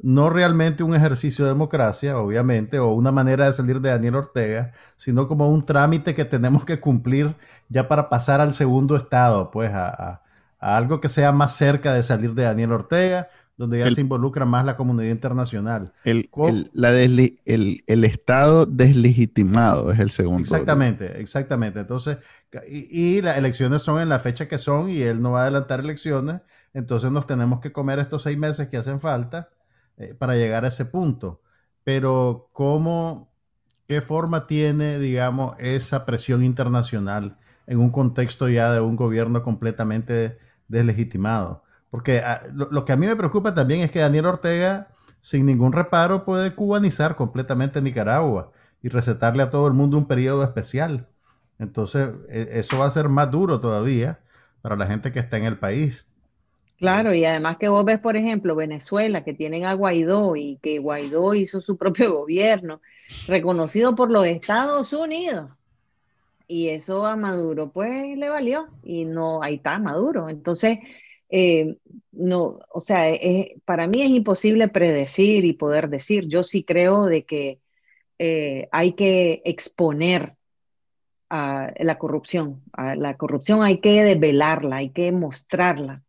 no 0.00 0.28
realmente 0.28 0.82
un 0.82 0.94
ejercicio 0.94 1.44
de 1.44 1.52
democracia, 1.52 2.18
obviamente, 2.18 2.78
o 2.78 2.88
una 2.88 3.12
manera 3.12 3.46
de 3.46 3.52
salir 3.52 3.80
de 3.80 3.90
Daniel 3.90 4.16
Ortega, 4.16 4.72
sino 4.96 5.28
como 5.28 5.48
un 5.48 5.64
trámite 5.64 6.14
que 6.14 6.24
tenemos 6.24 6.64
que 6.64 6.80
cumplir 6.80 7.36
ya 7.68 7.88
para 7.88 8.08
pasar 8.08 8.40
al 8.40 8.52
segundo 8.52 8.96
estado, 8.96 9.50
pues 9.50 9.72
a 9.72 10.20
algo 10.58 11.00
que 11.00 11.08
sea 11.08 11.30
más 11.30 11.54
cerca 11.54 11.92
de 11.92 12.02
salir 12.02 12.34
de 12.34 12.44
Daniel 12.44 12.72
Ortega, 12.72 13.28
donde 13.56 13.78
ya 13.78 13.90
se 13.90 14.00
involucra 14.00 14.44
más 14.44 14.64
la 14.64 14.76
comunidad 14.76 15.10
internacional. 15.10 15.92
El, 16.04 16.28
la 16.72 16.90
el, 16.92 18.04
Estado 18.04 18.66
deslegitimado 18.66 19.92
es 19.92 20.00
el 20.00 20.10
segundo. 20.10 20.40
Exactamente, 20.40 21.20
exactamente. 21.20 21.80
Entonces, 21.80 22.18
y, 22.68 23.20
las 23.22 23.38
elecciones 23.38 23.82
son 23.82 24.00
en 24.00 24.08
la 24.08 24.18
fecha 24.18 24.48
que 24.48 24.58
son 24.58 24.90
y 24.90 25.02
él 25.02 25.22
no 25.22 25.32
va 25.32 25.40
a 25.40 25.42
adelantar 25.44 25.80
elecciones, 25.80 26.40
entonces 26.72 27.12
nos 27.12 27.26
tenemos 27.26 27.60
que 27.60 27.72
comer 27.72 28.00
estos 28.00 28.22
seis 28.22 28.36
meses 28.36 28.68
que 28.68 28.76
hacen 28.76 28.98
falta 28.98 29.50
eh, 29.96 30.14
para 30.14 30.34
llegar 30.34 30.64
a 30.64 30.68
ese 30.68 30.86
punto. 30.86 31.40
Pero, 31.84 32.48
¿cómo, 32.52 33.32
qué 33.86 34.00
forma 34.00 34.46
tiene, 34.48 34.98
digamos, 34.98 35.54
esa 35.58 36.06
presión 36.06 36.42
internacional 36.42 37.38
en 37.66 37.78
un 37.78 37.90
contexto 37.90 38.48
ya 38.48 38.72
de 38.72 38.80
un 38.80 38.96
gobierno 38.96 39.44
completamente 39.44 40.38
deslegitimado? 40.66 41.63
Porque 41.94 42.18
ah, 42.18 42.40
lo, 42.52 42.84
que 42.84 42.92
a 42.92 42.96
mí 42.96 43.06
me 43.06 43.14
preocupa 43.14 43.54
también 43.54 43.80
es 43.82 43.92
que 43.92 44.00
Daniel 44.00 44.26
Ortega, 44.26 44.88
sin 45.20 45.46
ningún 45.46 45.72
reparo, 45.72 46.24
puede 46.24 46.52
cubanizar 46.52 47.14
completamente 47.14 47.80
Nicaragua 47.80 48.50
y 48.82 48.88
recetarle 48.88 49.44
a 49.44 49.50
todo 49.50 49.68
el 49.68 49.74
mundo 49.74 49.96
un 49.96 50.08
periodo 50.08 50.42
especial. 50.42 51.06
Entonces, 51.60 52.10
e, 52.28 52.48
eso 52.54 52.80
va 52.80 52.86
a 52.86 52.90
ser 52.90 53.08
más 53.08 53.30
duro 53.30 53.60
todavía 53.60 54.18
para 54.60 54.74
la 54.74 54.86
gente 54.86 55.12
que 55.12 55.20
está 55.20 55.36
en 55.36 55.44
el 55.44 55.56
país. 55.56 56.08
Claro, 56.78 57.14
y 57.14 57.24
además 57.24 57.58
que 57.60 57.68
vos 57.68 57.84
ves, 57.84 58.00
por 58.00 58.16
ejemplo, 58.16 58.56
Venezuela, 58.56 59.22
que 59.22 59.32
tienen 59.32 59.64
a 59.64 59.74
Guaidó 59.74 60.34
y 60.34 60.58
que 60.60 60.80
Guaidó 60.80 61.32
hizo 61.34 61.60
su 61.60 61.76
propio 61.78 62.12
gobierno, 62.12 62.80
reconocido 63.28 63.94
por 63.94 64.10
los 64.10 64.26
Estados 64.26 64.92
Unidos. 64.92 65.52
Y 66.48 66.70
eso 66.70 67.06
a 67.06 67.14
Maduro, 67.14 67.70
pues, 67.70 68.18
le 68.18 68.28
valió. 68.30 68.66
Y 68.82 69.04
no, 69.04 69.44
ahí 69.44 69.54
está 69.54 69.78
Maduro. 69.78 70.28
Entonces, 70.28 70.78
eh, 71.36 71.78
no, 72.12 72.60
o 72.70 72.80
sea, 72.80 73.06
para 73.64 73.88
mí 73.88 74.02
es 74.02 74.10
imposible 74.10 74.68
predecir 74.68 75.44
y 75.44 75.52
poder 75.52 75.88
decir. 75.88 76.28
Yo 76.28 76.44
sí 76.44 76.62
creo 76.62 77.06
de 77.06 77.24
que 77.24 77.58
eh, 78.20 78.68
hay 78.70 78.92
que 78.92 79.42
exponer 79.44 80.36
a 81.28 81.72
la 81.80 81.98
corrupción. 81.98 82.62
A 82.72 82.94
la 82.94 83.16
corrupción 83.16 83.64
hay 83.64 83.78
que 83.78 84.04
develarla, 84.04 84.76
hay 84.76 84.90
que 84.90 85.10
mostrarla. 85.10 86.04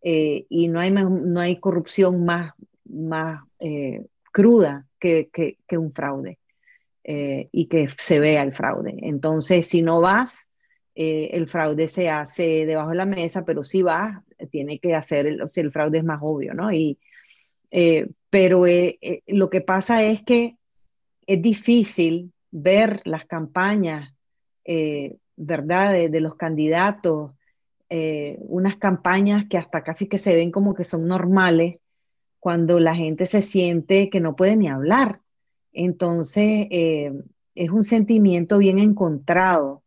Eh, 0.00 0.46
y 0.48 0.68
no 0.68 0.78
hay, 0.78 0.92
no 0.92 1.40
hay 1.40 1.58
corrupción 1.58 2.24
más, 2.24 2.52
más 2.84 3.42
cruda 4.30 4.86
que, 5.00 5.28
que, 5.32 5.76
un 5.76 5.90
fraude 5.90 6.38
y 7.02 7.66
que 7.66 7.88
se 7.88 8.20
vea 8.20 8.44
el 8.44 8.52
fraude. 8.52 8.94
Entonces, 8.98 9.66
si 9.66 9.82
no 9.82 10.00
vas, 10.00 10.50
el 10.94 11.48
fraude 11.48 11.88
se 11.88 12.08
hace 12.08 12.64
debajo 12.64 12.90
de 12.90 12.96
la 12.96 13.06
mesa, 13.06 13.44
pero 13.44 13.64
si 13.64 13.82
vas, 13.82 14.22
tiene 14.46 14.78
que 14.78 14.94
hacer, 14.94 15.26
el, 15.26 15.42
o 15.42 15.48
sea, 15.48 15.64
el 15.64 15.72
fraude 15.72 15.98
es 15.98 16.04
más 16.04 16.20
obvio, 16.22 16.54
¿no? 16.54 16.72
Y, 16.72 16.98
eh, 17.70 18.08
pero 18.30 18.66
eh, 18.66 18.98
eh, 19.00 19.22
lo 19.26 19.50
que 19.50 19.60
pasa 19.60 20.02
es 20.02 20.22
que 20.22 20.56
es 21.26 21.42
difícil 21.42 22.32
ver 22.50 23.02
las 23.04 23.26
campañas, 23.26 24.14
¿verdad?, 25.36 25.92
de, 25.92 26.20
los 26.20 26.34
candidatos, 26.34 27.32
unas 27.90 28.76
campañas 28.76 29.44
que 29.48 29.58
hasta 29.58 29.82
casi 29.82 30.08
que 30.08 30.18
se 30.18 30.34
ven 30.34 30.50
como 30.50 30.74
que 30.74 30.84
son 30.84 31.06
normales 31.06 31.76
cuando 32.38 32.80
la 32.80 32.94
gente 32.94 33.26
se 33.26 33.42
siente 33.42 34.08
que 34.08 34.20
no 34.20 34.36
puede 34.36 34.56
ni 34.56 34.68
hablar. 34.68 35.20
Entonces, 35.72 36.66
es 36.70 37.70
un 37.70 37.84
sentimiento 37.84 38.58
bien 38.58 38.78
encontrado 38.78 39.82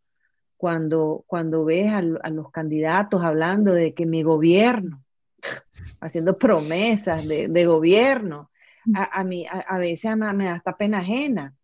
cuando, 0.62 1.24
cuando 1.26 1.66
ves 1.66 1.92
a, 1.92 2.04
los 2.04 2.52
candidatos 2.52 3.24
hablando 3.24 3.74
de 3.74 3.96
que 3.96 4.06
mi 4.06 4.22
gobierno, 4.22 5.04
haciendo 6.00 6.38
promesas 6.38 7.28
de, 7.28 7.66
gobierno, 7.66 8.52
a, 8.94 9.24
mí 9.24 9.44
a, 9.50 9.80
veces 9.80 10.16
me, 10.16 10.46
da 10.46 10.54
hasta 10.54 10.78
pena 10.78 11.00
ajena, 11.00 11.56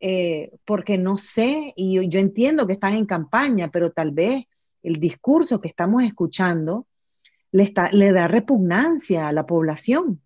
eh, 0.00 0.50
porque 0.66 0.98
no 0.98 1.16
sé, 1.16 1.72
y 1.76 1.94
yo, 2.06 2.20
entiendo 2.20 2.66
que 2.66 2.74
están 2.74 2.92
en 2.92 3.06
campaña, 3.06 3.70
pero 3.70 3.90
tal 3.90 4.10
vez 4.10 4.44
el 4.82 4.96
discurso 4.96 5.58
que 5.58 5.68
estamos 5.68 6.02
escuchando 6.02 6.86
le, 7.52 7.62
está, 7.62 7.88
le 7.90 8.12
da 8.12 8.28
repugnancia 8.28 9.28
a 9.28 9.32
la 9.32 9.46
población. 9.46 10.20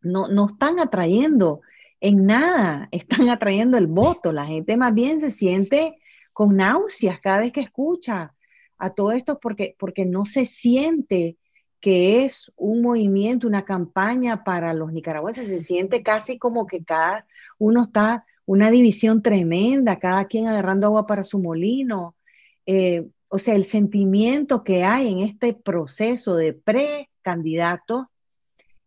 No, 0.00 0.28
no 0.28 0.46
están 0.46 0.78
atrayendo 0.78 1.62
en 2.00 2.24
nada, 2.24 2.88
están 2.92 3.28
atrayendo 3.30 3.78
el 3.78 3.88
voto. 3.88 4.32
La 4.32 4.46
gente 4.46 4.76
más 4.76 4.94
bien 4.94 5.18
se 5.18 5.32
siente 5.32 5.98
con 6.38 6.54
náuseas 6.54 7.18
cada 7.18 7.38
vez 7.38 7.52
que 7.52 7.62
escucha 7.62 8.32
a 8.78 8.90
todo 8.90 9.10
esto 9.10 9.40
porque, 9.40 9.74
porque 9.76 10.04
no 10.04 10.24
se 10.24 10.46
siente 10.46 11.36
que 11.80 12.24
es 12.24 12.52
un 12.54 12.80
movimiento, 12.80 13.48
una 13.48 13.64
campaña 13.64 14.44
para 14.44 14.72
los 14.72 14.92
nicaragüenses, 14.92 15.48
se 15.48 15.60
siente 15.60 16.04
casi 16.04 16.38
como 16.38 16.68
que 16.68 16.84
cada 16.84 17.26
uno 17.58 17.86
está, 17.86 18.24
una 18.46 18.70
división 18.70 19.20
tremenda, 19.20 19.98
cada 19.98 20.26
quien 20.26 20.46
agarrando 20.46 20.86
agua 20.86 21.08
para 21.08 21.24
su 21.24 21.40
molino. 21.40 22.14
Eh, 22.66 23.08
o 23.26 23.40
sea, 23.40 23.56
el 23.56 23.64
sentimiento 23.64 24.62
que 24.62 24.84
hay 24.84 25.10
en 25.10 25.18
este 25.22 25.54
proceso 25.54 26.36
de 26.36 26.52
precandidato 26.52 28.12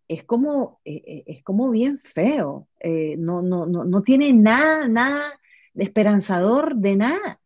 es 0.08 0.24
como, 0.24 0.80
eh, 0.86 1.04
eh, 1.06 1.24
es 1.26 1.44
como 1.44 1.70
bien 1.70 1.98
feo. 1.98 2.70
no, 3.18 3.42
no, 3.42 3.66
no, 3.66 3.84
no 3.84 4.02
tiene 4.04 4.32
nada, 4.32 4.88
nada 4.88 5.22
de 5.74 5.84
esperanzador 5.84 6.78
de 6.78 6.96
nada. 6.96 7.41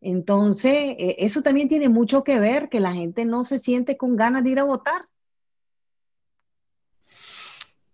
Entonces, 0.00 0.94
e, 0.98 1.16
eso 1.18 1.42
también 1.42 1.68
tiene 1.68 1.88
mucho 1.88 2.24
que 2.24 2.38
ver, 2.38 2.68
que 2.68 2.80
la 2.80 2.92
gente 2.92 3.24
no 3.24 3.44
se 3.44 3.58
siente 3.58 3.96
con 3.96 4.16
ganas 4.16 4.44
de 4.44 4.50
ir 4.50 4.58
a 4.58 4.64
votar. 4.64 5.08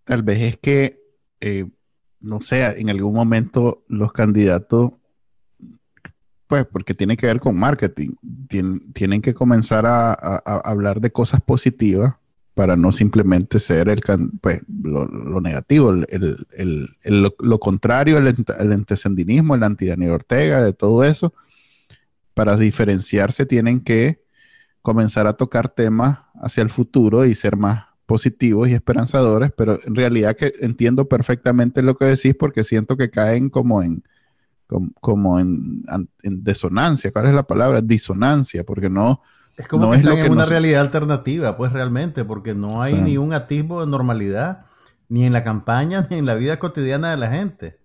Tal 0.05 0.23
vez 0.23 0.41
es 0.41 0.57
que, 0.59 1.01
eh, 1.41 1.67
no 2.21 2.41
sé, 2.41 2.65
en 2.81 2.91
algún 2.91 3.15
momento 3.15 3.85
los 3.89 4.13
candidatos, 4.13 5.01
pues 6.47 6.65
porque 6.65 6.95
tiene 6.95 7.17
que 7.17 7.27
ver 7.27 7.41
con 7.41 7.59
marketing, 7.59 8.11
tienen, 8.93 9.21
que 9.21 9.35
comenzar 9.35 9.85
a, 9.85 10.13
hablar 10.15 11.01
de 11.01 11.11
cosas 11.11 11.41
positivas 11.41 12.15
para 12.55 12.77
no 12.77 12.93
simplemente 12.93 13.59
ser 13.59 13.89
el, 13.89 14.01
pues, 14.41 14.63
lo, 14.69 15.41
negativo, 15.41 15.93
lo, 15.93 17.59
contrario, 17.59 18.19
el, 18.19 18.29
el 18.29 18.37
el 18.59 19.63
anti 19.65 19.91
Ortega, 20.09 20.63
de 20.63 20.73
todo 20.73 21.03
eso 21.03 21.35
para 22.37 22.59
diferenciarse 22.59 23.47
tienen 23.47 23.81
que 23.81 24.23
comenzar 24.83 25.27
a 25.27 25.33
tocar 25.33 25.71
temas 25.71 26.19
hacia 26.35 26.63
el 26.63 26.69
futuro 26.69 27.25
y 27.25 27.35
ser 27.35 27.57
más 27.57 27.87
positivos 28.05 28.69
y 28.69 28.75
esperanzadores, 28.75 29.51
pero 29.57 29.79
en 29.87 29.95
realidad 29.95 30.37
que 30.37 30.53
entiendo 30.61 31.09
perfectamente 31.09 31.83
lo 31.83 31.97
que 31.97 32.05
decís 32.05 32.37
porque 32.39 32.63
siento 32.63 32.99
que 32.99 33.09
caen 33.09 33.49
como 33.49 33.83
en 33.83 34.05
como, 35.01 35.39
en, 35.39 35.87
desonancia, 36.23 37.11
¿cuál 37.11 37.27
es 37.27 37.35
la 37.35 37.47
palabra? 37.47 37.81
Disonancia, 37.81 38.65
porque 38.65 38.91
no 38.91 39.23
es 39.57 39.67
como 39.67 39.93
que 39.93 39.97
están 39.97 40.19
en 40.19 40.33
una 40.33 40.45
realidad 40.45 40.83
alternativa, 40.83 41.57
pues 41.57 41.73
realmente, 41.73 42.25
porque 42.25 42.55
no 42.55 42.83
hay 42.83 43.01
ni 43.01 43.17
un 43.17 43.33
atisbo 43.33 43.81
de 43.81 43.91
normalidad, 43.91 44.67
ni 45.09 45.25
en 45.25 45.33
la 45.33 45.43
campaña, 45.43 46.07
ni 46.11 46.19
en 46.19 46.27
la 46.27 46.35
vida 46.35 46.59
cotidiana 46.59 47.13
de 47.13 47.17
la 47.17 47.31
gente. 47.31 47.79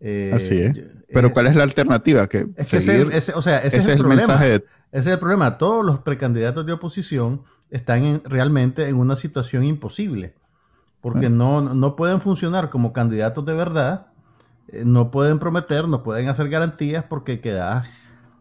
Eh, 0.00 0.32
Así 0.34 0.60
es. 0.60 0.74
Pero 1.12 1.28
eh, 1.28 1.32
¿cuál 1.32 1.46
es 1.46 1.54
la 1.54 1.62
alternativa? 1.62 2.26
Que 2.28 2.46
es 2.56 2.72
ese, 2.72 3.34
o 3.34 3.42
sea, 3.42 3.58
ese, 3.58 3.78
es 3.78 3.86
el, 3.86 3.98
problema. 3.98 4.44
Ese 4.44 4.62
es 4.92 5.06
el 5.06 5.18
problema. 5.18 5.58
Todos 5.58 5.84
los 5.84 6.00
precandidatos 6.00 6.66
de 6.66 6.72
oposición 6.72 7.42
están 7.70 8.22
realmente 8.24 8.88
en 8.88 8.96
una 8.96 9.16
situación 9.16 9.64
imposible. 9.64 10.34
Porque 11.00 11.26
ah. 11.26 11.30
no, 11.30 11.62
no 11.74 11.96
pueden 11.96 12.20
funcionar 12.20 12.70
como 12.70 12.92
candidatos 12.92 13.44
de 13.44 13.54
verdad. 13.54 14.06
Eh, 14.68 14.84
no 14.84 15.10
pueden 15.10 15.38
prometer, 15.38 15.88
no 15.88 16.02
pueden 16.02 16.28
hacer 16.28 16.48
garantías 16.48 17.04
porque 17.04 17.40
queda, 17.40 17.84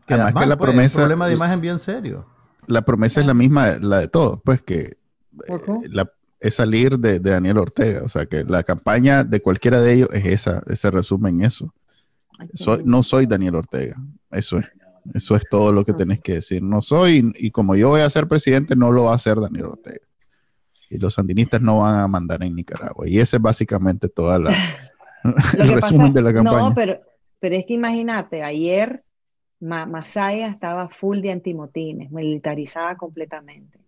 queda 0.05 0.34
que 0.34 0.45
la 0.45 0.57
pues, 0.57 0.70
promesa, 0.70 0.99
un 0.99 1.03
problema 1.03 1.28
de 1.28 1.36
imagen 1.36 1.62
bien 1.62 1.80
serio. 1.80 2.26
La 2.68 2.84
promesa 2.84 3.20
es 3.20 3.26
la 3.26 3.34
misma, 3.34 3.78
la 3.80 3.99
de 3.99 4.07
todos, 4.07 4.39
pues 4.43 4.62
que 4.62 4.97
es 6.39 6.55
salir 6.55 6.97
de, 6.99 7.19
Daniel 7.19 7.57
Ortega. 7.57 8.01
O 8.03 8.09
sea 8.09 8.25
que 8.25 8.43
la 8.43 8.63
campaña 8.63 9.23
de 9.23 9.41
cualquiera 9.41 9.81
de 9.81 9.93
ellos 9.93 10.09
es 10.13 10.25
esa, 10.25 10.63
ese 10.67 10.91
resumen 10.91 11.41
eso. 11.43 11.73
no 12.85 13.03
soy 13.03 13.25
Daniel 13.25 13.55
Ortega, 13.55 13.95
eso 14.31 14.57
es. 14.57 14.65
Eso 15.13 15.35
es 15.35 15.43
todo 15.49 15.71
lo 15.71 15.85
que 15.85 15.93
tenés 15.93 16.19
que 16.19 16.33
decir. 16.33 16.61
No 16.61 16.81
soy, 16.81 17.31
y 17.35 17.51
como 17.51 17.75
yo 17.75 17.89
voy 17.89 18.01
a 18.01 18.09
ser 18.09 18.27
presidente, 18.27 18.75
no 18.75 18.91
lo 18.91 19.05
va 19.05 19.13
a 19.13 19.15
hacer 19.15 19.39
Daniel 19.39 19.65
Ortega. 19.65 20.05
Y 20.89 20.97
los 20.97 21.15
sandinistas 21.15 21.61
no 21.61 21.79
van 21.79 22.01
a 22.01 22.07
mandar 22.07 22.43
en 22.43 22.55
Nicaragua. 22.55 23.07
Y 23.07 23.19
ese 23.19 23.37
es 23.37 23.41
básicamente 23.41 24.09
toda 24.09 24.39
la, 24.39 24.51
el 25.57 25.73
resumen 25.73 26.13
de 26.13 26.21
la 26.21 26.33
campaña. 26.33 26.59
No, 26.59 26.75
pero, 26.75 26.99
pero 27.39 27.55
es 27.55 27.65
que 27.65 27.73
imagínate, 27.73 28.43
ayer 28.43 29.03
Masaya 29.59 30.47
estaba 30.47 30.89
full 30.89 31.21
de 31.21 31.31
antimotines, 31.31 32.11
militarizada 32.11 32.95
completamente. 32.95 33.78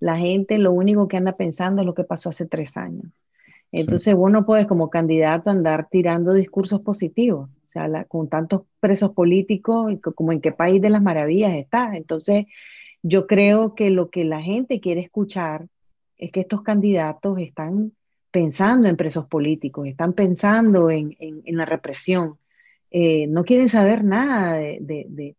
La 0.00 0.16
gente 0.16 0.58
lo 0.58 0.72
único 0.72 1.08
que 1.08 1.16
anda 1.16 1.36
pensando 1.36 1.82
es 1.82 1.86
lo 1.86 1.94
que 1.94 2.04
pasó 2.04 2.28
hace 2.28 2.46
tres 2.46 2.76
años. 2.76 3.06
Entonces, 3.72 4.14
vos 4.14 4.32
no 4.32 4.46
puedes 4.46 4.66
como 4.66 4.90
candidato 4.90 5.50
andar 5.50 5.88
tirando 5.90 6.32
discursos 6.32 6.80
positivos, 6.80 7.50
o 7.50 7.68
sea, 7.68 8.04
con 8.04 8.28
tantos 8.28 8.62
presos 8.80 9.10
políticos, 9.10 9.92
como 10.14 10.32
en 10.32 10.40
qué 10.40 10.52
país 10.52 10.80
de 10.80 10.90
las 10.90 11.02
maravillas 11.02 11.52
está. 11.54 11.92
Entonces, 11.94 12.46
yo 13.02 13.26
creo 13.26 13.74
que 13.74 13.90
lo 13.90 14.10
que 14.10 14.24
la 14.24 14.40
gente 14.40 14.80
quiere 14.80 15.02
escuchar 15.02 15.68
es 16.16 16.32
que 16.32 16.40
estos 16.40 16.62
candidatos 16.62 17.38
están 17.38 17.92
pensando 18.30 18.88
en 18.88 18.96
presos 18.96 19.26
políticos, 19.26 19.86
están 19.86 20.12
pensando 20.12 20.90
en, 20.90 21.16
la 21.46 21.64
represión, 21.64 22.38
eh, 22.90 23.26
no 23.26 23.44
quieren 23.44 23.68
saber 23.68 24.04
nada 24.04 24.54
de, 24.54 25.36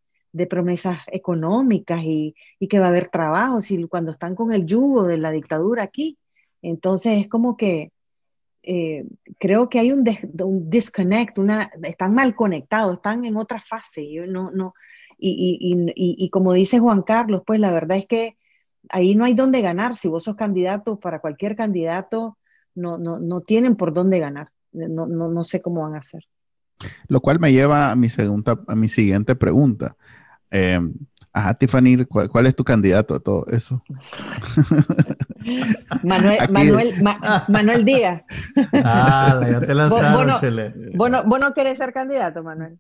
promesas 0.48 1.02
económicas 1.12 2.02
y, 2.04 2.36
que 2.70 2.80
va 2.80 2.88
a 2.88 2.90
haber 2.90 3.10
trabajo, 3.10 3.62
si 3.62 3.84
cuando 3.86 4.12
están 4.12 4.36
con 4.36 4.52
el 4.52 4.66
yugo 4.66 5.04
de 5.06 5.18
la 5.18 5.32
dictadura 5.32 5.84
aquí. 5.84 6.18
Entonces 6.62 7.22
es 7.22 7.28
como 7.28 7.58
que 7.58 7.92
eh, 8.64 9.06
creo 9.40 9.70
que 9.70 9.80
hay 9.80 9.92
un, 9.92 10.04
disconnect, 10.70 11.40
una, 11.40 11.72
están 11.84 12.14
mal 12.14 12.36
conectados, 12.36 12.96
están 12.96 13.26
en 13.26 13.38
otra 13.38 13.62
fase. 13.62 14.08
no, 14.28 14.52
no, 14.52 14.74
y, 15.22 16.30
como 16.30 16.54
dice 16.54 16.80
Juan 16.80 17.02
Carlos, 17.02 17.44
pues 17.46 17.60
la 17.60 17.72
verdad 17.72 17.98
es 17.98 18.06
que 18.06 18.38
ahí 18.90 19.16
no 19.16 19.26
hay 19.26 19.34
dónde 19.34 19.62
ganar. 19.62 19.96
Si 19.96 20.08
vos 20.08 20.24
sos 20.24 20.36
candidato 20.36 21.00
para 21.00 21.20
cualquier 21.20 21.56
candidato, 21.56 22.38
no, 22.76 22.98
no, 22.98 23.20
no 23.20 23.42
tienen 23.42 23.76
por 23.76 23.94
dónde 23.94 24.20
ganar. 24.20 24.52
No, 24.72 25.08
no, 25.08 25.30
no 25.30 25.44
sé 25.44 25.62
cómo 25.62 25.82
van 25.82 25.96
a 25.96 26.00
hacer. 26.00 26.24
Lo 27.08 27.20
cual 27.20 27.40
me 27.40 27.52
lleva 27.52 27.92
a 27.92 27.96
mi, 27.96 28.08
segunda, 28.08 28.60
a 28.68 28.76
mi 28.76 28.88
siguiente 28.88 29.36
pregunta. 29.36 29.98
Eh, 30.52 30.80
Ajá, 31.32 31.54
Tiffany, 31.54 32.06
¿cuál, 32.06 32.48
es 32.48 32.56
tu 32.56 32.64
candidato 32.64 33.14
a 33.14 33.20
todo 33.20 33.46
eso? 33.48 33.84
Manuel, 36.04 36.38
Manuel, 36.52 36.94
Manuel 37.48 37.86
Díaz. 37.86 38.24
Ah, 38.74 39.40
ya 39.50 39.62
te 39.62 39.76
lanzaron, 39.76 40.28
¿Vos, 40.96 41.12
¿Vos, 41.26 41.40
no, 41.40 41.54
querés 41.54 41.78
ser 41.78 41.94
candidato, 41.94 42.44
Manuel? 42.44 42.80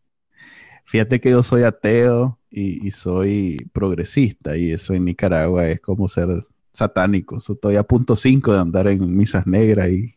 Fíjate 0.85 1.21
que 1.21 1.29
yo 1.29 1.43
soy 1.43 1.63
ateo 1.63 2.39
y, 2.49 2.89
soy 2.89 3.69
progresista 3.71 4.57
y 4.57 4.71
eso 4.71 4.95
en 4.95 5.05
Nicaragua 5.05 5.67
es 5.67 5.79
como 5.79 6.07
ser 6.07 6.27
satánico. 6.71 7.37
estoy 7.37 7.75
a 7.75 7.83
punto 7.83 8.15
cinco 8.15 8.51
de 8.51 8.59
andar 8.59 8.87
en 8.87 9.15
misas 9.15 9.45
negras 9.45 9.89
y, 9.89 10.15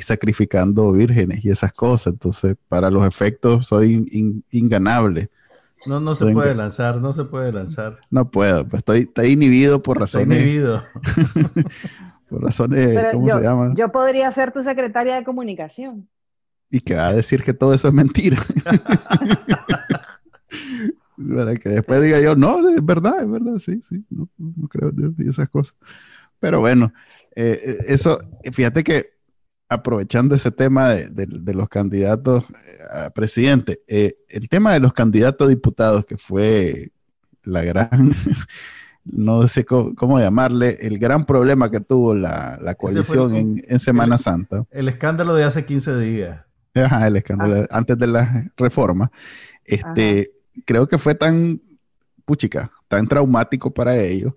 sacrificando 0.00 0.90
vírgenes 0.92 1.44
y 1.44 1.50
esas 1.50 1.72
cosas. 1.72 2.14
Entonces, 2.14 2.56
para 2.66 2.88
los 2.88 3.06
efectos 3.06 3.66
soy 3.66 4.42
inganable. 4.50 5.28
No, 5.84 6.00
no 6.00 6.14
se 6.14 6.32
puede 6.32 6.54
lanzar, 6.54 7.00
no 7.00 7.12
se 7.12 7.24
puede 7.24 7.52
lanzar. 7.52 7.98
No 8.10 8.30
puedo, 8.30 8.68
pues 8.68 8.84
estoy, 8.86 9.32
inhibido 9.32 9.82
por 9.82 9.98
razones. 9.98 10.38
Estoy 10.38 10.50
inhibido. 10.50 10.84
por 12.28 12.42
razones, 12.42 13.12
¿cómo 13.12 13.26
se 13.26 13.42
llama? 13.42 13.72
Yo 13.74 13.90
podría 13.90 14.30
ser 14.30 14.52
tu 14.52 14.62
secretaria 14.62 15.16
de 15.16 15.24
comunicación. 15.24 16.08
Y 16.70 16.80
que 16.80 16.94
va 16.94 17.08
a 17.08 17.12
decir 17.12 17.42
que 17.42 17.52
todo 17.52 17.74
eso 17.74 17.88
es 17.88 17.94
mentira. 17.94 18.38
Para 21.36 21.54
que 21.56 21.68
después 21.68 22.00
diga 22.00 22.20
yo, 22.20 22.34
no, 22.34 22.68
es 22.68 22.84
verdad, 22.84 23.20
es 23.20 23.30
verdad, 23.30 23.56
sí, 23.58 23.80
sí, 23.82 24.04
no, 24.10 24.28
creo 24.68 24.90
en 24.90 25.14
esas 25.18 25.48
cosas. 25.48 25.76
Pero 26.40 26.60
bueno, 26.60 26.92
eh, 27.36 27.58
eh, 27.62 27.76
eso, 27.88 28.18
fíjate 28.52 28.82
que 28.82 29.12
aprovechando 29.72 30.34
ese 30.34 30.50
tema 30.50 30.90
de, 30.90 31.54
los 31.54 31.68
candidatos 31.68 32.44
eh, 32.44 33.04
a 33.06 33.10
presidente, 33.10 33.82
eh, 33.86 34.14
el 34.28 34.48
tema 34.48 34.72
de 34.72 34.80
los 34.80 34.92
candidatos 34.92 35.46
a 35.46 35.50
diputados, 35.50 36.06
que 36.06 36.16
fue 36.16 36.92
la 37.42 37.62
gran, 37.62 37.90
no 39.04 39.48
sé 39.48 39.64
cómo, 39.64 40.20
llamarle, 40.20 40.78
el 40.80 40.98
gran 40.98 41.24
problema 41.24 41.70
que 41.70 41.80
tuvo 41.80 42.14
la, 42.14 42.76
coalición 42.78 43.62
en, 43.66 43.78
Semana 43.78 44.18
Santa. 44.18 44.64
El 44.70 44.88
escándalo 44.88 45.34
de 45.34 45.44
hace 45.44 45.64
15 45.64 45.98
días. 45.98 46.40
Ajá, 46.74 47.06
el 47.06 47.16
escándalo 47.16 47.62
ah. 47.62 47.66
antes 47.70 47.98
de 47.98 48.06
la 48.06 48.50
reforma. 48.56 49.10
Este, 49.64 50.32
creo 50.64 50.86
que 50.86 50.98
fue 50.98 51.14
tan, 51.14 51.60
puchica, 52.24 52.70
tan 52.88 53.08
traumático 53.08 53.72
para 53.72 53.96
ellos, 53.96 54.32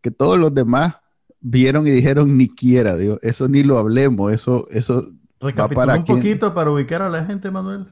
que 0.00 0.10
todos 0.10 0.38
los 0.38 0.54
demás 0.54 0.96
vieron 1.40 1.86
y 1.86 1.90
dijeron 1.90 2.36
ni 2.36 2.48
quiera, 2.48 2.96
digo, 2.96 3.18
eso 3.22 3.48
ni 3.48 3.62
lo 3.62 3.78
hablemos, 3.78 4.32
eso, 4.32 4.66
eso 4.70 5.02
va 5.42 5.68
para 5.68 5.96
un 5.96 6.04
poquito 6.04 6.54
para 6.54 6.70
ubicar 6.70 7.02
a 7.02 7.08
la 7.08 7.24
gente, 7.24 7.50
Manuel. 7.50 7.86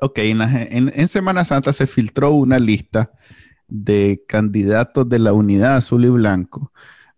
Ok, 0.00 0.18
en, 0.18 1.08
Semana 1.08 1.44
Santa 1.44 1.72
se 1.72 1.86
filtró 1.86 2.30
una 2.30 2.58
lista 2.58 3.10
de 3.66 4.22
candidatos 4.28 5.08
de 5.08 5.18
la 5.18 5.32
unidad 5.32 5.76
azul 5.76 6.04
y 6.04 6.08
blanco 6.08 6.72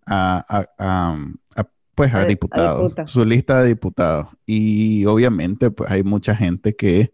a, 0.07 0.67
pues 1.95 2.15
a, 2.15 2.25
diputados, 2.25 2.93
su 3.07 3.25
lista 3.25 3.61
de 3.61 3.69
diputados. 3.69 4.29
Y 4.47 5.05
obviamente 5.05 5.71
pues 5.71 5.91
hay 5.91 6.03
mucha 6.05 6.35
gente 6.35 6.75
que 6.75 7.13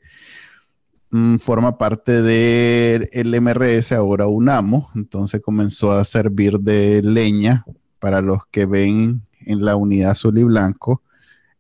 mm, 1.11 1.39
forma 1.39 1.79
parte 1.79 2.23
del 2.23 3.41
MRS, 3.41 3.91
ahora 3.91 4.29
UNAMO, 4.29 4.91
entonces 4.95 5.41
comenzó 5.41 5.91
a 5.91 6.05
servir 6.05 6.61
de 6.61 7.03
leña 7.03 7.65
para 7.99 8.21
los 8.21 8.47
que 8.51 8.67
ven 8.67 9.23
en 9.41 9.65
la 9.65 9.77
unidad 9.77 10.13
azul 10.13 10.39
y 10.39 10.45
blanco, 10.45 11.03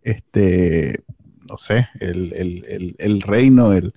este, 0.02 1.04
no 1.46 1.58
sé, 1.58 1.88
el, 2.00 3.22
reino, 3.22 3.72
el, 3.72 3.92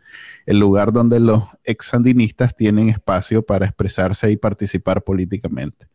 lugar 0.47 0.93
donde 0.93 1.19
los 1.19 1.43
ex 1.63 1.87
sandinistas 1.87 2.55
tienen 2.55 2.89
espacio 2.89 3.43
para 3.43 3.65
expresarse 3.65 4.31
y 4.31 4.37
participar 4.37 5.03
políticamente. 5.03 5.87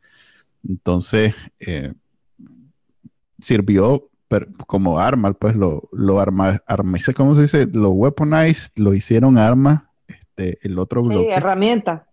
Entonces, 0.67 1.35
eh, 1.61 1.93
sirvió 3.41 4.09
como 4.67 4.99
arma, 4.99 5.33
pues 5.33 5.55
lo, 5.55 5.89
lo 5.93 6.21
arma, 6.21 6.61
¿cómo 7.17 7.35
se 7.35 7.43
dice? 7.43 7.67
Lo 7.73 7.91
weaponized, 7.91 8.73
lo 8.77 8.95
hicieron 8.95 9.39
arma, 9.39 9.91
este, 10.07 10.59
el 10.63 10.79
otro 10.79 11.03
bloque. 11.03 11.27
Sí, 11.27 11.33
herramienta. 11.33 12.07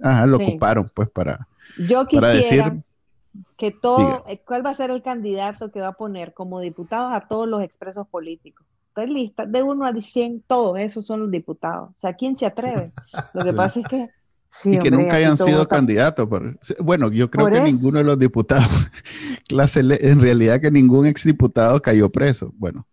Ajá, 0.00 0.26
lo 0.26 0.36
ocuparon 0.36 0.90
pues 0.94 1.08
para, 1.10 1.48
Yo 1.76 2.06
quisiera, 2.06 2.28
decir, 2.32 2.82
que 3.56 3.70
todo, 3.70 4.24
eh, 4.28 4.40
¿cuál 4.44 4.64
va 4.64 4.70
a 4.70 4.74
ser 4.74 4.90
el 4.90 5.02
candidato 5.02 5.70
que 5.70 5.80
va 5.80 5.88
a 5.88 5.92
poner 5.92 6.34
como 6.34 6.60
diputados 6.60 7.12
a 7.12 7.26
todos 7.26 7.48
los 7.48 7.62
expresos 7.62 8.06
políticos? 8.08 8.66
Estoy 8.88 9.12
lista, 9.12 9.46
de 9.46 9.62
uno 9.62 9.86
a 9.86 9.92
100, 9.92 10.44
todos 10.46 10.80
esos 10.80 11.06
son 11.06 11.20
los 11.20 11.30
diputados. 11.30 11.90
O 11.90 11.98
sea, 11.98 12.14
¿quién 12.14 12.34
se 12.34 12.46
atreve? 12.46 12.92
Lo 13.34 13.44
que 13.44 13.52
pasa 13.54 13.80
es 13.80 13.86
que... 13.86 14.08
y 14.64 14.78
que 14.78 14.90
nunca 14.90 15.16
hayan 15.16 15.36
sido 15.36 15.66
candidatos. 15.68 16.28
bueno, 16.80 17.10
yo 17.10 17.30
creo 17.30 17.46
que 17.46 17.60
ninguno 17.60 17.98
de 17.98 18.04
los 18.04 18.18
diputados, 18.18 18.68
clase, 19.48 19.80
en 19.80 20.20
realidad 20.20 20.60
que 20.60 20.70
ningún 20.70 21.06
exdiputado 21.06 21.80
cayó 21.80 22.10
preso. 22.10 22.52
Bueno, 22.56 22.86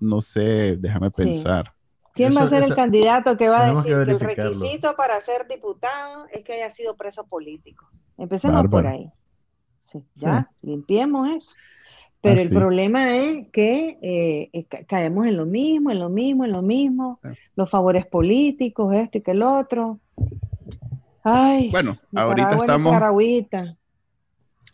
no 0.00 0.20
sé, 0.20 0.76
déjame 0.76 1.10
pensar. 1.10 1.72
¿Quién 2.14 2.34
va 2.36 2.42
a 2.42 2.46
ser 2.46 2.62
el 2.62 2.74
candidato 2.74 3.36
que 3.36 3.48
va 3.48 3.64
a 3.64 3.70
decir 3.70 3.92
que, 3.92 4.12
el 4.12 4.20
requisito 4.20 4.94
para 4.96 5.20
ser 5.20 5.48
diputado 5.48 6.26
es 6.32 6.44
que 6.44 6.54
haya 6.54 6.70
sido 6.70 6.96
preso 6.96 7.26
político? 7.26 7.86
Empecemos 8.16 8.68
por 8.68 8.86
ahí 8.86 9.12
ya, 10.14 10.50
limpiemos 10.62 11.28
eso. 11.30 11.56
Pero 12.24 12.40
el 12.40 12.48
problema 12.48 13.16
es 13.16 13.48
que 13.52 13.98
eh, 14.00 14.66
caemos 14.88 15.26
en 15.26 15.36
lo 15.36 15.44
mismo, 15.44 15.90
en 15.90 15.98
lo 15.98 16.08
mismo, 16.08 16.46
en 16.46 16.52
lo 16.52 16.62
mismo, 16.62 17.20
los 17.54 17.68
favores 17.68 18.06
políticos, 18.06 18.96
esto 18.96 19.18
y 19.18 19.20
que 19.20 19.32
el 19.32 19.42
otro. 19.42 20.00
Ay, 21.22 21.70
bueno, 21.70 21.98
ahorita 22.14 22.50
estamos. 22.50 22.94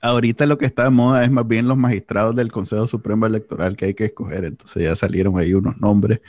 Ahorita 0.02 0.46
lo 0.46 0.56
que 0.56 0.64
está 0.64 0.84
de 0.84 0.90
moda 0.90 1.24
es 1.24 1.30
más 1.30 1.46
bien 1.46 1.68
los 1.68 1.76
magistrados 1.76 2.34
del 2.34 2.50
Consejo 2.52 2.86
Supremo 2.86 3.26
Electoral 3.26 3.76
que 3.76 3.86
hay 3.86 3.94
que 3.94 4.06
escoger. 4.06 4.44
Entonces 4.44 4.84
ya 4.84 4.94
salieron 4.94 5.36
ahí 5.36 5.52
unos 5.52 5.76
nombres 5.78 6.20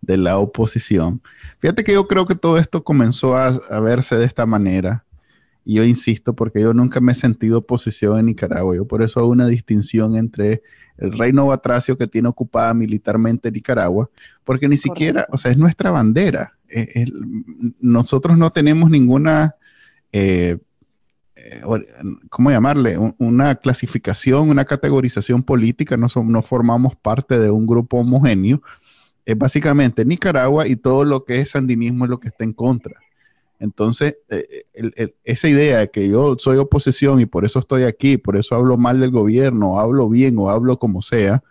de 0.00 0.18
la 0.18 0.38
oposición. 0.38 1.22
Fíjate 1.60 1.84
que 1.84 1.92
yo 1.92 2.08
creo 2.08 2.26
que 2.26 2.34
todo 2.34 2.58
esto 2.58 2.82
comenzó 2.82 3.36
a 3.36 3.80
verse 3.80 4.16
de 4.16 4.26
esta 4.26 4.44
manera 4.44 5.04
y 5.68 5.74
yo 5.74 5.84
insisto, 5.84 6.34
porque 6.34 6.62
yo 6.62 6.72
nunca 6.72 6.98
me 6.98 7.12
he 7.12 7.14
sentido 7.14 7.58
oposición 7.58 8.18
en 8.18 8.24
Nicaragua. 8.24 8.74
Yo 8.74 8.86
por 8.86 9.02
eso 9.02 9.20
hago 9.20 9.28
una 9.28 9.46
distinción 9.46 10.16
entre 10.16 10.62
el 10.96 11.12
reino 11.12 11.44
batracio 11.44 11.98
que 11.98 12.06
tiene 12.06 12.30
ocupada 12.30 12.72
militarmente 12.72 13.52
Nicaragua, 13.52 14.08
porque 14.44 14.66
ni 14.66 14.78
siquiera, 14.78 15.26
o 15.30 15.36
sea, 15.36 15.50
es 15.50 15.58
nuestra 15.58 15.90
bandera. 15.90 16.54
nosotros 17.82 18.38
no 18.38 18.48
tenemos 18.50 18.88
ninguna, 18.88 19.56
eh, 20.10 20.56
eh, 21.36 21.62
¿cómo 22.30 22.50
llamarle? 22.50 22.96
Una 23.18 23.54
clasificación, 23.56 24.48
una 24.48 24.64
categorización 24.64 25.42
política, 25.42 25.98
no, 25.98 26.06
no 26.24 26.40
formamos 26.40 26.96
parte 26.96 27.38
de 27.38 27.50
un 27.50 27.66
grupo 27.66 27.98
homogéneo. 27.98 28.62
Es 29.26 29.36
básicamente 29.36 30.06
Nicaragua 30.06 30.66
y 30.66 30.76
todo 30.76 31.04
lo 31.04 31.26
que 31.26 31.40
es 31.40 31.50
sandinismo 31.50 32.06
es 32.06 32.10
lo 32.10 32.20
que 32.20 32.28
está 32.28 32.44
en 32.44 32.54
contra. 32.54 32.98
Entonces, 33.60 34.18
eh, 34.28 35.12
esa 35.24 35.48
idea 35.48 35.78
de 35.78 35.90
que 35.90 36.08
yo 36.08 36.36
soy 36.38 36.58
oposición 36.58 37.20
y 37.20 37.26
por 37.26 37.44
eso 37.44 37.58
estoy 37.58 37.82
aquí, 37.82 38.16
por 38.16 38.36
eso 38.36 38.54
hablo 38.54 38.76
mal 38.76 39.00
del 39.00 39.10
gobierno, 39.10 39.80
hablo 39.80 40.08
bien 40.08 40.38
o 40.38 40.48
hablo 40.48 40.78
como 40.78 41.02
sea, 41.02 41.42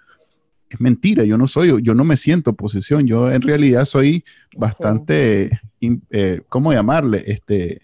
es 0.70 0.82
mentira. 0.82 1.24
Yo 1.24 1.38
no 1.38 1.48
soy, 1.48 1.82
yo 1.82 1.94
no 1.94 2.04
me 2.04 2.18
siento 2.18 2.52
oposición. 2.52 3.08
Yo 3.08 3.32
en 3.32 3.42
realidad 3.42 3.86
soy 3.86 4.24
bastante, 4.56 5.60
eh, 5.82 6.42
¿cómo 6.50 6.74
llamarle? 6.74 7.24
Este, 7.26 7.82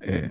eh, 0.00 0.30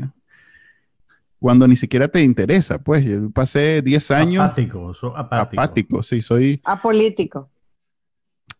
cuando 1.40 1.68
ni 1.68 1.76
siquiera 1.76 2.08
te 2.08 2.22
interesa, 2.22 2.84
pues 2.84 3.04
yo 3.04 3.30
pasé 3.32 3.82
10 3.82 4.12
años. 4.12 4.44
Apático, 4.44 4.94
apático. 5.16 5.62
apático. 5.62 6.04
sí, 6.04 6.22
soy. 6.22 6.62
Apolítico. 6.64 7.51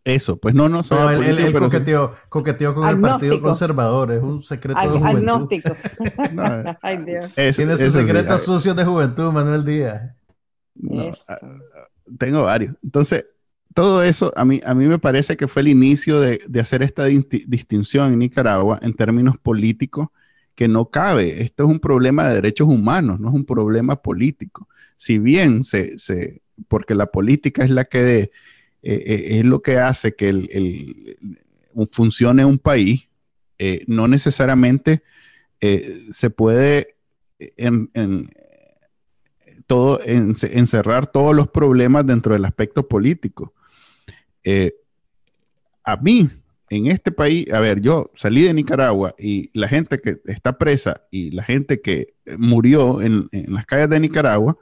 Eso, 0.04 0.36
pues 0.36 0.54
no, 0.54 0.68
no 0.68 0.82
soy 0.82 0.98
no, 0.98 1.22
él, 1.22 1.52
coqueteó, 2.28 2.74
con 2.74 2.88
el 2.88 3.00
Partido 3.00 3.40
Conservador, 3.40 4.10
es 4.10 4.22
un 4.22 4.42
secreto 4.42 4.80
de 4.80 4.88
juventud. 4.88 5.18
Agnóstico. 5.18 5.76
Ay, 6.82 6.98
Dios. 7.04 7.32
Tiene 7.56 7.78
sus 7.78 7.92
secretos 7.92 8.42
sucios 8.42 8.74
de 8.74 8.84
juventud, 8.84 9.30
Manuel 9.30 9.64
Díaz. 9.64 10.10
Ah, 11.28 11.36
tengo 12.18 12.42
varios. 12.42 12.74
Entonces, 12.82 13.26
todo 13.74 14.02
eso 14.02 14.32
a 14.36 14.44
mí, 14.44 14.60
a 14.64 14.74
mí 14.74 14.86
me 14.86 14.98
parece 14.98 15.36
que 15.36 15.46
fue 15.46 15.62
el 15.62 15.68
inicio 15.68 16.20
de, 16.20 16.40
hacer 16.60 16.82
esta 16.82 17.04
distinción 17.04 18.12
en 18.12 18.18
Nicaragua 18.18 18.80
en 18.82 18.94
términos 18.94 19.36
políticos 19.40 20.08
que 20.56 20.66
no 20.66 20.90
cabe. 20.90 21.42
Esto 21.42 21.64
es 21.64 21.70
un 21.70 21.78
problema 21.78 22.28
de 22.28 22.34
derechos 22.34 22.66
humanos, 22.66 23.20
no 23.20 23.28
es 23.28 23.34
un 23.34 23.44
problema 23.44 24.02
político. 24.02 24.68
Si 24.96 25.18
bien 25.18 25.62
se, 25.62 25.96
se 25.98 26.42
porque 26.68 26.94
la 26.94 27.06
política 27.06 27.64
es 27.64 27.70
la 27.70 27.84
que 27.84 28.18
eh, 28.18 28.30
eh, 28.82 29.38
es 29.38 29.44
lo 29.44 29.62
que 29.62 29.78
hace 29.78 30.14
que 30.14 30.28
el, 30.28 31.16
funcione 31.92 32.44
un 32.44 32.58
país, 32.58 33.08
eh, 33.58 33.84
no 33.86 34.08
necesariamente 34.08 35.02
se 35.60 36.28
puede 36.28 36.96
en, 37.38 37.88
todo, 39.68 40.00
encerrar 40.04 41.06
todos 41.06 41.36
los 41.36 41.48
problemas 41.48 42.04
dentro 42.04 42.34
del 42.34 42.44
aspecto 42.44 42.88
político. 42.88 43.54
a 45.84 45.96
mí, 45.98 46.28
en 46.68 46.88
este 46.88 47.12
país, 47.12 47.52
a 47.52 47.60
ver, 47.60 47.80
yo 47.80 48.10
salí 48.16 48.42
de 48.42 48.54
Nicaragua 48.54 49.14
y 49.16 49.50
la 49.56 49.68
gente 49.68 50.00
que 50.00 50.16
está 50.24 50.58
presa 50.58 51.06
y 51.12 51.30
la 51.30 51.44
gente 51.44 51.80
que 51.80 52.14
murió 52.38 53.00
en 53.00 53.28
las 53.30 53.64
calles 53.66 53.90
de 53.90 54.00
Nicaragua, 54.00 54.58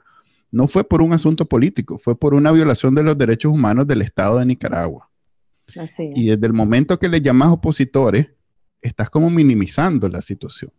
no 0.51 0.67
fue 0.67 0.83
por 0.83 1.01
un 1.01 1.13
asunto 1.13 1.45
político, 1.45 1.97
fue 1.97 2.17
por 2.17 2.33
una 2.33 2.51
violación 2.51 2.93
de 2.93 3.03
los 3.03 3.17
derechos 3.17 3.51
humanos 3.51 3.87
del 3.87 4.01
Estado 4.01 4.39
de 4.39 4.45
Nicaragua. 4.45 5.09
Y 6.15 6.27
desde 6.27 6.47
el 6.47 6.53
momento 6.53 6.99
que 6.99 7.07
le 7.07 7.21
llamas 7.21 7.49
opositores, 7.49 8.27
estás 8.81 9.09
como 9.09 9.29
minimizando 9.29 10.09
la 10.09 10.21
situación. 10.21 10.71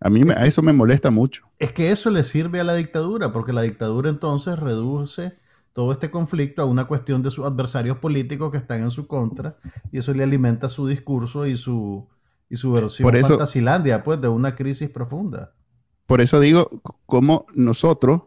A 0.00 0.10
mí 0.10 0.22
a 0.34 0.44
eso 0.46 0.62
me 0.62 0.72
molesta 0.72 1.10
mucho. 1.10 1.44
Es 1.58 1.72
que 1.72 1.90
eso 1.90 2.10
le 2.10 2.24
sirve 2.24 2.60
a 2.60 2.64
la 2.64 2.74
dictadura, 2.74 3.32
porque 3.32 3.52
la 3.52 3.62
dictadura 3.62 4.10
entonces 4.10 4.58
reduce 4.58 5.34
todo 5.72 5.92
este 5.92 6.10
conflicto 6.10 6.62
a 6.62 6.66
una 6.66 6.84
cuestión 6.84 7.22
de 7.22 7.30
sus 7.30 7.46
adversarios 7.46 7.98
políticos 7.98 8.50
que 8.50 8.58
están 8.58 8.82
en 8.82 8.90
su 8.90 9.06
contra, 9.06 9.56
y 9.92 9.98
eso 9.98 10.12
le 10.12 10.24
alimenta 10.24 10.68
su 10.68 10.86
discurso 10.86 11.46
y 11.46 11.56
su, 11.56 12.08
y 12.48 12.56
su 12.56 12.72
versión 12.72 13.06
por 13.06 13.16
eso, 13.16 13.38
pues, 14.04 14.20
de 14.20 14.28
una 14.28 14.54
crisis 14.54 14.90
profunda. 14.90 15.52
Por 16.06 16.20
eso 16.20 16.40
digo, 16.40 16.68
como 17.06 17.46
nosotros, 17.54 18.22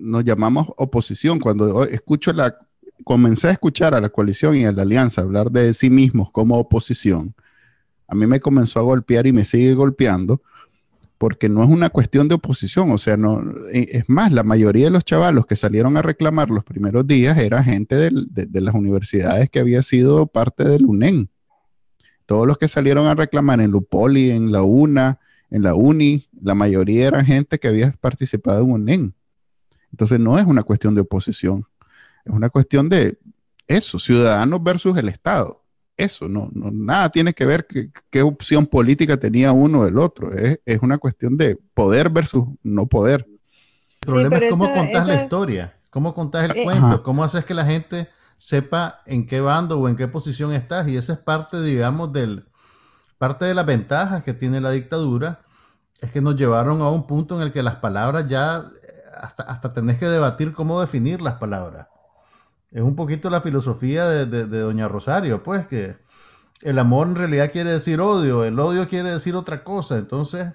nos 0.00 0.24
llamamos 0.24 0.68
oposición. 0.76 1.38
Cuando 1.38 1.84
escucho 1.84 2.32
la, 2.32 2.56
comencé 3.04 3.48
a 3.48 3.52
escuchar 3.52 3.94
a 3.94 4.00
la 4.00 4.08
coalición 4.08 4.56
y 4.56 4.64
a 4.64 4.72
la 4.72 4.82
alianza 4.82 5.22
hablar 5.22 5.50
de 5.50 5.72
sí 5.74 5.90
mismos 5.90 6.30
como 6.30 6.56
oposición, 6.56 7.34
a 8.06 8.14
mí 8.14 8.26
me 8.26 8.40
comenzó 8.40 8.80
a 8.80 8.82
golpear 8.82 9.26
y 9.26 9.32
me 9.32 9.44
sigue 9.44 9.74
golpeando 9.74 10.42
porque 11.18 11.48
no 11.48 11.64
es 11.64 11.68
una 11.68 11.90
cuestión 11.90 12.28
de 12.28 12.36
oposición, 12.36 12.92
o 12.92 12.98
sea, 12.98 13.16
no, 13.16 13.42
eh, 13.72 13.86
es 13.90 14.04
más, 14.08 14.32
la 14.32 14.44
mayoría 14.44 14.84
de 14.84 14.92
los 14.92 15.04
chavalos 15.04 15.46
que 15.46 15.56
salieron 15.56 15.96
a 15.96 16.02
reclamar 16.02 16.48
los 16.48 16.62
primeros 16.62 17.06
días 17.06 17.36
era 17.38 17.62
gente 17.62 17.96
de, 17.96 18.60
las 18.60 18.74
universidades 18.74 19.50
que 19.50 19.58
había 19.58 19.82
sido 19.82 20.28
parte 20.28 20.64
del 20.64 20.86
UNEN. 20.86 21.28
Todos 22.24 22.46
los 22.46 22.56
que 22.56 22.68
salieron 22.68 23.06
a 23.06 23.14
reclamar 23.14 23.60
en 23.60 23.72
Lupoli, 23.72 24.30
en 24.30 24.52
la 24.52 24.62
UNA, 24.62 25.18
en 25.50 25.62
la 25.62 25.74
UNI, 25.74 26.28
la 26.40 26.54
mayoría 26.54 27.08
era 27.08 27.24
gente 27.24 27.58
que 27.58 27.68
había 27.68 27.92
participado 28.00 28.62
en 28.62 28.70
UNEN. 28.70 29.14
Entonces 29.98 30.20
no 30.20 30.38
es 30.38 30.44
una 30.44 30.62
cuestión 30.62 30.94
de 30.94 31.00
oposición, 31.00 31.66
es 32.24 32.32
una 32.32 32.50
cuestión 32.50 32.88
de 32.88 33.18
eso, 33.66 33.98
ciudadanos 33.98 34.62
versus 34.62 34.96
el 34.96 35.08
Estado. 35.08 35.64
Eso, 35.96 36.28
no, 36.28 36.48
nada 36.52 37.10
tiene 37.10 37.34
que 37.34 37.44
ver 37.44 37.66
qué 37.66 38.22
opción 38.22 38.66
política 38.66 39.16
tenía 39.16 39.50
uno 39.50 39.84
del 39.84 39.98
otro. 39.98 40.30
Es, 40.32 40.78
una 40.82 40.98
cuestión 40.98 41.36
de 41.36 41.58
poder 41.74 42.10
versus 42.10 42.46
no 42.62 42.86
poder. 42.86 43.26
El 44.02 44.06
problema 44.06 44.36
es 44.38 44.52
cómo 44.52 44.72
contás 44.72 45.08
la 45.08 45.16
historia, 45.16 45.74
cómo 45.90 46.14
contás 46.14 46.44
el 46.44 46.56
eh, 46.58 46.62
cuento, 46.62 47.02
cómo 47.02 47.24
haces 47.24 47.44
que 47.44 47.54
la 47.54 47.64
gente 47.64 48.08
sepa 48.38 49.00
en 49.04 49.26
qué 49.26 49.40
bando 49.40 49.80
o 49.80 49.88
en 49.88 49.96
qué 49.96 50.06
posición 50.06 50.52
estás. 50.52 50.86
Y 50.86 50.96
esa 50.96 51.14
es 51.14 51.18
parte, 51.18 51.60
digamos, 51.60 52.12
del, 52.12 52.46
parte 53.18 53.46
de 53.46 53.54
las 53.54 53.66
ventajas 53.66 54.22
que 54.22 54.32
tiene 54.32 54.60
la 54.60 54.70
dictadura, 54.70 55.40
es 56.00 56.12
que 56.12 56.20
nos 56.20 56.36
llevaron 56.36 56.82
a 56.82 56.88
un 56.88 57.08
punto 57.08 57.34
en 57.34 57.42
el 57.42 57.50
que 57.50 57.64
las 57.64 57.74
palabras 57.74 58.28
ya 58.28 58.64
hasta, 59.20 59.42
hasta 59.44 59.72
tenés 59.72 59.98
que 59.98 60.06
debatir 60.06 60.52
cómo 60.52 60.80
definir 60.80 61.20
las 61.20 61.34
palabras. 61.34 61.88
Es 62.70 62.82
un 62.82 62.96
poquito 62.96 63.30
la 63.30 63.40
filosofía 63.40 64.06
de, 64.06 64.46
Doña 64.46 64.88
Rosario, 64.88 65.42
pues 65.42 65.66
que 65.66 65.96
el 66.62 66.78
amor 66.78 67.08
en 67.08 67.14
realidad 67.16 67.50
quiere 67.50 67.72
decir 67.72 68.00
odio, 68.00 68.44
el 68.44 68.58
odio 68.58 68.86
quiere 68.86 69.10
decir 69.10 69.34
otra 69.34 69.64
cosa, 69.64 69.96
entonces 69.96 70.52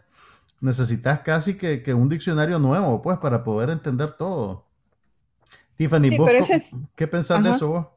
necesitas 0.62 1.22
casi 1.22 1.58
que, 1.58 1.94
un 1.94 2.10
diccionario 2.10 2.60
nuevo, 2.60 3.02
pues, 3.02 3.18
para 3.18 3.44
poder 3.44 3.70
entender 3.70 4.12
todo. 4.12 4.66
Tiffany, 5.76 6.12
¿qué 6.96 7.08
pensás 7.08 7.44
de 7.44 7.50
eso 7.50 7.70
vos? 7.70 7.88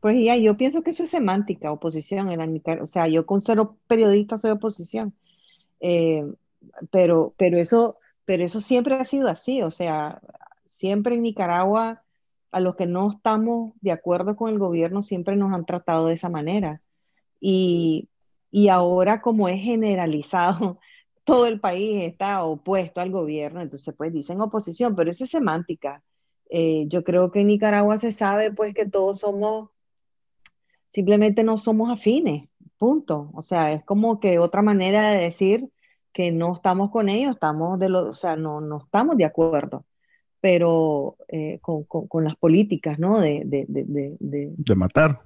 Pues 0.00 0.16
ya, 0.24 0.36
yo 0.36 0.56
pienso 0.56 0.82
que 0.82 0.90
eso 0.90 1.02
es 1.02 1.10
semántica, 1.10 1.70
oposición. 1.70 2.30
En 2.30 2.62
o 2.80 2.86
sea, 2.86 3.08
yo 3.08 3.26
con 3.26 3.40
cero 3.40 3.76
periodista 3.86 4.38
soy 4.38 4.52
oposición. 4.52 5.12
Eh, 5.80 6.24
pero, 6.90 7.34
pero 7.36 7.58
eso 7.58 7.98
pero 8.32 8.44
eso 8.44 8.62
siempre 8.62 8.94
ha 8.94 9.04
sido 9.04 9.28
así, 9.28 9.60
o 9.60 9.70
sea, 9.70 10.18
siempre 10.70 11.16
en 11.16 11.22
Nicaragua 11.22 12.02
a 12.50 12.60
los 12.60 12.76
que 12.76 12.86
no 12.86 13.12
estamos 13.12 13.74
de 13.82 13.92
acuerdo 13.92 14.36
con 14.36 14.48
el 14.48 14.58
gobierno 14.58 15.02
siempre 15.02 15.36
nos 15.36 15.52
han 15.52 15.66
tratado 15.66 16.06
de 16.06 16.14
esa 16.14 16.30
manera. 16.30 16.80
Y, 17.40 18.08
ahora 18.70 19.20
como 19.20 19.50
es 19.50 19.60
generalizado, 19.60 20.80
todo 21.24 21.46
el 21.46 21.60
país 21.60 22.04
está 22.04 22.42
opuesto 22.42 23.02
al 23.02 23.10
gobierno, 23.10 23.60
entonces 23.60 23.94
pues 23.98 24.14
dicen 24.14 24.40
oposición, 24.40 24.96
pero 24.96 25.10
eso 25.10 25.24
es 25.24 25.30
semántica. 25.30 26.02
Eh, 26.48 26.86
yo 26.88 27.04
creo 27.04 27.30
que 27.30 27.40
en 27.40 27.48
Nicaragua 27.48 27.98
se 27.98 28.12
sabe 28.12 28.50
pues 28.50 28.74
que 28.74 28.86
todos 28.86 29.18
somos, 29.18 29.68
simplemente 30.88 31.42
no 31.44 31.58
somos 31.58 31.90
afines, 31.90 32.48
punto. 32.78 33.30
O 33.34 33.42
sea, 33.42 33.74
es 33.74 33.84
como 33.84 34.20
que 34.20 34.38
otra 34.38 34.62
manera 34.62 35.10
de 35.10 35.18
decir 35.18 35.70
que 36.12 36.30
no 36.30 36.54
estamos 36.54 36.90
con 36.90 37.08
ellos, 37.08 37.34
estamos 37.34 37.78
de 37.78 37.88
lo, 37.88 38.10
o 38.10 38.14
sea, 38.14 38.36
no, 38.36 38.60
no 38.60 38.82
estamos 38.84 39.16
de 39.16 39.24
acuerdo, 39.24 39.84
pero 40.40 41.16
eh, 41.28 41.58
con, 41.60 41.84
con, 41.84 42.24
las 42.24 42.36
políticas, 42.36 42.98
¿no? 42.98 43.20
De, 43.20 43.42
de, 43.44 43.64
de, 43.68 44.16
de 44.18 44.74
matar. 44.74 45.20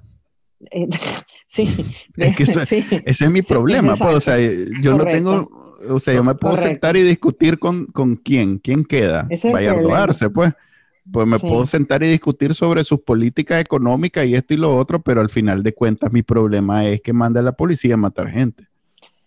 Eh, 0.71 0.89
sí, 1.47 1.69
es 2.17 2.37
que 2.37 2.43
ese 3.05 3.25
es 3.25 3.31
mi 3.31 3.43
problema, 3.43 3.95
pues, 3.97 4.15
o 4.15 4.21
sea, 4.21 4.39
yo 4.83 4.97
no 4.97 5.05
tengo, 5.05 5.51
o 5.89 5.99
sea, 5.99 6.15
yo 6.15 6.25
me 6.25 6.35
puedo 6.35 6.57
sentar 6.57 6.97
y 6.97 7.03
discutir 7.03 7.59
con, 7.59 7.87
con 7.87 8.17
quién, 8.17 8.59
quién 8.59 8.85
queda, 8.85 9.29
vaya 9.53 9.73
a 9.73 9.75
robarse, 9.75 10.31
pues. 10.31 10.53
Pues 11.13 11.29
me 11.29 11.39
puedo 11.39 11.65
sentar 11.67 12.03
y 12.03 12.09
discutir 12.09 12.53
sobre 12.53 12.83
sus 12.83 12.99
políticas 12.99 13.61
económicas 13.61 14.27
y 14.27 14.35
esto 14.35 14.55
y 14.55 14.57
lo 14.57 14.77
otro, 14.77 15.01
pero 15.01 15.21
al 15.21 15.29
final 15.29 15.63
de 15.63 15.73
cuentas 15.73 16.13
mi 16.13 16.25
problema 16.25 16.85
es 16.85 17.01
que 17.01 17.13
manda 17.13 17.39
a 17.39 17.45
la 17.45 17.53
policía 17.53 17.95
a 17.95 17.97
matar 17.97 18.29
gente. 18.29 18.67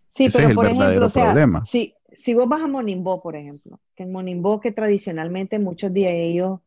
Sí, 0.10 0.28
pero 0.34 0.54
por 0.56 0.66
ejemplo, 0.66 1.06
o 1.06 1.10
sea, 1.10 1.36
Si, 1.64 1.94
si 2.12 2.34
vos 2.34 2.50
vas 2.50 2.62
a 2.62 2.68
Monimbó, 2.68 3.22
por 3.22 3.36
ejemplo, 3.36 3.80
que 3.96 4.04
en 4.04 4.12
Monimbó 4.12 4.60
que 4.60 4.72
tradicionalmente 4.72 5.60
muchos 5.60 5.94
de 5.94 6.26
ellos 6.26 6.60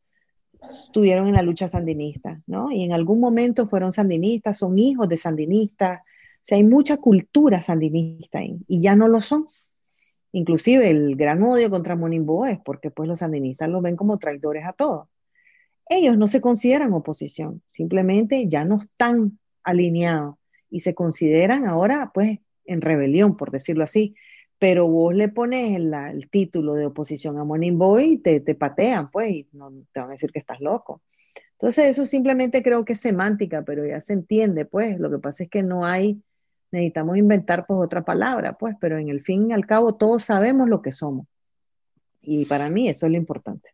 estuvieron 0.61 1.27
en 1.27 1.35
la 1.35 1.43
lucha 1.43 1.67
sandinista, 1.67 2.41
¿no? 2.47 2.71
Y 2.71 2.85
en 2.85 2.93
algún 2.93 3.19
momento 3.19 3.67
fueron 3.67 3.91
sandinistas, 3.91 4.59
son 4.59 4.79
hijos 4.79 5.09
de 5.09 5.17
sandinistas, 5.17 6.01
o 6.01 6.45
sea, 6.45 6.57
hay 6.57 6.65
mucha 6.65 6.97
cultura 6.99 7.61
sandinista 7.63 8.39
ahí, 8.39 8.61
y 8.69 8.81
ya 8.81 8.95
no 8.95 9.09
lo 9.09 9.21
son. 9.21 9.47
Inclusive 10.31 10.89
el 10.89 11.17
gran 11.17 11.43
odio 11.43 11.69
contra 11.69 11.97
Monimbó 11.97 12.47
es 12.47 12.59
porque 12.65 12.91
pues 12.91 13.09
los 13.09 13.19
sandinistas 13.19 13.69
los 13.69 13.83
ven 13.83 13.97
como 13.97 14.19
traidores 14.19 14.65
a 14.65 14.73
todos. 14.73 15.09
Ellos 15.89 16.17
no 16.17 16.29
se 16.29 16.41
consideran 16.41 16.93
oposición, 16.93 17.61
simplemente 17.67 18.47
ya 18.49 18.65
no 18.65 18.79
están 18.79 19.39
alineados 19.65 20.37
y 20.71 20.81
se 20.81 20.95
consideran 20.95 21.67
ahora 21.67 22.13
pues 22.15 22.39
en 22.65 22.81
rebelión, 22.81 23.37
por 23.37 23.51
decirlo 23.51 23.85
así. 23.85 24.15
pero 24.59 24.87
vos 24.87 25.15
le 25.15 25.29
pones 25.29 25.77
el, 25.77 26.31
título 26.31 26.75
de 26.75 26.87
oposición 26.87 27.39
a 27.39 27.45
Morning 27.45 27.77
Boy 27.79 28.13
y 28.13 28.19
te, 28.19 28.41
te, 28.41 28.55
patean, 28.55 29.11
pues, 29.11 29.31
y 29.31 29.49
no 29.53 29.73
te 29.93 30.01
van 30.01 30.11
a 30.11 30.13
decir 30.13 30.31
que 30.31 30.39
estás 30.39 30.61
loco. 30.61 31.03
Entonces, 31.63 31.87
eso 31.87 32.05
simplemente 32.05 32.63
creo 32.63 32.85
que 32.85 32.93
es 32.93 33.01
semántica, 33.01 33.63
pero 33.63 33.87
ya 33.87 34.01
se 34.01 34.13
entiende, 34.13 34.65
pues. 34.65 34.99
Lo 35.01 35.11
que 35.11 35.19
pasa 35.19 35.45
es 35.45 35.51
que 35.51 35.63
no 35.63 35.85
hay, 35.85 36.23
necesitamos 36.71 37.17
inventar, 37.17 37.67
pues, 37.67 37.81
otra 37.81 38.05
palabra, 38.05 38.55
pues, 38.55 38.77
pero 38.81 38.99
en 38.99 39.09
el 39.09 39.21
fin 39.21 39.51
y 39.51 39.53
al 39.53 39.67
cabo 39.67 39.95
todos 39.97 40.25
sabemos 40.25 40.69
lo 40.69 40.81
que 40.83 40.93
somos. 40.93 41.27
Y 42.21 42.45
para 42.47 42.71
mí 42.71 42.89
eso 42.89 43.07
es 43.07 43.13
lo 43.13 43.19
importante. 43.19 43.71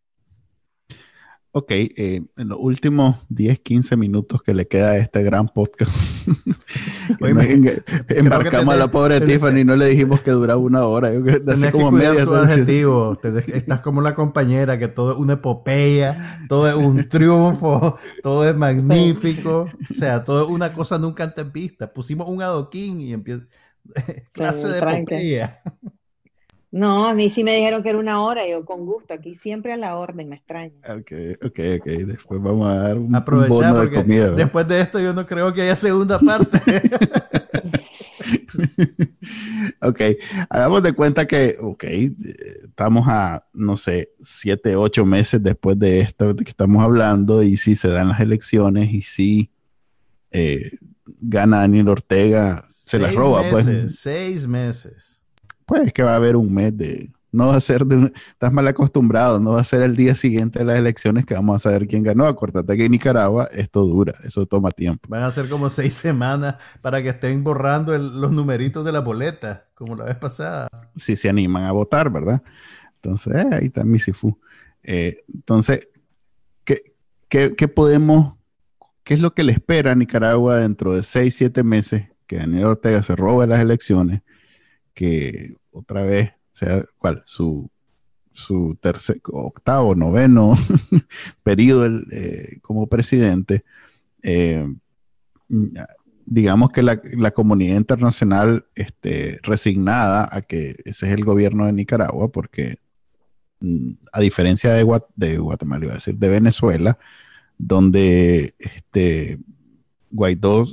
Ok, 1.51 1.71
eh, 1.71 2.23
en 2.37 2.49
los 2.49 2.59
últimos 2.61 3.17
10, 3.31 3.61
15 3.61 3.97
minutos 3.97 4.43
que 4.43 4.53
le 4.53 4.69
queda 4.69 4.91
a 4.91 4.97
este 4.99 5.23
gran 5.23 5.49
podcast, 5.49 5.91
embarcamos 8.09 8.75
a 8.75 8.77
la 8.77 8.91
pobre 8.91 9.19
Tiffany 9.23 9.61
y 9.61 9.65
no 9.65 9.75
le 9.75 9.89
dijimos 9.89 10.21
que 10.21 10.31
duraba 10.31 10.61
una 10.61 10.85
hora. 10.85 11.11
Yo, 11.13 11.23
Tenés 11.23 11.73
como 11.73 11.91
que 11.91 11.97
media 11.97 12.27
tu 12.27 12.35
adjetivo. 12.35 13.19
estás 13.23 13.81
como 13.81 14.03
la 14.03 14.15
compañera, 14.15 14.79
que 14.79 14.89
todo 14.89 15.13
es 15.13 15.17
una 15.17 15.35
epopeya, 15.35 16.45
todo 16.51 16.69
es 16.69 16.75
un 16.75 17.09
triunfo, 17.09 17.97
todo 18.23 18.47
es 18.47 18.55
magnífico. 18.55 19.71
O 19.91 19.95
sea, 19.95 20.25
todo 20.25 20.45
es 20.45 20.51
una 20.51 20.75
cosa 20.75 20.99
nunca 20.99 21.25
antes 21.25 21.51
vista. 21.51 21.91
Pusimos 21.93 22.29
un 22.29 22.43
adoquín 22.43 23.01
y 23.01 23.15
empieza... 23.15 23.47
clase 24.35 24.69
de 24.69 24.79
epopeya. 24.79 25.63
No, 26.71 27.07
a 27.07 27.14
mí 27.14 27.31
sí 27.31 27.45
me 27.45 27.57
dijeron 27.57 27.83
que 27.83 27.89
era 27.89 27.99
una 27.99 28.23
hora, 28.23 28.47
yo 28.47 28.66
con 28.66 28.85
gusto, 28.85 29.14
aquí 29.14 29.35
siempre 29.35 29.73
a 29.73 29.77
la 29.77 29.97
orden, 29.97 30.29
me 30.29 30.37
extraña. 30.37 30.75
Ok, 30.85 31.12
ok, 31.43 31.61
ok, 31.81 31.87
después 32.07 32.43
vamos 32.43 32.69
a 32.69 32.75
dar 32.75 32.99
un, 32.99 33.11
bono 33.11 33.81
de 33.81 33.91
comida. 33.91 34.33
Después 34.33 34.69
de 34.69 34.83
esto 34.83 35.01
yo 35.01 35.14
no 35.14 35.25
creo 35.25 35.51
que 35.55 35.62
haya 35.62 35.75
segunda 35.75 36.19
parte. 36.19 36.61
ok, 39.81 40.01
hagamos 40.51 40.83
de 40.83 40.93
cuenta 40.93 41.27
que, 41.27 41.57
ok, 41.59 41.85
estamos 42.64 43.09
a, 43.09 43.47
no 43.55 43.79
sé, 43.79 44.11
siete, 44.21 44.77
ocho 44.77 45.07
meses 45.07 45.43
después 45.43 45.79
de 45.79 46.01
esto 46.01 46.35
de 46.35 46.45
que 46.45 46.51
estamos 46.51 46.85
hablando 46.85 47.43
y 47.43 47.57
si 47.57 47.77
se 47.77 47.89
dan 47.89 48.09
las 48.09 48.21
elecciones 48.21 48.93
y 48.93 49.01
si 49.01 49.51
eh, 50.33 50.71
gana 51.23 51.61
Daniel 51.61 51.89
Ortega, 51.89 52.66
se 52.69 52.99
la 52.99 53.11
roba, 53.11 53.43
pues. 53.51 53.66
Seis 53.99 54.47
meses 54.47 55.08
pues 55.69 55.93
que 55.93 56.03
va 56.03 56.14
a 56.14 56.16
haber 56.16 56.35
un 56.35 56.53
mes 56.53 56.75
de, 56.77 57.12
no 57.31 57.49
va 57.49 57.57
a 57.57 57.61
ser 57.61 57.85
de, 57.85 58.11
estás 58.31 58.53
mal 58.53 58.66
acostumbrado, 58.66 59.39
no 59.39 59.53
va 59.53 59.61
a 59.61 59.64
ser 59.64 59.83
el 59.83 59.95
día 59.97 60.14
siguiente 60.14 60.61
de 60.61 60.64
las 60.64 60.79
elecciones 60.79 61.27
que 61.27 61.35
vamos 61.35 61.57
a 61.57 61.69
saber 61.69 61.87
quién 61.87 62.03
ganó. 62.03 62.25
Acuérdate 62.25 62.75
que 62.75 62.87
en 62.87 62.93
Nicaragua 62.93 63.47
esto 63.53 63.85
dura, 63.85 64.14
eso 64.25 64.47
toma 64.47 64.71
tiempo. 64.71 65.07
Van 65.11 65.23
a 65.23 65.31
ser 65.31 65.47
como 65.51 65.69
seis 65.69 65.93
semanas 65.93 66.57
para 66.81 67.03
que 67.03 67.11
estén 67.11 67.45
borrando 67.45 67.97
los 67.97 68.33
numeritos 68.33 68.83
de 68.83 68.93
la 68.93 69.01
boleta, 69.01 69.66
como 69.75 69.95
la 69.95 70.07
vez 70.07 70.16
pasada. 70.16 70.69
Si 70.97 71.16
se 71.16 71.29
animan 71.29 71.64
a 71.64 71.73
votar, 71.73 72.11
¿verdad? 72.11 72.43
Entonces, 72.95 73.35
eh, 73.35 73.49
ahí 73.53 73.66
está 73.66 73.85
mi 73.85 73.99
eh, 74.85 75.23
entonces, 75.35 75.89
¿qué, 76.64 76.81
¿qué, 77.29 77.69
podemos, 77.69 78.37
qué 79.05 79.12
es 79.12 79.21
lo 79.21 79.35
que 79.35 79.43
le 79.43 79.53
espera 79.53 79.93
a 79.93 79.95
Nicaragua 79.95 80.57
dentro 80.57 80.95
de 80.95 81.03
seis, 81.03 81.35
siete 81.35 81.62
meses 81.62 82.09
que 82.27 82.39
Daniel 82.39 82.64
Ortega 82.64 83.03
se 83.03 83.14
robe 83.14 83.47
las 83.47 83.61
elecciones? 83.61 84.23
Que 84.99 85.55
otra 85.71 86.03
vez 86.03 86.33
sea 86.51 86.83
cuál 86.99 87.23
su 87.25 87.71
su 88.33 88.77
tercer 88.81 89.21
octavo 89.27 89.95
noveno 89.95 90.57
periodo 91.45 91.87
eh, 92.11 92.59
como 92.63 92.89
presidente 92.89 93.65
eh, 94.25 94.67
digamos 96.27 96.71
que 96.71 96.83
la, 96.83 97.31
comunidad 97.31 97.77
internacional 97.77 98.67
esté 98.75 99.39
resignada 99.45 100.29
a 100.33 100.41
que 100.41 100.75
ese 100.85 101.07
es 101.07 101.15
el 101.15 101.25
gobierno 101.25 101.67
de 101.67 101.73
Nicaragua 101.75 102.33
porque 102.33 102.81
mm, 103.61 103.93
a 104.13 104.21
diferencia 104.21 104.73
de, 104.73 104.85
de 105.15 105.39
Guatemala 105.39 105.85
iba 105.85 105.93
a 105.93 105.99
decir 105.99 106.17
de 106.17 106.29
Venezuela 106.29 106.99
donde 107.57 108.53
este 108.59 109.39
Guaidó 110.11 110.67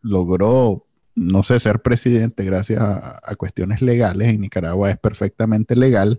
logró 0.00 0.86
no 1.14 1.42
sé, 1.42 1.60
ser 1.60 1.80
presidente 1.80 2.44
gracias 2.44 2.80
a, 2.80 3.34
cuestiones 3.36 3.82
legales. 3.82 4.28
En 4.28 4.40
Nicaragua 4.40 4.90
es 4.90 4.98
perfectamente 4.98 5.76
legal, 5.76 6.18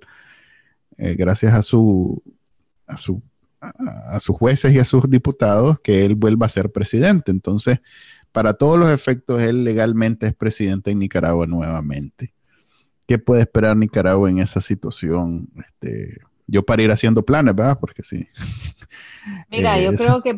eh, 0.97 1.15
gracias 1.15 1.53
a, 1.53 1.61
su, 1.61 2.21
a, 2.87 2.97
su, 2.97 3.21
a, 3.59 4.19
sus 4.19 4.37
jueces 4.37 4.73
y 4.73 4.79
a 4.79 4.85
sus 4.85 5.09
diputados, 5.09 5.79
que 5.79 6.05
él 6.05 6.15
vuelva 6.15 6.45
a 6.45 6.49
ser 6.49 6.71
presidente. 6.71 7.31
Entonces, 7.31 7.79
para 8.31 8.53
todos 8.53 8.79
los 8.79 8.89
efectos, 8.89 9.41
él 9.41 9.63
legalmente 9.63 10.27
es 10.27 10.33
presidente 10.33 10.91
en 10.91 10.99
Nicaragua 10.99 11.45
nuevamente. 11.47 12.33
¿Qué 13.07 13.19
puede 13.19 13.41
esperar 13.41 13.77
Nicaragua 13.77 14.29
en 14.29 14.39
esa 14.39 14.61
situación? 14.61 15.49
Este, 15.57 16.17
yo 16.47 16.65
para 16.65 16.83
ir 16.83 16.91
haciendo 16.91 17.23
planes, 17.23 17.55
¿verdad? 17.55 17.77
Porque 17.79 18.03
sí. 18.03 18.27
Mira, 19.51 19.79
yo 19.79 19.93
creo 19.93 20.21
que 20.21 20.33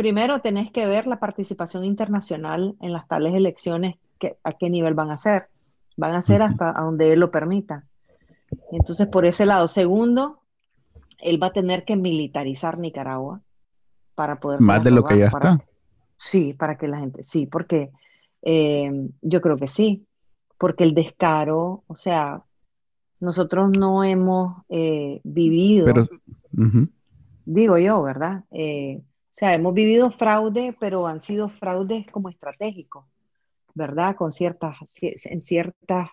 primero 0.00 0.40
tenés 0.40 0.72
que 0.72 0.86
ver 0.86 1.06
la 1.06 1.20
participación 1.20 1.84
internacional 1.84 2.74
en 2.80 2.94
las 2.94 3.06
tales 3.06 3.34
elecciones, 3.34 3.96
que, 4.18 4.38
a 4.44 4.54
qué 4.54 4.70
nivel 4.70 4.94
van 4.94 5.10
a 5.10 5.18
ser. 5.18 5.50
Van 5.98 6.14
a 6.14 6.22
ser 6.22 6.40
hasta 6.40 6.72
donde 6.72 7.12
él 7.12 7.20
lo 7.20 7.30
permita. 7.30 7.84
Entonces, 8.72 9.08
por 9.08 9.26
ese 9.26 9.44
lado. 9.44 9.68
Segundo, 9.68 10.40
él 11.18 11.38
va 11.42 11.48
a 11.48 11.52
tener 11.52 11.84
que 11.84 11.96
militarizar 11.96 12.78
Nicaragua 12.78 13.42
para 14.14 14.40
poder... 14.40 14.62
Más 14.62 14.82
de 14.82 14.90
lo 14.90 15.02
que 15.02 15.18
ya 15.18 15.26
está. 15.26 15.62
Sí, 16.16 16.54
para 16.54 16.78
que 16.78 16.88
la 16.88 16.98
gente, 16.98 17.22
sí, 17.22 17.44
porque 17.44 17.90
eh, 18.40 19.06
yo 19.20 19.42
creo 19.42 19.58
que 19.58 19.66
sí, 19.66 20.06
porque 20.56 20.84
el 20.84 20.94
descaro, 20.94 21.84
o 21.86 21.94
sea, 21.94 22.42
nosotros 23.18 23.76
no 23.78 24.02
hemos 24.02 24.62
eh, 24.70 25.20
vivido, 25.24 25.92
digo 27.44 27.76
yo, 27.76 28.02
¿verdad? 28.02 28.44
Eh, 28.50 29.02
o 29.30 29.32
sea, 29.32 29.54
hemos 29.54 29.72
vivido 29.74 30.10
fraude, 30.10 30.76
pero 30.78 31.06
han 31.06 31.20
sido 31.20 31.48
fraudes 31.48 32.04
como 32.10 32.28
estratégicos, 32.28 33.04
¿verdad? 33.74 34.16
Con 34.16 34.32
ciertas, 34.32 34.76
en 35.02 35.40
ciertas, 35.40 36.08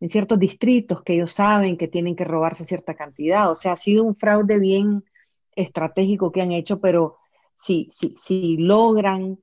en 0.00 0.08
ciertos 0.08 0.38
distritos 0.38 1.02
que 1.02 1.14
ellos 1.14 1.32
saben 1.32 1.76
que 1.76 1.88
tienen 1.88 2.14
que 2.14 2.24
robarse 2.24 2.64
cierta 2.64 2.94
cantidad. 2.94 3.50
O 3.50 3.54
sea, 3.54 3.72
ha 3.72 3.76
sido 3.76 4.04
un 4.04 4.14
fraude 4.14 4.60
bien 4.60 5.04
estratégico 5.56 6.30
que 6.30 6.40
han 6.40 6.52
hecho, 6.52 6.80
pero 6.80 7.16
si, 7.56 7.88
si, 7.90 8.14
si 8.16 8.56
logran 8.58 9.38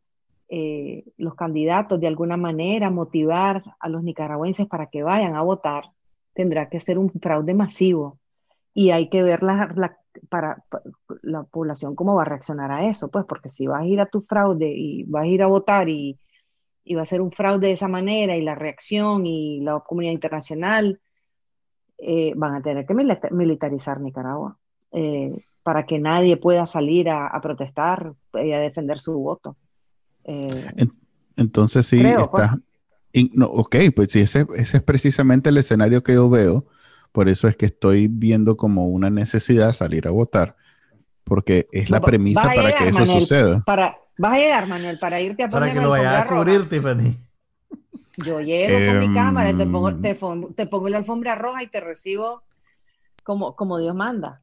eh, 0.48 1.04
los 1.18 1.36
candidatos 1.36 2.00
de 2.00 2.08
alguna 2.08 2.38
manera 2.38 2.90
motivar 2.90 3.64
a 3.80 3.90
los 3.90 4.02
nicaragüenses 4.02 4.66
para 4.66 4.88
que 4.88 5.04
vayan 5.04 5.36
a 5.36 5.42
votar, 5.42 5.92
tendrá 6.34 6.70
que 6.70 6.80
ser 6.80 6.98
un 6.98 7.12
fraude 7.12 7.54
masivo. 7.54 8.18
Y 8.74 8.92
hay 8.92 9.10
que 9.10 9.24
ver 9.24 9.44
la, 9.44 9.74
la, 9.76 10.00
para, 10.30 10.64
la 11.22 11.44
población 11.44 11.96
cómo 11.96 12.16
va 12.16 12.24
a 12.24 12.26
reaccionar 12.26 12.72
a 12.72 12.86
eso, 12.86 13.10
pues 13.10 13.26
porque 13.26 13.50
si 13.50 13.68
vas 13.68 13.82
a 13.82 13.86
ir 13.86 14.00
a 14.02 14.06
tu 14.06 14.22
fraude 14.22 14.72
y 14.76 15.04
vas 15.04 15.24
a 15.24 15.28
ir 15.28 15.42
a 15.42 15.48
votar 15.48 15.90
y, 15.90 16.20
y 16.84 16.96
va 16.96 17.04
a 17.04 17.06
ser 17.06 17.22
un 17.22 17.32
fraude 17.32 17.68
de 17.68 17.74
esa 17.74 17.88
manera 17.88 18.36
y 18.36 18.42
la 18.42 18.56
reacción 18.56 19.26
y 19.26 19.62
la 19.62 19.80
comunidad 19.80 20.14
internacional 20.14 21.00
eh, 21.98 22.34
van 22.36 22.56
a 22.56 22.62
tener 22.62 22.86
que 22.86 22.94
militarizar 22.94 24.00
Nicaragua 24.00 24.58
eh, 24.92 25.34
para 25.64 25.86
que 25.86 26.00
nadie 26.00 26.38
pueda 26.38 26.66
salir 26.66 27.10
a, 27.10 27.40
protestar 27.42 28.14
y 28.34 28.54
a 28.54 28.60
defender 28.60 28.98
su 28.98 29.20
voto. 29.20 29.56
Eh, 30.24 30.88
entonces 31.36 31.86
sí, 31.86 32.00
está... 32.00 32.28
Pues. 32.28 33.30
no, 33.34 33.48
ok, 33.48 33.76
pues 33.96 34.12
sí, 34.12 34.22
ese, 34.22 34.46
ese 34.56 34.78
es 34.78 34.84
precisamente 34.84 35.50
el 35.50 35.58
escenario 35.58 36.04
que 36.04 36.14
yo 36.14 36.30
veo 36.30 36.66
por 37.12 37.30
eso 37.30 37.48
es 37.48 37.56
que 37.56 37.66
estoy 37.66 38.08
viendo 38.08 38.58
como 38.58 38.86
una 38.86 39.10
necesidad 39.10 39.74
salir 39.74 40.08
a 40.08 40.12
votar, 40.12 40.56
porque 41.24 41.68
es 41.72 41.90
la 41.90 42.02
premisa 42.02 42.44
para 42.44 42.72
que 42.72 42.90
eso 42.90 43.06
suceda. 43.06 43.64
Para, 43.66 43.98
vas 44.18 44.34
a 44.34 44.38
llegar, 44.38 44.68
Manuel, 44.68 45.00
para 45.00 45.20
irte 45.20 45.44
a 45.44 45.50
poner 45.50 45.70
Para 45.70 45.74
que 45.74 45.82
lo 45.84 45.90
vayas 45.90 46.16
a 46.16 46.26
cubrir, 46.26 46.70
Tiffany. 46.70 47.18
Yo 48.26 48.42
llego 48.42 48.86
con 48.86 49.00
mi 49.00 49.06
em, 49.06 49.14
cámara, 49.14 49.56
te 49.56 49.66
pongo, 49.66 49.96
te, 50.54 50.66
pongo, 50.66 50.90
la 50.90 50.98
alfombra 50.98 51.36
roja 51.36 51.64
y 51.64 51.68
te 51.68 51.80
recibo 51.80 52.44
como, 53.24 53.56
como 53.56 53.80
Dios 53.80 53.96
manda. 53.96 54.42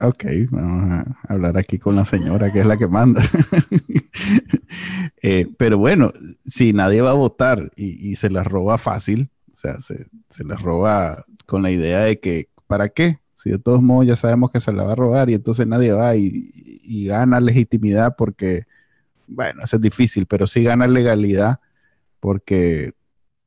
Ok, 0.00 0.24
vamos 0.50 1.06
a 1.28 1.32
hablar 1.32 1.56
aquí 1.56 1.78
con 1.78 1.94
la 1.94 2.04
señora 2.04 2.52
que 2.52 2.60
es 2.60 2.66
la 2.66 2.76
que 2.76 2.88
manda. 2.88 3.22
Eh, 5.26 5.48
pero 5.56 5.78
bueno, 5.78 6.12
si 6.44 6.74
nadie 6.74 7.00
va 7.00 7.10
a 7.10 7.14
votar 7.14 7.70
y, 7.76 8.14
se 8.16 8.28
la 8.28 8.44
roba 8.44 8.76
fácil, 8.76 9.30
o 9.50 9.56
sea, 9.56 9.76
se, 9.78 10.06
se 10.28 10.44
la 10.44 10.54
roba 10.56 11.16
con 11.46 11.62
la 11.62 11.70
idea 11.70 12.00
de 12.00 12.18
que, 12.18 12.48
¿para 12.66 12.88
qué? 12.88 13.18
Si 13.34 13.50
de 13.50 13.58
todos 13.58 13.82
modos 13.82 14.06
ya 14.06 14.16
sabemos 14.16 14.50
que 14.50 14.60
se 14.60 14.72
la 14.72 14.84
va 14.84 14.92
a 14.92 14.96
robar 14.96 15.28
y 15.30 15.34
entonces 15.34 15.66
nadie 15.66 15.92
va 15.92 16.16
y, 16.16 17.06
gana 17.06 17.40
legitimidad 17.40 18.14
porque, 18.16 18.62
bueno, 19.26 19.62
eso 19.62 19.76
es 19.76 19.82
difícil, 19.82 20.26
pero 20.26 20.46
sí 20.46 20.62
gana 20.62 20.86
legalidad 20.86 21.60
porque 22.20 22.92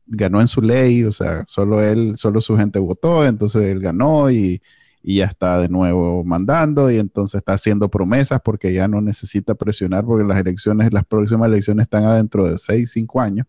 ganó 0.06 0.42
en 0.42 0.48
su 0.48 0.62
ley, 0.62 1.04
o 1.04 1.12
sea, 1.12 1.44
solo 1.48 1.82
él, 1.82 2.16
solo 2.16 2.42
su 2.42 2.56
gente 2.56 2.80
votó, 2.80 3.26
entonces 3.26 3.64
él 3.64 3.80
ganó 3.80 4.30
y, 4.30 4.62
y, 5.04 5.18
ya 5.18 5.26
está 5.26 5.60
de 5.60 5.70
nuevo 5.70 6.24
mandando 6.24 6.92
y 6.92 6.98
entonces 6.98 7.40
está 7.40 7.54
haciendo 7.54 7.90
promesas 7.90 8.40
porque 8.44 8.74
ya 8.74 8.88
no 8.88 9.02
necesita 9.02 9.56
presionar 9.56 10.06
porque 10.06 10.28
las 10.28 10.40
elecciones, 10.40 10.94
las 10.94 11.06
próximas 11.06 11.48
elecciones 11.48 11.84
están 11.84 12.04
adentro 12.06 12.48
de 12.48 12.58
seis, 12.58 12.92
cinco 12.92 13.22
años. 13.22 13.48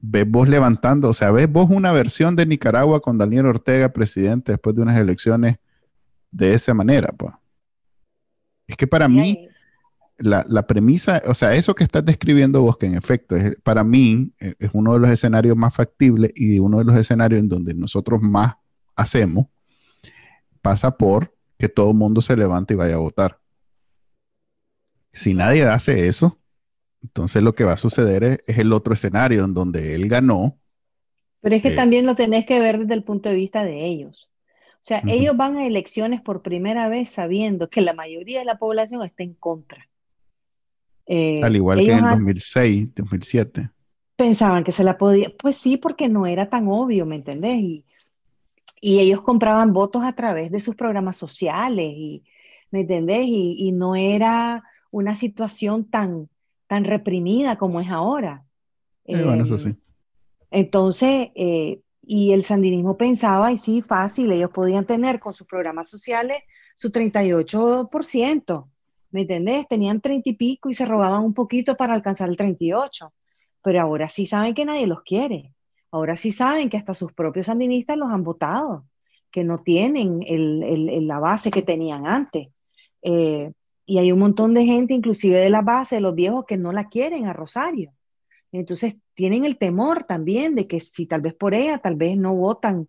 Ves 0.00 0.28
vos 0.28 0.48
levantando, 0.48 1.10
o 1.10 1.14
sea, 1.14 1.30
ves 1.30 1.50
vos 1.50 1.68
una 1.70 1.92
versión 1.92 2.36
de 2.36 2.46
Nicaragua 2.46 3.00
con 3.00 3.18
Daniel 3.18 3.46
Ortega 3.46 3.92
presidente 3.92 4.52
después 4.52 4.74
de 4.74 4.82
unas 4.82 4.98
elecciones 4.98 5.56
de 6.30 6.54
esa 6.54 6.74
manera, 6.74 7.08
pues. 7.16 7.32
Es 8.66 8.76
que 8.76 8.86
para 8.86 9.08
mí, 9.08 9.48
la, 10.16 10.66
premisa, 10.66 11.20
o 11.26 11.34
sea, 11.34 11.54
eso 11.54 11.74
que 11.74 11.82
estás 11.82 12.04
describiendo 12.04 12.62
vos, 12.62 12.76
que 12.76 12.86
en 12.86 12.94
efecto, 12.94 13.34
es, 13.34 13.56
para 13.62 13.82
mí, 13.82 14.32
e, 14.38 14.54
es 14.58 14.70
uno 14.72 14.92
de 14.92 15.00
los 15.00 15.10
escenarios 15.10 15.56
más 15.56 15.74
factibles 15.74 16.30
y 16.36 16.58
uno 16.60 16.78
de 16.78 16.84
los 16.84 16.96
escenarios 16.96 17.40
en 17.40 17.48
donde 17.48 17.74
nosotros 17.74 18.22
más 18.22 18.54
hacemos, 18.94 19.46
pasa 20.62 20.96
por 20.96 21.34
que 21.58 21.68
todo 21.68 21.90
el 21.90 21.96
mundo 21.96 22.22
se 22.22 22.36
levante 22.36 22.74
y 22.74 22.76
vaya 22.76 22.94
a 22.94 22.98
votar. 22.98 23.40
Si 25.12 25.34
nadie 25.34 25.64
hace 25.64 26.06
eso, 26.06 26.39
entonces 27.02 27.42
lo 27.42 27.52
que 27.52 27.64
va 27.64 27.72
a 27.72 27.78
suceder 27.78 28.24
es, 28.24 28.58
el 28.58 28.72
otro 28.72 28.94
escenario 28.94 29.44
en 29.44 29.54
donde 29.54 29.94
él 29.94 30.08
ganó. 30.08 30.58
Pero 31.40 31.56
es 31.56 31.62
que 31.62 31.70
eh, 31.70 31.76
también 31.76 32.06
lo 32.06 32.14
tenés 32.14 32.46
que 32.46 32.60
ver 32.60 32.80
desde 32.80 32.94
el 32.94 33.04
punto 33.04 33.28
de 33.28 33.34
vista 33.34 33.64
de 33.64 33.86
ellos. 33.86 34.30
O 34.74 34.82
sea, 34.82 35.02
ellos 35.06 35.36
van 35.36 35.56
a 35.56 35.66
elecciones 35.66 36.22
por 36.22 36.42
primera 36.42 36.88
vez 36.88 37.10
sabiendo 37.10 37.68
que 37.68 37.82
la 37.82 37.92
mayoría 37.92 38.38
de 38.38 38.46
la 38.46 38.58
población 38.58 39.02
está 39.02 39.22
en 39.22 39.34
contra. 39.34 39.88
Eh, 41.06 41.40
Al 41.42 41.56
igual 41.56 41.80
que 41.80 41.92
en 41.92 42.00
2006, 42.00 42.94
2007. 42.94 43.70
Pensaban 44.16 44.64
que 44.64 44.72
se 44.72 44.84
la 44.84 44.96
podía, 44.96 45.28
pues 45.38 45.56
sí, 45.56 45.76
porque 45.76 46.08
no 46.08 46.26
era 46.26 46.48
tan 46.48 46.68
obvio, 46.68 47.04
¿me 47.04 47.16
entendés? 47.16 47.58
Y, 47.58 47.84
y 48.80 49.00
ellos 49.00 49.20
compraban 49.22 49.72
votos 49.72 50.02
a 50.04 50.14
través 50.14 50.50
de 50.50 50.60
sus 50.60 50.74
programas 50.74 51.16
sociales, 51.16 51.92
y, 51.94 52.24
¿me 52.70 52.80
entendés? 52.80 53.24
Y, 53.24 53.72
no 53.72 53.94
era 53.94 54.64
una 54.90 55.14
situación 55.14 55.84
tan, 55.84 56.28
tan 56.70 56.84
reprimida 56.84 57.56
como 57.56 57.80
es 57.80 57.88
ahora. 57.90 58.46
bueno, 59.04 59.42
eso 59.42 59.58
sí. 59.58 59.76
Entonces, 60.52 61.30
eh, 61.34 61.80
y 62.00 62.32
el 62.32 62.44
sandinismo 62.44 62.96
pensaba, 62.96 63.50
y 63.50 63.56
sí, 63.56 63.82
fácil, 63.82 64.30
ellos 64.30 64.50
podían 64.50 64.86
tener 64.86 65.18
con 65.18 65.34
sus 65.34 65.48
programas 65.48 65.90
sociales 65.90 66.36
su 66.76 66.92
38%, 66.92 68.68
¿me 69.10 69.22
entendés? 69.22 69.66
Tenían 69.66 70.00
30 70.00 70.30
y 70.30 70.32
pico 70.34 70.70
y 70.70 70.74
se 70.74 70.86
robaban 70.86 71.24
un 71.24 71.34
poquito 71.34 71.76
para 71.76 71.92
alcanzar 71.92 72.28
el 72.28 72.36
38, 72.36 73.12
pero 73.62 73.80
ahora 73.80 74.08
sí 74.08 74.26
saben 74.26 74.54
que 74.54 74.64
nadie 74.64 74.86
los 74.86 75.02
quiere, 75.02 75.52
ahora 75.90 76.16
sí 76.16 76.30
saben 76.30 76.70
que 76.70 76.76
hasta 76.76 76.94
sus 76.94 77.12
propios 77.12 77.46
sandinistas 77.46 77.96
los 77.96 78.12
han 78.12 78.22
votado, 78.22 78.86
que 79.32 79.42
no 79.42 79.58
tienen 79.58 80.20
la 81.08 81.18
base 81.18 81.50
que 81.50 81.62
tenían 81.62 82.06
antes. 82.06 82.46
Eh, 83.02 83.50
y 83.86 83.98
hay 83.98 84.12
un 84.12 84.18
montón 84.18 84.54
de 84.54 84.64
gente, 84.64 84.94
inclusive 84.94 85.38
de 85.38 85.50
la 85.50 85.62
base, 85.62 85.96
de 85.96 86.00
los 86.00 86.14
viejos, 86.14 86.44
que 86.46 86.56
no 86.56 86.72
la 86.72 86.88
quieren 86.88 87.26
a 87.26 87.32
Rosario. 87.32 87.92
Entonces 88.52 88.96
tienen 89.14 89.44
el 89.44 89.58
temor 89.58 90.04
también 90.04 90.54
de 90.54 90.66
que 90.66 90.80
si 90.80 91.06
tal 91.06 91.20
vez 91.20 91.34
por 91.34 91.54
ella, 91.54 91.78
tal 91.78 91.96
vez 91.96 92.16
no 92.16 92.34
votan, 92.34 92.88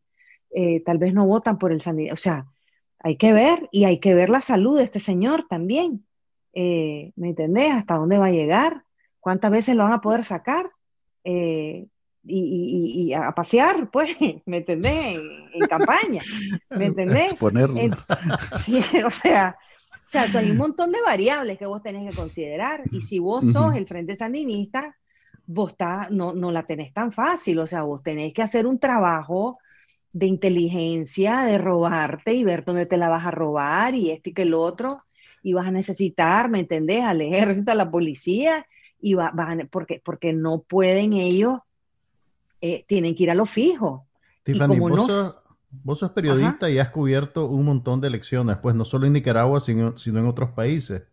eh, 0.52 0.82
tal 0.82 0.98
vez 0.98 1.14
no 1.14 1.26
votan 1.26 1.58
por 1.58 1.72
el 1.72 1.82
sanidad. 1.82 2.14
O 2.14 2.18
sea, 2.18 2.48
hay 3.00 3.18
que 3.18 3.34
ver 3.34 3.68
y 3.72 3.86
hay 3.86 4.00
que 4.00 4.14
ver 4.14 4.30
la 4.30 4.42
salud 4.42 4.78
de 4.78 4.84
este 4.84 5.00
señor 5.00 5.46
también. 5.50 6.06
Eh, 6.54 7.12
¿Me 7.16 7.30
entendés? 7.30 7.72
¿Hasta 7.72 7.96
dónde 7.96 8.18
va 8.18 8.28
a 8.28 8.32
llegar? 8.32 8.84
¿Cuántas 9.20 9.52
veces 9.52 9.76
lo 9.76 9.84
van 9.84 9.94
a 9.94 10.02
poder 10.02 10.24
sacar? 10.24 10.70
Eh, 11.24 11.88
y, 12.24 13.14
a 13.14 13.32
pasear, 13.32 13.90
pues, 13.90 14.16
¿me 14.46 14.58
entendés? 14.58 15.18
En, 15.54 15.68
campaña, 15.68 16.22
¿me 16.70 16.86
entendés? 16.88 17.36
sí, 18.60 18.82
o 19.06 19.10
sea, 19.10 19.58
o 20.04 20.08
sea, 20.12 20.24
hay 20.34 20.52
un 20.52 20.58
montón 20.58 20.92
de 20.92 21.02
variables 21.02 21.58
que 21.58 21.66
vos 21.66 21.82
tenés 21.82 22.10
que 22.10 22.16
considerar. 22.16 22.84
Y 22.92 23.02
si 23.02 23.20
vos 23.20 23.46
sos 23.52 23.76
el 23.76 23.88
Frente 23.88 24.16
Sandinista, 24.16 24.98
vos 25.46 25.76
no, 26.10 26.34
no 26.34 26.52
la 26.52 26.64
tenés 26.64 26.94
tan 26.94 27.12
fácil, 27.12 27.60
o 27.60 27.68
sea, 27.68 27.84
vos 27.84 28.02
tenés 28.04 28.34
que 28.34 28.42
hacer 28.42 28.66
un 28.66 28.80
trabajo 28.80 29.58
de 30.14 30.26
inteligencia, 30.26 31.42
de 31.42 31.58
robarte 31.58 32.34
y 32.34 32.44
ver 32.44 32.66
dónde 32.66 32.86
te 32.86 32.98
la 32.98 33.10
vas 33.10 33.26
a 33.26 33.32
robar 33.32 33.96
y 33.96 34.12
esto 34.12 34.30
y 34.30 34.34
que 34.34 34.42
el 34.42 34.54
otro, 34.54 35.04
y 35.42 35.54
vas 35.54 35.68
a 35.68 35.72
necesitar, 35.72 36.50
¿me 36.50 36.60
entendés?, 36.60 37.04
al 37.04 37.22
ejército, 37.22 37.72
a 37.72 37.76
la 37.76 37.90
policía, 37.90 38.66
y 39.00 39.14
va, 39.14 39.34
porque, 39.70 40.02
porque 40.04 40.34
no 40.34 40.60
pueden 40.62 41.14
ellos, 41.14 41.60
eh, 42.60 42.84
tienen 42.88 43.16
que 43.16 43.24
ir 43.24 43.32
a 43.32 43.36
lo 43.36 43.46
fijo. 43.46 44.06
Tiffany, 44.44 44.80
vos, 45.72 46.00
sos, 46.00 46.12
periodista 46.12 46.70
y 46.70 46.80
has 46.80 46.90
cubierto 46.90 47.48
un 47.48 47.66
montón 47.66 48.02
de 48.02 48.08
elecciones, 48.08 48.58
pues 48.58 48.76
no 48.76 48.86
solo 48.86 49.08
en 49.08 49.14
Nicaragua, 49.14 49.60
sino, 49.60 49.98
sino 49.98 50.20
en 50.20 50.28
otros 50.28 50.52
países. 50.52 51.08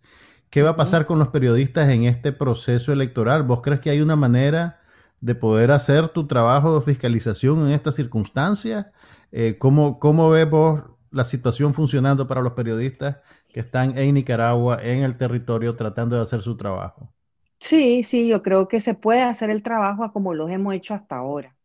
¿Qué 0.51 0.63
va 0.63 0.71
a 0.71 0.77
pasar 0.77 1.07
con 1.07 1.19
los 1.19 1.29
periodistas 1.29 1.89
en 1.91 2.05
este 2.05 2.33
proceso 2.33 2.93
electoral? 2.93 3.43
¿Vos 3.43 3.61
crees 3.63 3.81
que 3.81 3.91
hay 3.91 4.01
una 4.01 4.17
manera 4.17 4.81
de 5.21 5.35
poder 5.35 5.71
hacer 5.71 6.09
tu 6.09 6.27
trabajo 6.27 6.79
de 6.79 6.85
fiscalización 6.85 7.61
en 7.67 7.73
estas 7.73 7.97
circunstancias? 7.97 8.87
Eh, 9.33 9.59
¿cómo, 9.59 9.99
¿Cómo 9.99 10.31
ves 10.31 10.49
vos 10.49 10.83
la 11.11 11.25
situación 11.25 11.75
funcionando 11.75 12.29
para 12.29 12.43
los 12.43 12.53
periodistas 12.55 13.19
que 13.53 13.61
están 13.61 13.97
en 13.99 14.15
Nicaragua, 14.15 14.79
en 14.83 15.03
el 15.03 15.17
territorio, 15.17 15.77
tratando 15.77 16.17
de 16.17 16.23
hacer 16.23 16.41
su 16.41 16.57
trabajo? 16.57 17.13
Sí, 17.61 18.03
sí, 18.05 18.29
yo 18.29 18.43
creo 18.43 18.69
que 18.69 18.81
se 18.81 18.95
puede 18.95 19.23
hacer 19.23 19.51
el 19.51 19.63
trabajo 19.63 20.13
como 20.13 20.35
lo 20.35 20.49
hemos 20.49 20.75
hecho 20.75 20.95
hasta 20.95 21.17
ahora, 21.17 21.57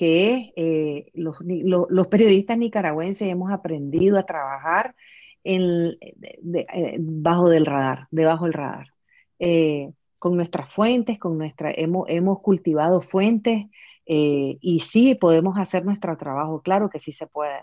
que 0.00 0.32
es 0.32 0.52
eh, 0.56 1.10
los, 1.12 1.36
los 1.42 2.06
periodistas 2.06 2.56
nicaragüenses 2.56 3.28
hemos 3.28 3.52
aprendido 3.52 4.18
a 4.18 4.22
trabajar 4.22 4.94
en, 5.44 5.90
eh, 6.00 6.96
bajo 6.98 7.50
del 7.50 7.66
radar, 7.66 8.08
debajo 8.10 8.46
del 8.46 8.54
radar. 8.54 8.86
Eh, 9.38 9.92
con 10.18 10.36
nuestras 10.36 10.72
fuentes, 10.72 11.18
con 11.18 11.36
nuestra, 11.36 11.70
hemos, 11.76 12.06
hemos 12.08 12.40
cultivado 12.40 13.02
fuentes 13.02 13.66
eh, 14.06 14.56
y 14.62 14.80
sí 14.80 15.16
podemos 15.16 15.58
hacer 15.58 15.84
nuestro 15.84 16.16
trabajo, 16.16 16.62
claro 16.62 16.88
que 16.88 16.98
sí 16.98 17.12
se 17.12 17.26
puede. 17.26 17.60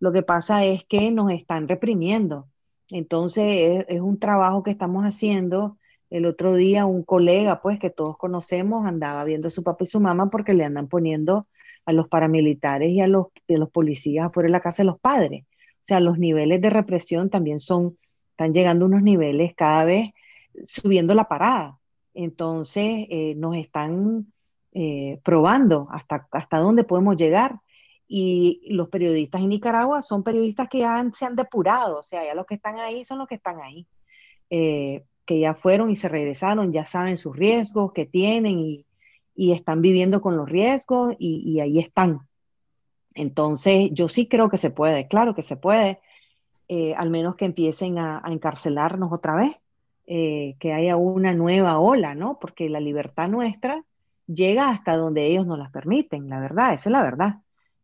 Lo 0.00 0.10
que 0.10 0.22
pasa 0.22 0.64
es 0.64 0.86
que 0.86 1.12
nos 1.12 1.32
están 1.32 1.68
reprimiendo. 1.68 2.48
Entonces 2.92 3.84
es, 3.88 4.00
un 4.00 4.18
trabajo 4.18 4.62
que 4.62 4.70
estamos 4.70 5.04
haciendo. 5.04 5.76
El 6.08 6.24
otro 6.24 6.54
día 6.54 6.86
un 6.86 7.02
colega, 7.02 7.60
pues 7.60 7.78
que 7.78 7.90
todos 7.90 8.16
conocemos, 8.16 8.86
andaba 8.86 9.22
viendo 9.24 9.48
a 9.48 9.50
su 9.50 9.62
papá 9.62 9.84
y 9.84 9.86
su 9.86 10.00
mamá 10.00 10.30
porque 10.30 10.54
le 10.54 10.64
andan 10.64 10.88
poniendo 10.88 11.46
a 11.86 11.92
los 11.92 12.08
paramilitares 12.08 12.90
y 12.90 13.00
a 13.00 13.08
los, 13.08 13.26
de 13.46 13.58
los 13.58 13.70
policías 13.70 14.26
afuera 14.26 14.46
de 14.46 14.52
la 14.52 14.60
casa 14.60 14.82
de 14.82 14.86
los 14.86 15.00
padres. 15.00 15.44
O 15.44 15.86
sea, 15.86 16.00
los 16.00 16.18
niveles 16.18 16.60
de 16.60 16.70
represión 16.70 17.30
también 17.30 17.58
son, 17.58 17.98
están 18.30 18.52
llegando 18.52 18.84
a 18.84 18.88
unos 18.88 19.02
niveles 19.02 19.54
cada 19.54 19.84
vez 19.84 20.10
subiendo 20.64 21.14
la 21.14 21.24
parada. 21.24 21.78
Entonces, 22.14 23.06
eh, 23.10 23.34
nos 23.36 23.56
están 23.56 24.32
eh, 24.72 25.20
probando 25.22 25.88
hasta, 25.90 26.26
hasta 26.32 26.58
dónde 26.58 26.84
podemos 26.84 27.16
llegar. 27.16 27.60
Y 28.06 28.62
los 28.68 28.88
periodistas 28.88 29.40
en 29.40 29.48
Nicaragua 29.48 30.02
son 30.02 30.22
periodistas 30.22 30.68
que 30.68 30.78
ya 30.78 31.04
se 31.12 31.26
han 31.26 31.36
depurado, 31.36 31.98
o 31.98 32.02
sea, 32.02 32.24
ya 32.24 32.34
los 32.34 32.46
que 32.46 32.56
están 32.56 32.78
ahí 32.78 33.02
son 33.02 33.18
los 33.18 33.26
que 33.26 33.36
están 33.36 33.60
ahí, 33.60 33.86
eh, 34.50 35.04
que 35.24 35.40
ya 35.40 35.54
fueron 35.54 35.90
y 35.90 35.96
se 35.96 36.08
regresaron, 36.08 36.70
ya 36.70 36.84
saben 36.84 37.16
sus 37.16 37.34
riesgos 37.34 37.92
que 37.92 38.04
tienen 38.04 38.58
y, 38.58 38.86
están 39.36 39.82
viviendo 39.82 40.20
con 40.20 40.36
los 40.36 40.48
riesgos 40.48 41.14
y 41.18 41.60
ahí 41.60 41.78
están. 41.78 42.20
Entonces, 43.14 43.90
yo 43.92 44.08
sí 44.08 44.28
creo 44.28 44.50
que 44.50 44.56
se 44.56 44.70
puede, 44.70 45.06
claro 45.06 45.34
que 45.34 45.42
se 45.42 45.56
puede, 45.56 46.00
eh, 46.68 46.94
al 46.96 47.10
menos 47.10 47.36
que 47.36 47.44
empiecen 47.44 47.98
a, 47.98 48.22
encarcelarnos 48.26 49.12
otra 49.12 49.36
vez, 49.36 49.56
eh, 50.06 50.56
que 50.58 50.72
haya 50.72 50.96
una 50.96 51.32
nueva 51.32 51.78
ola, 51.78 52.14
¿no? 52.14 52.38
Porque 52.40 52.68
la 52.68 52.80
libertad 52.80 53.28
nuestra 53.28 53.84
llega 54.26 54.68
hasta 54.68 54.96
donde 54.96 55.26
ellos 55.26 55.46
nos 55.46 55.58
la 55.58 55.70
permiten, 55.70 56.28
la 56.28 56.40
verdad, 56.40 56.72
esa 56.72 56.88
es 56.88 56.92
la 56.92 57.02
verdad. 57.02 57.34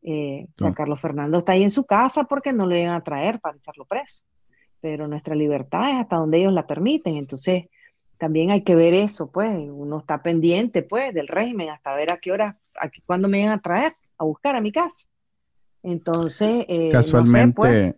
Eh, 0.03 0.49
San 0.53 0.73
Carlos 0.73 1.01
Fernando 1.01 1.39
está 1.39 1.53
ahí 1.53 1.63
en 1.63 1.71
su 1.71 1.85
casa 1.85 2.25
porque 2.25 2.53
no 2.53 2.67
lo 2.67 2.77
iban 2.77 2.95
a 2.95 3.03
traer 3.03 3.39
para 3.39 3.57
echarlo 3.57 3.85
preso, 3.85 4.25
pero 4.81 5.07
nuestra 5.07 5.35
libertad 5.35 5.91
es 5.91 5.97
hasta 5.97 6.17
donde 6.17 6.39
ellos 6.39 6.55
la 6.55 6.67
permiten, 6.67 7.17
entonces 7.17 7.67
también 8.21 8.51
hay 8.51 8.61
que 8.61 8.77
ver 8.77 8.93
eso, 8.93 9.31
pues 9.31 9.51
uno 9.51 9.99
está 9.99 10.23
pendiente, 10.23 10.83
pues, 10.83 11.15
del 11.15 11.27
régimen 11.27 11.71
hasta 11.71 11.97
ver 11.97 12.13
a 12.13 12.19
qué 12.19 12.31
hora, 12.31 12.61
a 12.79 12.91
qué, 12.91 13.01
cuándo 13.07 13.29
me 13.29 13.43
van 13.43 13.53
a 13.55 13.63
traer 13.63 13.93
a 14.19 14.25
buscar 14.25 14.55
a 14.55 14.61
mi 14.61 14.71
casa. 14.71 15.09
Entonces, 15.83 16.67
eh, 16.69 16.91
casualmente, 16.93 17.55
pues. 17.57 17.95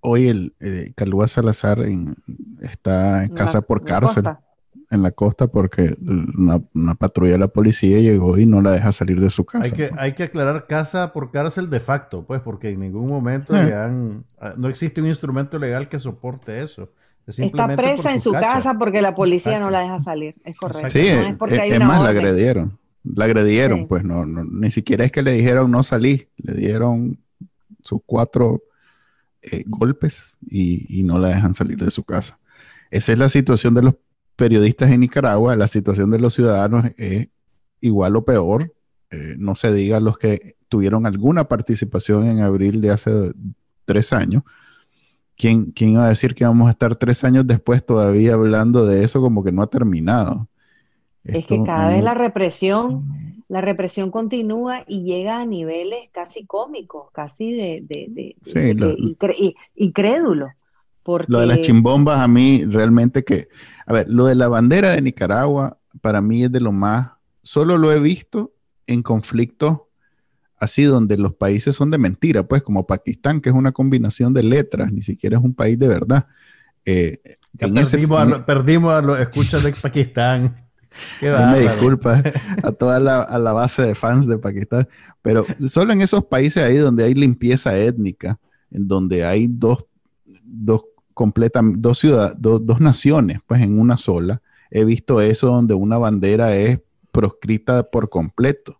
hoy 0.00 0.28
el 0.28 0.56
eh, 0.60 0.92
Calúa 0.96 1.28
Salazar 1.28 1.80
está 2.62 3.24
en 3.24 3.34
casa 3.34 3.60
por 3.60 3.84
cárcel 3.84 4.24
en 4.90 5.02
la 5.02 5.10
costa 5.10 5.48
porque 5.48 5.94
una, 6.00 6.94
patrulla 6.94 7.32
de 7.32 7.38
la 7.38 7.48
policía 7.48 7.98
llegó 7.98 8.38
y 8.38 8.46
no 8.46 8.62
la 8.62 8.70
deja 8.70 8.90
salir 8.92 9.20
de 9.20 9.28
su 9.28 9.44
casa. 9.44 9.66
Hay 9.66 9.72
que, 9.72 9.90
hay 9.98 10.14
que 10.14 10.22
aclarar 10.22 10.66
casa 10.66 11.12
por 11.12 11.30
cárcel 11.30 11.68
de 11.68 11.80
facto, 11.80 12.24
pues, 12.26 12.40
porque 12.40 12.70
en 12.70 12.80
ningún 12.80 13.06
momento 13.06 13.52
ah, 13.54 14.54
no 14.56 14.68
existe 14.68 15.02
un 15.02 15.08
instrumento 15.08 15.58
legal 15.58 15.90
que 15.90 15.98
soporte 15.98 16.62
eso. 16.62 16.90
Está 17.28 17.76
presa 17.76 18.12
en 18.12 18.20
su 18.20 18.32
casa 18.32 18.74
porque 18.78 19.02
la 19.02 19.14
policía 19.14 19.60
no 19.60 19.70
la 19.70 19.80
deja 19.80 19.98
salir, 19.98 20.36
es 20.44 20.56
correcto. 20.56 20.88
Sí, 20.88 21.06
es, 21.06 21.38
más, 21.80 22.02
la 22.02 22.08
agredieron. 22.08 22.78
La 23.04 23.26
agredieron, 23.26 23.86
pues 23.86 24.04
no, 24.04 24.26
ni 24.26 24.70
siquiera 24.70 25.04
es 25.04 25.12
que 25.12 25.22
le 25.22 25.32
dijeron 25.32 25.70
no 25.70 25.82
salí, 25.82 26.28
le 26.36 26.54
dieron 26.54 27.18
sus 27.82 28.00
cuatro 28.04 28.62
eh, 29.42 29.64
golpes 29.66 30.36
y, 30.50 31.02
no 31.04 31.18
la 31.18 31.28
dejan 31.28 31.54
salir 31.54 31.78
de 31.78 31.90
su 31.90 32.04
casa. 32.04 32.38
Esa 32.90 33.12
es 33.12 33.18
la 33.18 33.28
situación 33.28 33.74
de 33.74 33.82
los 33.82 33.94
periodistas 34.36 34.90
en 34.90 35.00
Nicaragua, 35.00 35.56
la 35.56 35.68
situación 35.68 36.10
de 36.10 36.18
los 36.18 36.34
ciudadanos 36.34 36.84
es 36.96 37.28
igual 37.80 38.16
o 38.16 38.24
peor 38.24 38.72
eh, 39.10 39.36
no 39.38 39.54
se 39.54 39.72
diga 39.72 40.00
los 40.00 40.18
que 40.18 40.56
tuvieron 40.68 41.06
alguna 41.06 41.48
participación 41.48 42.26
en 42.26 42.40
abril 42.40 42.80
de 42.82 42.90
hace 42.90 43.10
tres 43.86 44.12
años. 44.12 44.42
¿Quién, 45.38 45.70
¿Quién 45.70 45.90
iba 45.90 46.04
a 46.04 46.08
decir 46.08 46.34
que 46.34 46.44
vamos 46.44 46.66
a 46.66 46.72
estar 46.72 46.96
tres 46.96 47.22
años 47.22 47.46
después 47.46 47.86
todavía 47.86 48.34
hablando 48.34 48.84
de 48.84 49.04
eso 49.04 49.20
como 49.20 49.44
que 49.44 49.52
no 49.52 49.62
ha 49.62 49.68
terminado? 49.68 50.48
Es 51.22 51.46
que 51.46 51.62
cada 51.64 51.88
vez 51.88 52.02
la 52.02 52.14
represión, 52.14 53.44
la 53.46 53.60
represión 53.60 54.10
continúa 54.10 54.82
y 54.88 55.04
llega 55.04 55.40
a 55.40 55.46
niveles 55.46 56.08
casi 56.10 56.44
cómicos, 56.44 57.10
casi 57.12 57.52
de, 57.52 57.84
de, 57.88 58.36
incrédulo. 59.76 60.48
Lo 61.28 61.40
de 61.40 61.46
las 61.46 61.60
chimbombas 61.60 62.18
a 62.18 62.28
mí 62.28 62.64
realmente 62.66 63.24
que, 63.24 63.48
a 63.86 63.92
ver, 63.92 64.08
lo 64.08 64.26
de 64.26 64.34
la 64.34 64.48
bandera 64.48 64.90
de 64.90 65.00
Nicaragua 65.00 65.78
para 66.02 66.20
mí 66.20 66.44
es 66.44 66.52
de 66.52 66.60
lo 66.60 66.72
más, 66.72 67.12
solo 67.42 67.78
lo 67.78 67.92
he 67.92 68.00
visto 68.00 68.52
en 68.86 69.02
conflictos 69.02 69.78
así 70.58 70.84
donde 70.84 71.16
los 71.16 71.34
países 71.34 71.76
son 71.76 71.90
de 71.90 71.98
mentira, 71.98 72.42
pues 72.42 72.62
como 72.62 72.86
Pakistán, 72.86 73.40
que 73.40 73.48
es 73.48 73.54
una 73.54 73.72
combinación 73.72 74.34
de 74.34 74.42
letras, 74.42 74.92
ni 74.92 75.02
siquiera 75.02 75.38
es 75.38 75.44
un 75.44 75.54
país 75.54 75.78
de 75.78 75.88
verdad. 75.88 76.26
Eh, 76.84 77.20
perdimos, 78.46 78.94
a 78.94 79.02
los 79.02 79.18
escuchas 79.18 79.62
de 79.62 79.72
Pakistán. 79.72 80.64
me 81.22 81.60
disculpa 81.60 82.22
a 82.62 82.72
toda 82.72 82.98
la, 82.98 83.22
a 83.22 83.38
la 83.38 83.52
base 83.52 83.82
de 83.82 83.94
fans 83.94 84.26
de 84.26 84.38
Pakistán, 84.38 84.88
pero 85.22 85.44
solo 85.60 85.92
en 85.92 86.00
esos 86.00 86.24
países 86.24 86.62
ahí 86.62 86.76
donde 86.76 87.04
hay 87.04 87.14
limpieza 87.14 87.78
étnica, 87.78 88.38
en 88.70 88.88
donde 88.88 89.24
hay 89.24 89.46
dos, 89.48 89.84
dos 90.44 90.82
dos, 91.76 91.98
ciudad, 91.98 92.36
dos 92.36 92.80
naciones, 92.80 93.38
pues 93.46 93.62
en 93.62 93.78
una 93.78 93.96
sola, 93.96 94.40
he 94.70 94.84
visto 94.84 95.20
eso 95.20 95.48
donde 95.48 95.74
una 95.74 95.98
bandera 95.98 96.54
es 96.54 96.80
proscrita 97.12 97.84
por 97.84 98.08
completo. 98.08 98.78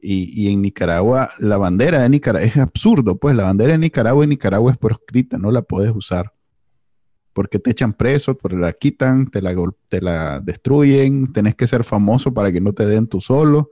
Y, 0.00 0.44
y, 0.44 0.52
en 0.52 0.62
Nicaragua, 0.62 1.28
la 1.40 1.56
bandera 1.56 2.00
de 2.02 2.08
Nicaragua 2.08 2.46
es 2.46 2.56
absurdo, 2.56 3.18
pues 3.18 3.34
la 3.34 3.44
bandera 3.44 3.72
de 3.72 3.78
Nicaragua 3.78 4.22
en 4.22 4.30
Nicaragua 4.30 4.70
es 4.70 4.78
proscrita, 4.78 5.38
no 5.38 5.50
la 5.50 5.62
puedes 5.62 5.92
usar 5.92 6.32
porque 7.38 7.60
te 7.60 7.70
echan 7.70 7.92
preso, 7.92 8.34
te 8.34 8.56
la 8.56 8.72
quitan, 8.72 9.28
te 9.28 9.40
la, 9.40 9.54
te 9.88 10.00
la 10.02 10.40
destruyen, 10.40 11.32
tenés 11.32 11.54
que 11.54 11.68
ser 11.68 11.84
famoso 11.84 12.34
para 12.34 12.50
que 12.50 12.60
no 12.60 12.72
te 12.72 12.84
den 12.84 13.06
tú 13.06 13.20
solo. 13.20 13.70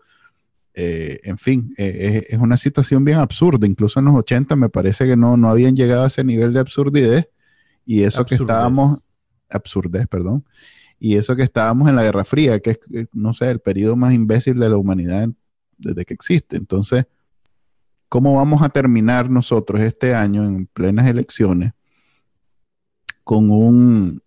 Eh, 0.73 1.19
en 1.25 1.37
fin, 1.37 1.75
eh, 1.77 2.27
es, 2.29 2.39
una 2.39 2.59
situación 2.59 3.05
bien 3.05 3.19
absurda. 3.19 3.67
Incluso 3.67 3.99
en 3.99 4.05
los 4.05 4.15
80 4.15 4.55
me 4.55 4.69
parece 4.69 5.05
que 5.05 5.17
no, 5.17 5.37
no 5.37 5.51
habían 5.51 5.75
llegado 5.75 6.05
a 6.05 6.07
ese 6.07 6.23
nivel 6.23 6.53
de 6.53 6.61
absurdidez. 6.61 7.29
Y 7.85 8.03
eso 8.03 8.25
que 8.25 8.37
estábamos, 8.37 9.05
absurdez, 9.51 10.07
perdón. 10.07 10.45
Y 11.01 11.17
eso 11.17 11.35
que 11.35 11.43
estábamos 11.43 11.89
en 11.89 11.97
la 11.97 12.05
Guerra 12.05 12.25
Fría, 12.25 12.61
que 12.61 12.71
es, 12.71 12.79
no 13.13 13.35
sé, 13.35 13.51
el 13.51 13.59
periodo 13.59 13.97
más 13.97 14.15
imbécil 14.15 14.61
de 14.61 14.69
la 14.69 14.77
humanidad 14.77 15.29
desde 15.79 16.05
que 16.05 16.15
existe. 16.15 16.57
Entonces, 16.57 17.07
¿cómo 18.09 18.35
vamos 18.35 18.63
a 18.63 18.69
terminar 18.69 19.31
nosotros 19.31 19.81
este 19.81 20.15
año 20.15 20.45
en 20.45 20.67
plenas 20.67 21.07
elecciones 21.07 21.73
con 23.25 23.51
un... 23.51 24.23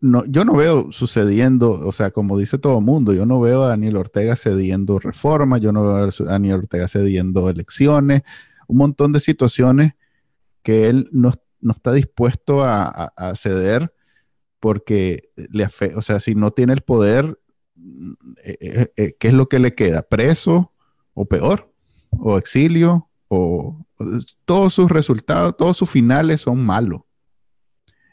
no, 0.00 0.24
yo 0.26 0.44
no 0.44 0.56
veo 0.56 0.90
sucediendo, 0.90 1.70
o 1.70 1.92
sea, 1.92 2.10
como 2.10 2.36
dice 2.36 2.58
todo 2.58 2.78
el 2.78 2.84
mundo, 2.84 3.12
yo 3.12 3.24
no 3.24 3.38
veo 3.40 3.62
a 3.62 3.68
Daniel 3.68 3.96
Ortega 3.96 4.34
cediendo 4.34 4.98
reformas, 4.98 5.60
yo 5.60 5.70
no 5.70 5.84
veo 5.84 5.96
a 5.96 6.10
Daniel 6.24 6.56
Ortega 6.56 6.88
cediendo 6.88 7.48
elecciones, 7.48 8.22
un 8.66 8.78
montón 8.78 9.12
de 9.12 9.20
situaciones 9.20 9.92
que 10.64 10.88
él 10.88 11.08
no, 11.12 11.32
está 11.70 11.92
dispuesto 11.92 12.64
a, 12.64 13.12
ceder 13.36 13.94
porque 14.58 15.30
le 15.36 15.68
o 15.94 16.02
sea, 16.02 16.18
si 16.18 16.34
no 16.34 16.50
tiene 16.50 16.72
el 16.72 16.80
poder, 16.80 17.38
eh, 18.44 18.56
eh, 18.60 18.92
eh, 18.96 19.16
¿qué 19.18 19.28
es 19.28 19.34
lo 19.34 19.48
que 19.48 19.58
le 19.58 19.74
queda? 19.74 20.02
¿Preso 20.02 20.72
o 21.14 21.24
peor? 21.24 21.70
¿O 22.10 22.38
exilio? 22.38 23.08
O, 23.28 23.78
todos 24.44 24.74
sus 24.74 24.90
resultados, 24.90 25.56
todos 25.56 25.76
sus 25.76 25.90
finales 25.90 26.42
son 26.42 26.64
malos. 26.64 27.02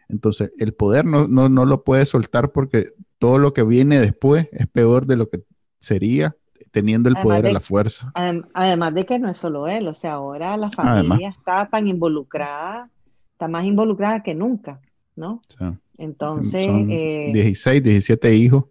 Entonces, 0.09 0.53
el 0.59 0.73
poder 0.73 1.05
no, 1.05 1.27
lo 1.47 1.83
puede 1.83 2.05
soltar 2.05 2.51
porque 2.51 2.85
todo 3.17 3.39
lo 3.39 3.53
que 3.53 3.63
viene 3.63 3.99
después 3.99 4.49
es 4.51 4.67
peor 4.67 5.05
de 5.05 5.15
lo 5.15 5.29
que 5.29 5.43
sería 5.79 6.35
teniendo 6.71 7.09
el 7.09 7.15
poder 7.15 7.47
a 7.47 7.51
la 7.51 7.59
fuerza. 7.59 8.11
Además 8.53 8.93
de 8.93 9.03
que 9.03 9.19
no 9.19 9.29
es 9.29 9.37
solo 9.37 9.67
él, 9.67 9.87
o 9.87 9.93
sea, 9.93 10.13
ahora 10.13 10.55
la 10.57 10.71
familia 10.71 11.29
está 11.29 11.67
tan 11.69 11.87
involucrada, 11.87 12.89
está 13.33 13.47
más 13.47 13.65
involucrada 13.65 14.23
que 14.23 14.33
nunca, 14.33 14.79
¿no? 15.15 15.41
Entonces... 15.97 16.87
16, 16.87 17.83
17 17.83 18.27
eh, 18.27 18.35
hijos, 18.35 18.65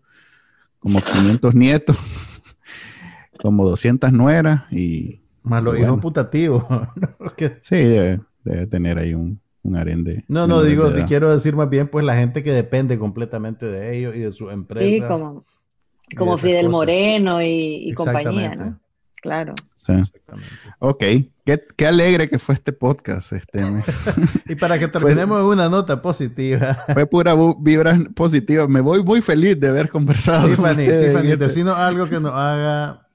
como 0.81 1.01
500 1.01 1.55
nietos, 1.55 1.97
como 3.41 3.65
200 3.65 4.13
nueras 4.13 4.63
y... 4.73 5.21
Más 5.43 5.63
los 5.63 5.79
hijos 5.79 5.99
putativos. 6.01 6.65
sí, 7.63 7.77
debe 7.77 8.67
tener 8.69 8.99
ahí 8.99 9.15
un, 9.15 9.41
un 9.63 9.77
arende. 9.77 10.25
No, 10.29 10.47
no, 10.47 10.63
digo, 10.63 10.93
te 10.93 11.05
quiero 11.05 11.33
decir 11.33 11.57
más 11.57 11.71
bien, 11.71 11.89
pues 11.89 12.05
la 12.05 12.15
gente 12.15 12.43
que 12.43 12.53
depende 12.53 12.99
completamente 12.99 13.67
de 13.67 13.97
ellos 13.97 14.15
y 14.17 14.21
de 14.21 14.33
su 14.33 14.51
empresa. 14.51 14.91
Sí, 14.91 15.01
como, 15.01 15.45
como 16.17 16.37
Fidel 16.37 16.69
Moreno 16.69 17.43
y, 17.43 17.93
compañía, 17.95 18.55
¿no? 18.55 18.81
Claro. 19.21 19.55
Sí. 19.75 19.93
Exactamente. 19.93 20.51
Ok, 20.79 20.99
qué, 21.45 21.67
qué, 21.77 21.87
alegre 21.87 22.29
que 22.29 22.39
fue 22.39 22.55
este 22.55 22.73
podcast. 22.73 23.33
Este, 23.33 23.61
y 24.47 24.55
para 24.55 24.79
que 24.79 24.89
terminemos 24.89 25.41
en 25.41 25.47
una 25.47 25.69
nota 25.69 26.01
positiva. 26.01 26.85
Fue 26.93 27.07
pura 27.07 27.35
vibra 27.59 27.99
positiva. 28.15 28.67
Me 28.67 28.81
voy 28.81 29.03
muy 29.03 29.21
feliz 29.21 29.61
de 29.61 29.69
haber 29.69 29.91
conversado. 29.91 30.49
Tiffany, 30.49 30.87
Tiffany, 30.87 31.31
este 31.39 31.71
algo 31.71 32.09
que 32.09 32.21
nos 32.21 32.33
haga, 32.33 33.07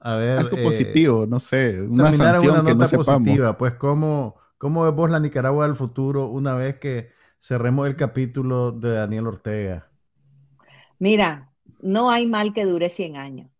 a 0.00 0.16
ver. 0.16 0.38
Algo 0.38 0.56
eh, 0.56 0.62
positivo, 0.62 1.26
no 1.26 1.38
sé. 1.38 1.82
Una 1.82 2.12
sanción 2.12 2.54
una 2.54 2.62
nota 2.62 2.88
que 2.88 2.96
no 2.96 3.04
positiva, 3.04 3.58
pues 3.58 3.74
cómo 3.74 4.36
¿Cómo 4.62 4.84
ves 4.84 4.94
vos 4.94 5.10
la 5.10 5.18
Nicaragua 5.18 5.66
del 5.66 5.74
futuro 5.74 6.28
una 6.28 6.54
vez 6.54 6.76
que 6.76 7.10
cerremos 7.40 7.88
el 7.88 7.96
capítulo 7.96 8.70
de 8.70 8.92
Daniel 8.92 9.26
Ortega? 9.26 9.90
Mira, 11.00 11.50
no 11.80 12.12
hay 12.12 12.28
mal 12.28 12.54
que 12.54 12.64
dure 12.64 12.88
100 12.88 13.16
años. 13.16 13.50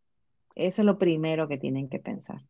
Eso 0.54 0.82
es 0.82 0.86
lo 0.86 0.98
primero 0.98 1.48
que 1.48 1.58
tienen 1.58 1.88
que 1.88 1.98
pensar. 1.98 2.42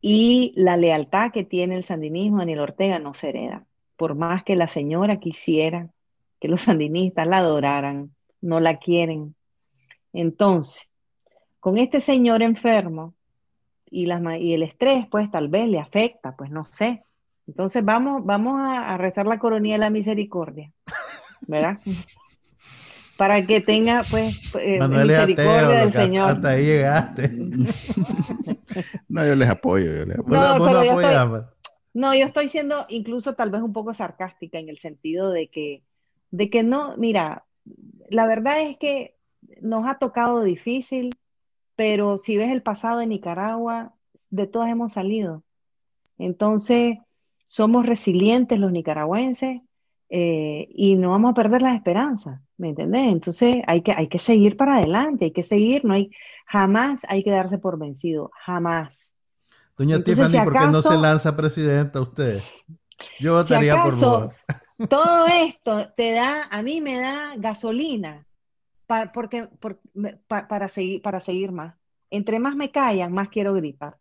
Y 0.00 0.52
la 0.56 0.76
lealtad 0.76 1.32
que 1.32 1.44
tiene 1.44 1.74
el 1.74 1.82
sandinismo 1.82 2.38
Daniel 2.38 2.60
Ortega 2.60 2.98
no 2.98 3.14
se 3.14 3.30
hereda. 3.30 3.66
Por 3.96 4.14
más 4.14 4.44
que 4.44 4.56
la 4.56 4.68
señora 4.68 5.18
quisiera 5.18 5.90
que 6.40 6.48
los 6.48 6.62
sandinistas 6.62 7.26
la 7.26 7.38
adoraran, 7.38 8.14
no 8.40 8.60
la 8.60 8.78
quieren. 8.78 9.34
Entonces, 10.12 10.90
con 11.60 11.78
este 11.78 11.98
señor 11.98 12.42
enfermo 12.42 13.14
y, 13.90 14.04
y 14.04 14.52
el 14.52 14.62
estrés, 14.62 15.06
pues 15.10 15.30
tal 15.30 15.48
vez 15.48 15.68
le 15.68 15.80
afecta, 15.80 16.36
pues 16.36 16.50
no 16.50 16.64
sé, 16.64 17.02
entonces 17.46 17.84
vamos, 17.84 18.24
vamos 18.24 18.60
a, 18.60 18.96
rezar 18.96 19.26
la 19.26 19.38
coronilla 19.38 19.76
de 19.76 19.80
la 19.80 19.90
misericordia, 19.90 20.72
¿verdad? 21.46 21.78
Para 23.16 23.46
que 23.46 23.60
tenga 23.60 24.04
pues 24.10 24.54
eh, 24.60 24.78
misericordia 24.86 25.80
del 25.80 25.92
Señor. 25.92 26.30
Hasta 26.30 26.48
ahí 26.50 26.64
llegaste. 26.66 27.30
no, 29.08 29.26
yo 29.26 29.34
les 29.34 29.48
apoyo, 29.48 29.86
yo 29.86 30.04
les 30.04 30.18
apoyo. 30.18 30.40
No, 30.40 30.64
pero 30.64 30.84
yo 30.84 31.00
estoy, 31.00 31.28
pues. 31.28 31.42
no, 31.94 32.14
yo 32.14 32.26
estoy 32.26 32.48
siendo 32.48 32.84
incluso 32.90 33.34
tal 33.34 33.50
vez 33.50 33.62
un 33.62 33.72
poco 33.72 33.94
sarcástica 33.94 34.58
en 34.58 34.68
el 34.68 34.76
sentido 34.76 35.30
de 35.30 35.48
que, 35.48 35.82
de 36.30 36.50
que 36.50 36.62
no, 36.62 36.96
mira, 36.98 37.46
la 38.10 38.26
verdad 38.26 38.60
es 38.60 38.76
que 38.76 39.16
nos 39.60 39.86
ha 39.88 39.98
tocado 39.98 40.42
difícil, 40.42 41.16
pero 41.74 42.18
si 42.18 42.36
ves 42.36 42.50
el 42.50 42.62
pasado 42.62 42.98
de 42.98 43.06
Nicaragua, 43.06 43.94
de 44.30 44.46
todas 44.46 44.70
hemos 44.70 44.92
salido. 44.92 45.42
Entonces, 46.18 46.98
somos 47.46 47.86
resilientes 47.86 48.58
los 48.58 48.72
nicaragüenses 48.72 49.60
eh, 50.08 50.68
y 50.70 50.94
no 50.94 51.10
vamos 51.10 51.32
a 51.32 51.34
perder 51.34 51.62
las 51.62 51.74
esperanzas, 51.74 52.40
¿me 52.56 52.68
entendés? 52.68 53.08
Entonces 53.08 53.62
hay 53.66 53.82
que, 53.82 53.92
hay 53.92 54.08
que 54.08 54.18
seguir 54.18 54.56
para 54.56 54.76
adelante, 54.76 55.26
hay 55.26 55.32
que 55.32 55.42
seguir, 55.42 55.84
no 55.84 55.94
hay, 55.94 56.10
jamás 56.46 57.04
hay 57.08 57.24
que 57.24 57.30
darse 57.30 57.58
por 57.58 57.78
vencido, 57.78 58.30
jamás. 58.44 59.16
Doña 59.76 60.02
Tiffany, 60.02 60.44
¿por 60.44 60.52
qué 60.52 60.66
no 60.66 60.80
se 60.80 60.96
lanza 60.96 61.36
presidenta 61.36 62.00
usted? 62.00 62.40
Yo 63.20 63.34
votaría 63.34 63.82
por 63.82 63.94
vos. 63.98 64.34
Todo 64.88 65.26
esto 65.26 65.80
te 65.96 66.12
da, 66.12 66.48
a 66.50 66.62
mí 66.62 66.80
me 66.80 66.98
da 66.98 67.34
gasolina 67.36 68.26
para, 68.86 69.10
porque, 69.12 69.48
para, 70.28 70.68
seguir, 70.68 71.02
para 71.02 71.20
seguir 71.20 71.50
más. 71.50 71.74
Entre 72.10 72.38
más 72.38 72.54
me 72.56 72.70
callan, 72.70 73.12
más 73.12 73.28
quiero 73.28 73.54
gritar. 73.54 73.98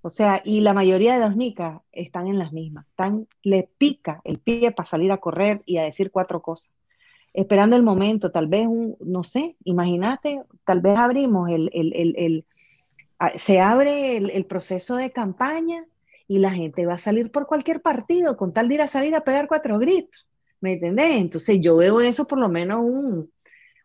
O 0.00 0.10
sea, 0.10 0.40
y 0.44 0.60
la 0.60 0.74
mayoría 0.74 1.14
de 1.14 1.26
los 1.26 1.36
nicas 1.36 1.80
están 1.92 2.28
en 2.28 2.38
las 2.38 2.52
mismas. 2.52 2.86
Están, 2.88 3.26
le 3.42 3.68
pica 3.78 4.20
el 4.24 4.38
pie 4.38 4.70
para 4.70 4.86
salir 4.86 5.10
a 5.12 5.18
correr 5.18 5.62
y 5.66 5.78
a 5.78 5.82
decir 5.82 6.10
cuatro 6.10 6.40
cosas. 6.40 6.72
Esperando 7.34 7.76
el 7.76 7.82
momento, 7.82 8.30
tal 8.30 8.46
vez 8.46 8.66
un, 8.66 8.96
no 9.00 9.22
sé, 9.22 9.56
imagínate, 9.64 10.42
tal 10.64 10.80
vez 10.80 10.98
abrimos 10.98 11.50
el, 11.50 11.70
el, 11.72 11.92
el, 11.94 12.14
el 12.16 12.44
se 13.36 13.60
abre 13.60 14.16
el, 14.16 14.46
proceso 14.46 14.96
de 14.96 15.10
campaña 15.10 15.84
y 16.26 16.38
la 16.38 16.50
gente 16.50 16.86
va 16.86 16.94
a 16.94 16.98
salir 16.98 17.30
por 17.30 17.46
cualquier 17.46 17.82
partido 17.82 18.36
con 18.36 18.52
tal 18.52 18.68
de 18.68 18.76
ir 18.76 18.80
a 18.82 18.88
salir 18.88 19.14
a 19.14 19.22
pegar 19.22 19.48
cuatro 19.48 19.78
gritos. 19.78 20.26
¿Me 20.60 20.74
entendés? 20.74 21.16
Entonces 21.16 21.60
yo 21.60 21.76
veo 21.76 22.00
eso 22.00 22.26
por 22.26 22.38
lo 22.38 22.48
menos 22.48 22.78
un, 22.80 23.30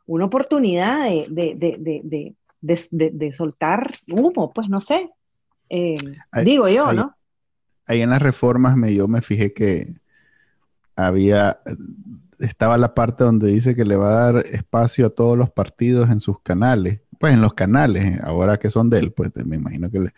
una 0.05 0.25
oportunidad 0.25 1.05
de, 1.05 1.25
de, 1.29 2.35
de, 2.61 3.11
de, 3.11 3.33
soltar 3.33 3.91
humo, 4.11 4.51
pues 4.53 4.69
no 4.69 4.79
sé. 4.81 5.09
Eh, 5.69 5.95
digo 6.43 6.67
yo, 6.67 6.91
¿no? 6.93 7.15
Ahí 7.85 8.01
en 8.01 8.09
las 8.09 8.21
reformas 8.21 8.77
me, 8.77 8.93
yo 8.93 9.07
me 9.07 9.21
fijé 9.21 9.53
que 9.53 9.93
había, 10.95 11.59
estaba 12.39 12.77
la 12.77 12.93
parte 12.93 13.23
donde 13.23 13.51
dice 13.51 13.75
que 13.75 13.83
le 13.83 13.95
va 13.95 14.09
a 14.09 14.31
dar 14.31 14.45
espacio 14.45 15.07
a 15.07 15.09
todos 15.09 15.37
los 15.37 15.49
partidos 15.49 16.09
en 16.09 16.19
sus 16.19 16.39
canales, 16.41 17.01
pues 17.19 17.33
en 17.33 17.41
los 17.41 17.53
canales, 17.53 18.21
ahora 18.21 18.57
que 18.57 18.69
son 18.69 18.89
de 18.89 18.99
él, 18.99 19.11
pues 19.11 19.31
me 19.45 19.57
imagino 19.57 19.89
que 19.89 19.99
le, 19.99 20.13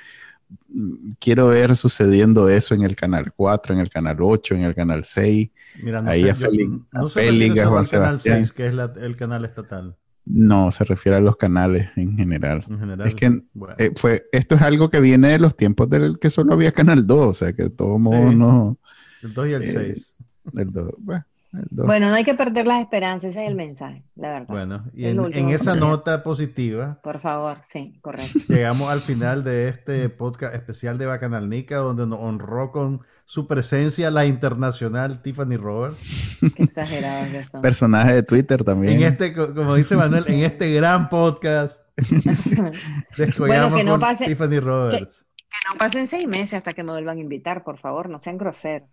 quiero 1.19 1.47
ver 1.47 1.75
sucediendo 1.75 2.49
eso 2.49 2.75
en 2.75 2.83
el 2.83 2.95
canal 2.95 3.33
4, 3.35 3.73
en 3.73 3.79
el 3.81 3.89
canal 3.89 4.17
8, 4.19 4.55
en 4.55 4.63
el 4.63 4.75
canal 4.75 5.03
6. 5.03 5.49
Mira, 5.81 6.01
no 6.01 6.09
ahí 6.09 6.23
sé, 6.23 6.29
a 6.31 6.35
Félix, 6.35 7.59
a, 7.61 7.67
Juan 7.67 7.85
Canal 7.85 8.19
6, 8.19 8.51
que 8.51 8.67
es 8.67 8.73
el 8.73 9.15
canal 9.15 9.45
estatal. 9.45 9.95
No, 10.25 10.71
se 10.71 10.83
refiere 10.83 11.17
a 11.17 11.21
los 11.21 11.35
canales 11.35 11.89
en 11.95 12.17
general. 12.17 12.65
es 13.05 13.15
que 13.15 13.43
eh, 13.77 13.91
fue, 13.95 14.27
esto 14.31 14.55
es 14.55 14.61
algo 14.61 14.89
que 14.89 14.99
viene 14.99 15.29
de 15.29 15.39
los 15.39 15.55
tiempos 15.55 15.87
del 15.89 16.17
que 16.17 16.31
solo 16.31 16.53
había 16.53 16.71
Canal 16.71 17.05
2, 17.05 17.29
o 17.29 17.33
sea 17.33 17.53
que 17.53 17.69
todo 17.69 17.99
modo 17.99 18.31
no. 18.31 18.77
El 19.21 19.33
2 19.33 19.47
y 19.47 19.53
el 19.53 19.65
6. 19.65 20.15
Eh, 20.19 20.49
el 20.55 20.71
2, 20.71 20.91
bueno. 20.97 21.25
Bueno, 21.71 22.09
no 22.09 22.15
hay 22.15 22.23
que 22.23 22.33
perder 22.33 22.65
las 22.67 22.81
esperanzas, 22.81 23.31
ese 23.31 23.43
es 23.43 23.49
el 23.49 23.55
mensaje, 23.55 24.03
la 24.15 24.29
verdad. 24.29 24.47
Bueno, 24.47 24.85
y 24.93 25.05
en, 25.05 25.49
esa 25.49 25.75
nota 25.75 26.23
positiva. 26.23 26.99
Por 27.03 27.19
favor, 27.19 27.59
sí, 27.63 27.99
correcto. 28.01 28.39
Llegamos 28.47 28.91
al 28.91 29.01
final 29.01 29.43
de 29.43 29.69
este 29.69 30.09
podcast 30.09 30.53
especial 30.55 30.97
de 30.97 31.05
Bacanalnica, 31.05 31.77
donde 31.77 32.07
nos 32.07 32.19
honró 32.19 32.71
con 32.71 33.01
su 33.25 33.47
presencia 33.47 34.11
la 34.11 34.25
internacional 34.25 35.21
Tiffany 35.21 35.57
Roberts. 35.57 36.37
Qué 36.55 36.63
exagerados 36.63 37.29
que 37.29 37.43
son. 37.43 37.61
Personaje 37.61 38.13
de 38.13 38.23
Twitter 38.23 38.63
también. 38.63 38.97
En 38.97 39.03
este, 39.03 39.33
como 39.33 39.75
dice 39.75 39.95
Manuel, 39.95 40.25
en 40.27 40.39
este 40.39 40.73
gran 40.73 41.09
podcast. 41.09 41.85
bueno, 43.37 43.75
que 43.75 43.83
no 43.83 43.99
pase, 43.99 44.25
Tiffany 44.25 44.59
Roberts. 44.59 45.27
que 45.37 45.71
no 45.71 45.77
pasen 45.77 46.07
seis 46.07 46.27
meses 46.27 46.55
hasta 46.55 46.73
que 46.73 46.83
me 46.83 46.91
vuelvan 46.91 47.17
a 47.17 47.21
invitar, 47.21 47.63
por 47.63 47.77
favor, 47.77 48.09
no 48.09 48.19
sean 48.19 48.37
groseros. 48.37 48.89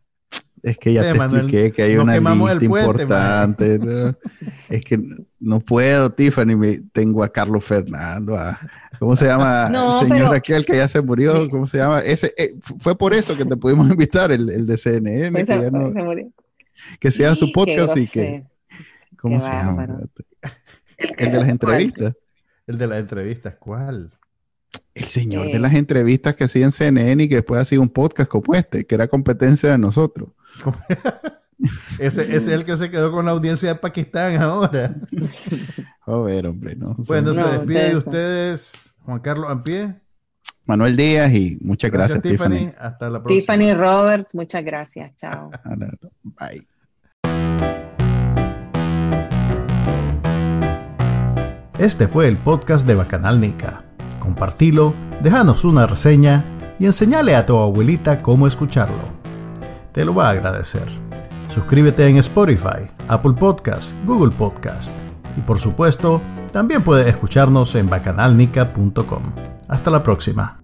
Es 0.63 0.79
que 0.79 0.93
ya 0.93 1.03
te 1.03 1.19
expliqué 1.19 1.73
que 1.73 1.83
hay 1.83 1.97
una 1.97 2.19
lista 2.19 2.65
importante. 2.65 3.81
Es 4.71 4.85
que 4.85 5.01
no 5.41 5.61
puedo, 5.61 6.13
Tiffany. 6.13 6.55
Me, 6.57 6.81
tengo 6.93 7.25
a 7.25 7.29
Carlos 7.29 7.65
Fernando, 7.65 8.37
a, 8.37 8.59
¿cómo 8.99 9.17
se 9.17 9.27
llama? 9.27 9.71
el 10.01 10.09
señor 10.09 10.35
aquel 10.35 10.65
que 10.65 10.77
ya 10.77 10.89
se 10.89 11.01
murió, 11.01 11.49
¿cómo 11.51 11.67
se 11.67 11.79
llama? 11.79 12.01
Ese, 12.01 12.33
eh, 12.37 12.55
fue 12.79 12.97
por 12.97 13.13
eso 13.13 13.37
que 13.37 13.45
te 13.45 13.57
pudimos 13.57 13.89
invitar, 13.91 14.31
el, 14.31 14.49
el 14.51 14.67
de 14.67 14.77
CNN, 14.77 15.31
pues 15.33 15.59
que, 15.59 15.71
no, 15.71 15.93
que 17.01 17.11
sea 17.11 17.35
su 17.35 17.51
podcast 17.53 17.97
y 17.97 18.09
que... 18.09 18.45
¿Cómo 19.19 19.39
se 19.39 19.51
llama? 19.51 19.87
El, 21.19 21.31
de 21.31 21.39
las 21.39 21.49
entrevistas. 21.49 22.15
El 22.67 22.79
de 22.79 22.87
las 22.87 22.99
entrevistas, 22.99 23.57
¿cuál? 23.57 24.13
El 24.95 25.05
señor 25.05 25.51
de 25.51 25.59
las 25.59 25.75
entrevistas 25.75 26.35
que 26.35 26.45
hacía 26.45 26.65
en 26.65 26.73
CNN 26.73 27.23
y 27.23 27.29
que 27.29 27.37
después 27.37 27.61
ha 27.61 27.65
sido 27.65 27.83
un 27.83 27.89
podcast 27.89 28.29
como 28.29 28.55
este, 28.55 28.85
que 28.85 28.95
era 28.95 29.09
competencia 29.09 29.71
de 29.71 29.79
nosotros. 29.79 30.31
ese, 31.99 32.35
es 32.35 32.49
el 32.49 32.65
que 32.65 32.77
se 32.77 32.91
quedó 32.91 33.13
con 33.13 33.27
la 33.27 33.33
audiencia 33.33 33.71
de 33.71 33.75
Pakistán 33.77 34.41
ahora. 34.41 34.95
Joder, 36.01 36.47
hombre, 36.47 36.77
no. 36.77 36.95
Bueno, 37.07 37.35
se 37.35 37.45
despide 37.45 37.91
de 37.91 37.97
ustedes 37.97 38.95
Juan 39.05 39.21
Carlos 39.21 39.51
Ampie. 39.51 39.95
Manuel 40.65 40.97
Díaz 40.97 41.33
y 41.33 41.59
muchas 41.61 41.91
gracias, 41.91 42.23
Tiffany. 42.23 42.71
Hasta 42.79 43.11
la 43.11 43.23
próxima. 43.23 43.41
Tiffany 43.41 43.75
Roberts, 43.75 44.35
muchas 44.35 44.65
gracias. 44.65 45.15
Chao. 45.17 45.51
Bye. 46.23 46.67
Este 51.79 52.07
fue 52.07 52.29
el 52.29 52.37
podcast 52.37 52.87
de 52.87 52.95
Bacanal 52.95 53.41
Nica. 53.41 53.85
Compartilo, 54.21 54.95
déjanos 55.21 55.65
una 55.65 55.87
reseña 55.87 56.45
y 56.79 56.87
enseñale 56.87 57.35
a 57.35 57.45
tu 57.45 57.59
abuelita 57.59 58.23
cómo 58.23 58.47
escucharlo 58.47 59.22
te 59.93 60.05
lo 60.05 60.15
va 60.15 60.29
a 60.29 60.31
agradecer. 60.31 60.87
Suscríbete 61.49 62.07
en 62.07 62.17
Spotify, 62.17 62.91
Apple 63.09 63.35
Podcast, 63.35 63.97
Google 64.07 64.35
Podcast 64.35 64.95
y 65.37 65.41
por 65.41 65.59
supuesto, 65.59 66.21
también 66.53 66.83
puedes 66.83 67.07
escucharnos 67.07 67.75
en 67.75 67.89
bacanalnica.com. 67.89 69.23
Hasta 69.69 69.91
la 69.91 70.03
próxima. 70.03 70.62